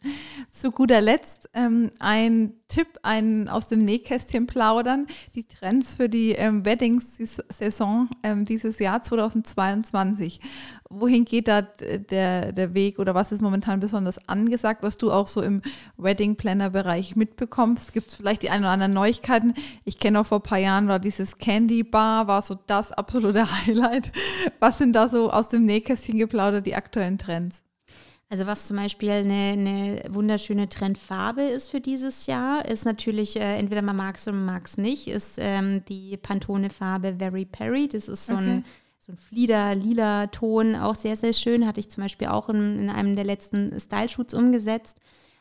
Zu 0.51 0.69
guter 0.69 1.01
Letzt 1.01 1.49
ähm, 1.55 1.89
ein 1.97 2.53
Tipp, 2.67 2.99
einen 3.01 3.47
aus 3.47 3.67
dem 3.67 3.83
Nähkästchen 3.83 4.45
plaudern. 4.45 5.07
Die 5.33 5.43
Trends 5.43 5.95
für 5.95 6.07
die 6.07 6.33
ähm, 6.33 6.65
Weddings-Saison 6.65 8.09
ähm, 8.21 8.45
dieses 8.45 8.77
Jahr 8.77 9.01
2022. 9.01 10.39
Wohin 10.87 11.25
geht 11.25 11.47
da 11.47 11.63
der, 11.63 12.51
der 12.51 12.73
Weg 12.75 12.99
oder 12.99 13.15
was 13.15 13.31
ist 13.31 13.41
momentan 13.41 13.79
besonders 13.79 14.19
angesagt, 14.29 14.83
was 14.83 14.97
du 14.97 15.11
auch 15.11 15.27
so 15.27 15.41
im 15.41 15.63
Wedding-Planner-Bereich 15.97 17.15
mitbekommst? 17.15 17.91
Gibt 17.91 18.09
es 18.09 18.13
vielleicht 18.13 18.43
die 18.43 18.51
ein 18.51 18.61
oder 18.61 18.69
anderen 18.69 18.93
Neuigkeiten? 18.93 19.55
Ich 19.83 19.97
kenne 19.97 20.19
auch 20.19 20.27
vor 20.27 20.41
ein 20.41 20.43
paar 20.43 20.59
Jahren 20.59 20.87
war 20.87 20.99
dieses 20.99 21.37
Candy 21.37 21.81
Bar, 21.81 22.27
war 22.27 22.43
so 22.43 22.55
das 22.67 22.91
absolute 22.91 23.47
Highlight. 23.65 24.11
Was 24.59 24.77
sind 24.77 24.93
da 24.93 25.09
so 25.09 25.31
aus 25.31 25.49
dem 25.49 25.65
Nähkästchen 25.65 26.19
geplaudert, 26.19 26.67
die 26.67 26.75
aktuellen 26.75 27.17
Trends? 27.17 27.63
Also 28.31 28.45
was 28.45 28.67
zum 28.67 28.77
Beispiel 28.77 29.09
eine, 29.09 29.33
eine 29.33 30.01
wunderschöne 30.09 30.69
Trendfarbe 30.69 31.41
ist 31.41 31.69
für 31.69 31.81
dieses 31.81 32.27
Jahr, 32.27 32.63
ist 32.65 32.85
natürlich, 32.85 33.35
äh, 33.37 33.57
entweder 33.57 33.81
man 33.81 33.95
mag 33.95 34.17
es 34.17 34.27
oder 34.27 34.37
man 34.37 34.45
mag 34.45 34.67
es 34.67 34.77
nicht, 34.77 35.07
ist 35.07 35.37
ähm, 35.39 35.83
die 35.85 36.15
Pantone-Farbe 36.15 37.15
Very 37.17 37.45
Perry. 37.45 37.87
Das 37.87 38.07
ist 38.07 38.27
so 38.27 38.33
okay. 38.33 38.43
ein 38.43 38.65
so 38.99 39.13
ein 39.13 39.17
Flieder, 39.17 39.73
lila 39.73 40.27
Ton, 40.27 40.75
auch 40.75 40.95
sehr, 40.95 41.17
sehr 41.17 41.33
schön. 41.33 41.65
Hatte 41.65 41.79
ich 41.79 41.89
zum 41.89 42.03
Beispiel 42.03 42.27
auch 42.27 42.49
in, 42.49 42.79
in 42.79 42.89
einem 42.89 43.15
der 43.15 43.25
letzten 43.25 43.79
Style-Shoots 43.79 44.33
umgesetzt. 44.33 44.99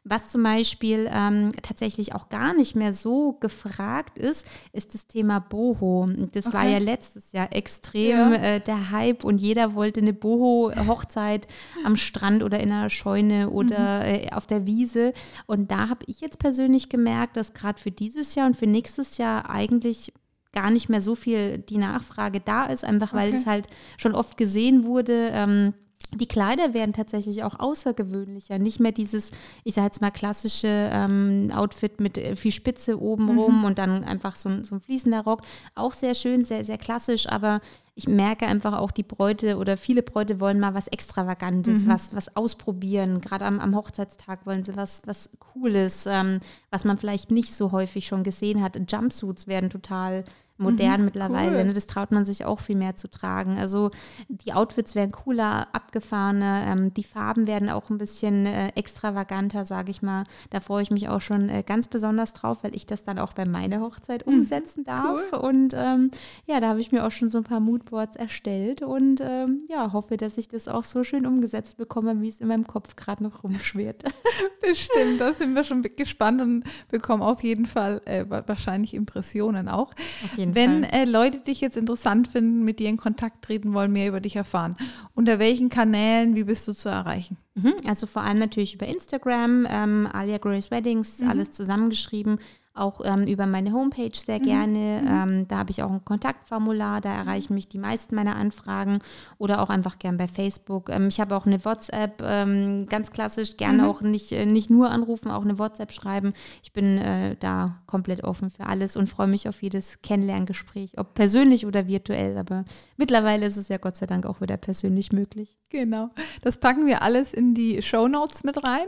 Was 0.08 0.28
zum 0.28 0.42
Beispiel 0.42 1.10
ähm, 1.12 1.52
tatsächlich 1.62 2.14
auch 2.14 2.28
gar 2.28 2.54
nicht 2.54 2.74
mehr 2.74 2.94
so 2.94 3.34
gefragt 3.34 4.18
ist, 4.18 4.46
ist 4.72 4.94
das 4.94 5.06
Thema 5.06 5.38
Boho. 5.38 6.08
Das 6.32 6.46
okay. 6.46 6.56
war 6.56 6.66
ja 6.66 6.78
letztes 6.78 7.32
Jahr 7.32 7.48
extrem 7.52 8.32
ja. 8.32 8.34
äh, 8.34 8.60
der 8.60 8.90
Hype 8.90 9.24
und 9.24 9.38
jeder 9.38 9.74
wollte 9.74 10.00
eine 10.00 10.12
Boho-Hochzeit 10.12 11.46
am 11.84 11.96
Strand 11.96 12.42
oder 12.42 12.60
in 12.60 12.72
einer 12.72 12.90
Scheune 12.90 13.50
oder 13.50 14.00
mhm. 14.00 14.06
äh, 14.06 14.30
auf 14.32 14.46
der 14.46 14.66
Wiese. 14.66 15.12
Und 15.46 15.70
da 15.70 15.88
habe 15.88 16.04
ich 16.06 16.20
jetzt 16.20 16.38
persönlich 16.38 16.88
gemerkt, 16.88 17.36
dass 17.36 17.52
gerade 17.52 17.80
für 17.80 17.90
dieses 17.90 18.34
Jahr 18.34 18.46
und 18.46 18.56
für 18.56 18.66
nächstes 18.66 19.18
Jahr 19.18 19.50
eigentlich 19.50 20.12
gar 20.52 20.70
nicht 20.70 20.88
mehr 20.88 21.02
so 21.02 21.14
viel 21.14 21.58
die 21.58 21.78
Nachfrage 21.78 22.40
da 22.40 22.66
ist, 22.66 22.84
einfach 22.84 23.12
weil 23.12 23.28
okay. 23.28 23.38
es 23.38 23.46
halt 23.46 23.66
schon 23.96 24.14
oft 24.14 24.36
gesehen 24.36 24.84
wurde. 24.84 25.30
Ähm, 25.32 25.74
die 26.14 26.26
Kleider 26.26 26.74
werden 26.74 26.92
tatsächlich 26.92 27.44
auch 27.44 27.58
außergewöhnlicher. 27.58 28.58
Nicht 28.58 28.80
mehr 28.80 28.92
dieses, 28.92 29.30
ich 29.64 29.74
sage 29.74 29.86
jetzt 29.86 30.00
mal, 30.00 30.10
klassische 30.10 30.90
ähm, 30.92 31.50
Outfit 31.54 32.00
mit 32.00 32.18
äh, 32.18 32.36
viel 32.36 32.52
Spitze 32.52 33.00
obenrum 33.00 33.58
mhm. 33.58 33.64
und 33.64 33.78
dann 33.78 34.04
einfach 34.04 34.36
so 34.36 34.48
ein, 34.48 34.64
so 34.64 34.76
ein 34.76 34.80
fließender 34.80 35.22
Rock. 35.22 35.42
Auch 35.74 35.92
sehr 35.92 36.14
schön, 36.14 36.44
sehr, 36.44 36.64
sehr 36.64 36.78
klassisch, 36.78 37.28
aber 37.28 37.60
ich 37.94 38.06
merke 38.06 38.46
einfach 38.46 38.78
auch, 38.78 38.92
die 38.92 39.02
Bräute 39.02 39.56
oder 39.56 39.76
viele 39.76 40.02
Bräute 40.02 40.38
wollen 40.38 40.60
mal 40.60 40.72
was 40.72 40.86
Extravagantes, 40.86 41.84
mhm. 41.84 41.88
was, 41.88 42.14
was 42.14 42.36
ausprobieren. 42.36 43.20
Gerade 43.20 43.44
am, 43.44 43.58
am 43.58 43.74
Hochzeitstag 43.74 44.46
wollen 44.46 44.62
sie 44.62 44.76
was, 44.76 45.02
was 45.04 45.30
Cooles, 45.40 46.06
ähm, 46.06 46.40
was 46.70 46.84
man 46.84 46.96
vielleicht 46.96 47.30
nicht 47.30 47.54
so 47.54 47.72
häufig 47.72 48.06
schon 48.06 48.22
gesehen 48.22 48.62
hat. 48.62 48.78
Jumpsuits 48.90 49.48
werden 49.48 49.68
total 49.68 50.24
modern 50.58 51.00
mhm, 51.00 51.04
mittlerweile. 51.06 51.58
Cool. 51.58 51.64
Ne? 51.64 51.72
Das 51.72 51.86
traut 51.86 52.12
man 52.12 52.26
sich 52.26 52.44
auch 52.44 52.60
viel 52.60 52.76
mehr 52.76 52.96
zu 52.96 53.08
tragen. 53.08 53.58
Also 53.58 53.90
die 54.28 54.52
Outfits 54.52 54.94
werden 54.94 55.12
cooler, 55.12 55.68
abgefahrener, 55.72 56.66
ähm, 56.68 56.94
die 56.94 57.04
Farben 57.04 57.46
werden 57.46 57.70
auch 57.70 57.90
ein 57.90 57.98
bisschen 57.98 58.46
äh, 58.46 58.68
extravaganter, 58.74 59.64
sage 59.64 59.90
ich 59.90 60.02
mal. 60.02 60.24
Da 60.50 60.60
freue 60.60 60.82
ich 60.82 60.90
mich 60.90 61.08
auch 61.08 61.20
schon 61.20 61.48
äh, 61.48 61.62
ganz 61.64 61.88
besonders 61.88 62.32
drauf, 62.32 62.58
weil 62.62 62.74
ich 62.74 62.86
das 62.86 63.04
dann 63.04 63.18
auch 63.18 63.32
bei 63.32 63.46
meiner 63.48 63.80
Hochzeit 63.80 64.26
mhm, 64.26 64.34
umsetzen 64.34 64.84
darf. 64.84 65.20
Cool. 65.32 65.38
Und 65.38 65.74
ähm, 65.76 66.10
ja, 66.46 66.60
da 66.60 66.68
habe 66.68 66.80
ich 66.80 66.92
mir 66.92 67.06
auch 67.06 67.12
schon 67.12 67.30
so 67.30 67.38
ein 67.38 67.44
paar 67.44 67.60
Moodboards 67.60 68.16
erstellt 68.16 68.82
und 68.82 69.20
ähm, 69.22 69.62
ja, 69.68 69.92
hoffe, 69.92 70.16
dass 70.16 70.38
ich 70.38 70.48
das 70.48 70.68
auch 70.68 70.84
so 70.84 71.04
schön 71.04 71.26
umgesetzt 71.26 71.76
bekomme, 71.76 72.20
wie 72.20 72.28
es 72.28 72.40
in 72.40 72.48
meinem 72.48 72.66
Kopf 72.66 72.96
gerade 72.96 73.22
noch 73.22 73.44
rumschwirrt. 73.44 74.04
Bestimmt, 74.60 75.20
da 75.20 75.32
sind 75.32 75.54
wir 75.54 75.64
schon 75.64 75.82
gespannt 75.82 76.40
und 76.40 76.64
bekommen 76.90 77.22
auf 77.22 77.42
jeden 77.42 77.66
Fall 77.66 78.02
äh, 78.04 78.24
wahrscheinlich 78.28 78.94
Impressionen 78.94 79.68
auch. 79.68 79.92
Auf 80.24 80.36
jeden 80.36 80.47
wenn 80.54 80.84
äh, 80.84 81.04
Leute 81.04 81.40
dich 81.40 81.60
jetzt 81.60 81.76
interessant 81.76 82.28
finden, 82.28 82.64
mit 82.64 82.78
dir 82.78 82.88
in 82.88 82.96
Kontakt 82.96 83.44
treten 83.44 83.74
wollen, 83.74 83.92
mehr 83.92 84.08
über 84.08 84.20
dich 84.20 84.36
erfahren, 84.36 84.76
unter 85.14 85.38
welchen 85.38 85.68
Kanälen, 85.68 86.34
wie 86.34 86.44
bist 86.44 86.66
du 86.68 86.72
zu 86.72 86.88
erreichen? 86.88 87.36
Mhm, 87.54 87.74
also 87.86 88.06
vor 88.06 88.22
allem 88.22 88.38
natürlich 88.38 88.74
über 88.74 88.86
Instagram, 88.86 89.66
ähm, 89.70 90.08
Alia 90.12 90.38
Grace 90.38 90.70
Weddings, 90.70 91.20
mhm. 91.20 91.28
alles 91.28 91.50
zusammengeschrieben 91.50 92.38
auch 92.78 93.00
ähm, 93.04 93.26
über 93.26 93.46
meine 93.46 93.72
Homepage 93.72 94.12
sehr 94.14 94.38
mhm. 94.38 94.44
gerne. 94.44 95.02
Mhm. 95.02 95.08
Ähm, 95.08 95.48
da 95.48 95.58
habe 95.58 95.70
ich 95.70 95.82
auch 95.82 95.90
ein 95.90 96.04
Kontaktformular, 96.04 97.00
da 97.00 97.12
erreichen 97.14 97.54
mich 97.54 97.68
die 97.68 97.78
meisten 97.78 98.14
meiner 98.14 98.36
Anfragen 98.36 99.00
oder 99.38 99.62
auch 99.62 99.70
einfach 99.70 99.98
gern 99.98 100.16
bei 100.16 100.28
Facebook. 100.28 100.88
Ähm, 100.90 101.08
ich 101.08 101.20
habe 101.20 101.36
auch 101.36 101.46
eine 101.46 101.64
WhatsApp, 101.64 102.22
ähm, 102.22 102.86
ganz 102.88 103.10
klassisch, 103.10 103.56
gerne 103.56 103.82
mhm. 103.82 103.88
auch 103.88 104.00
nicht, 104.00 104.32
äh, 104.32 104.46
nicht 104.46 104.70
nur 104.70 104.90
anrufen, 104.90 105.30
auch 105.30 105.44
eine 105.44 105.58
WhatsApp 105.58 105.92
schreiben. 105.92 106.32
Ich 106.62 106.72
bin 106.72 106.98
äh, 106.98 107.36
da 107.38 107.80
komplett 107.86 108.24
offen 108.24 108.50
für 108.50 108.66
alles 108.66 108.96
und 108.96 109.08
freue 109.08 109.28
mich 109.28 109.48
auf 109.48 109.62
jedes 109.62 110.00
Kennenlerngespräch, 110.02 110.98
ob 110.98 111.14
persönlich 111.14 111.66
oder 111.66 111.86
virtuell. 111.86 112.38
Aber 112.38 112.64
mittlerweile 112.96 113.46
ist 113.46 113.56
es 113.56 113.68
ja 113.68 113.78
Gott 113.78 113.96
sei 113.96 114.06
Dank 114.06 114.26
auch 114.26 114.40
wieder 114.40 114.56
persönlich 114.56 115.12
möglich. 115.12 115.58
Genau. 115.70 116.10
Das 116.42 116.58
packen 116.58 116.86
wir 116.86 117.02
alles 117.02 117.32
in 117.32 117.54
die 117.54 117.82
Show 117.82 118.08
Notes 118.08 118.44
mit 118.44 118.62
rein. 118.62 118.86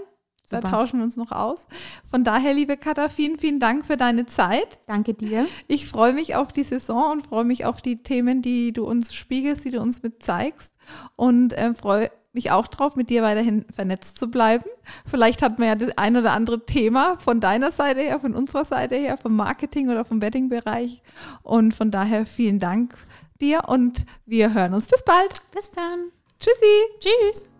Super. 0.50 0.62
Da 0.62 0.70
tauschen 0.70 0.98
wir 0.98 1.04
uns 1.04 1.16
noch 1.16 1.30
aus. 1.30 1.66
Von 2.10 2.24
daher, 2.24 2.52
liebe 2.52 2.76
Katha, 2.76 3.08
vielen, 3.08 3.38
vielen 3.38 3.60
Dank 3.60 3.86
für 3.86 3.96
deine 3.96 4.26
Zeit. 4.26 4.78
Danke 4.86 5.14
dir. 5.14 5.46
Ich 5.68 5.86
freue 5.86 6.12
mich 6.12 6.34
auf 6.34 6.52
die 6.52 6.64
Saison 6.64 7.12
und 7.12 7.26
freue 7.26 7.44
mich 7.44 7.64
auf 7.64 7.80
die 7.80 8.02
Themen, 8.02 8.42
die 8.42 8.72
du 8.72 8.84
uns 8.84 9.14
spiegelst, 9.14 9.64
die 9.64 9.70
du 9.70 9.80
uns 9.80 10.02
mit 10.02 10.22
zeigst. 10.22 10.74
Und 11.16 11.52
äh, 11.52 11.72
freue 11.74 12.10
mich 12.32 12.50
auch 12.50 12.66
drauf, 12.66 12.96
mit 12.96 13.10
dir 13.10 13.22
weiterhin 13.22 13.64
vernetzt 13.72 14.18
zu 14.18 14.30
bleiben. 14.30 14.64
Vielleicht 15.06 15.42
hat 15.42 15.58
man 15.58 15.68
ja 15.68 15.74
das 15.74 15.96
ein 15.96 16.16
oder 16.16 16.32
andere 16.32 16.64
Thema 16.64 17.16
von 17.18 17.40
deiner 17.40 17.72
Seite 17.72 18.00
her, 18.00 18.20
von 18.20 18.34
unserer 18.34 18.64
Seite 18.64 18.96
her, 18.96 19.16
vom 19.18 19.36
Marketing 19.36 19.88
oder 19.88 20.04
vom 20.04 20.20
Wedding-Bereich. 20.20 21.02
Und 21.42 21.74
von 21.74 21.90
daher 21.90 22.26
vielen 22.26 22.58
Dank 22.58 22.94
dir 23.40 23.62
und 23.68 24.04
wir 24.26 24.52
hören 24.54 24.74
uns. 24.74 24.86
Bis 24.86 25.04
bald. 25.04 25.40
Bis 25.52 25.70
dann. 25.70 26.10
Tschüssi. 26.38 27.00
Tschüss. 27.00 27.60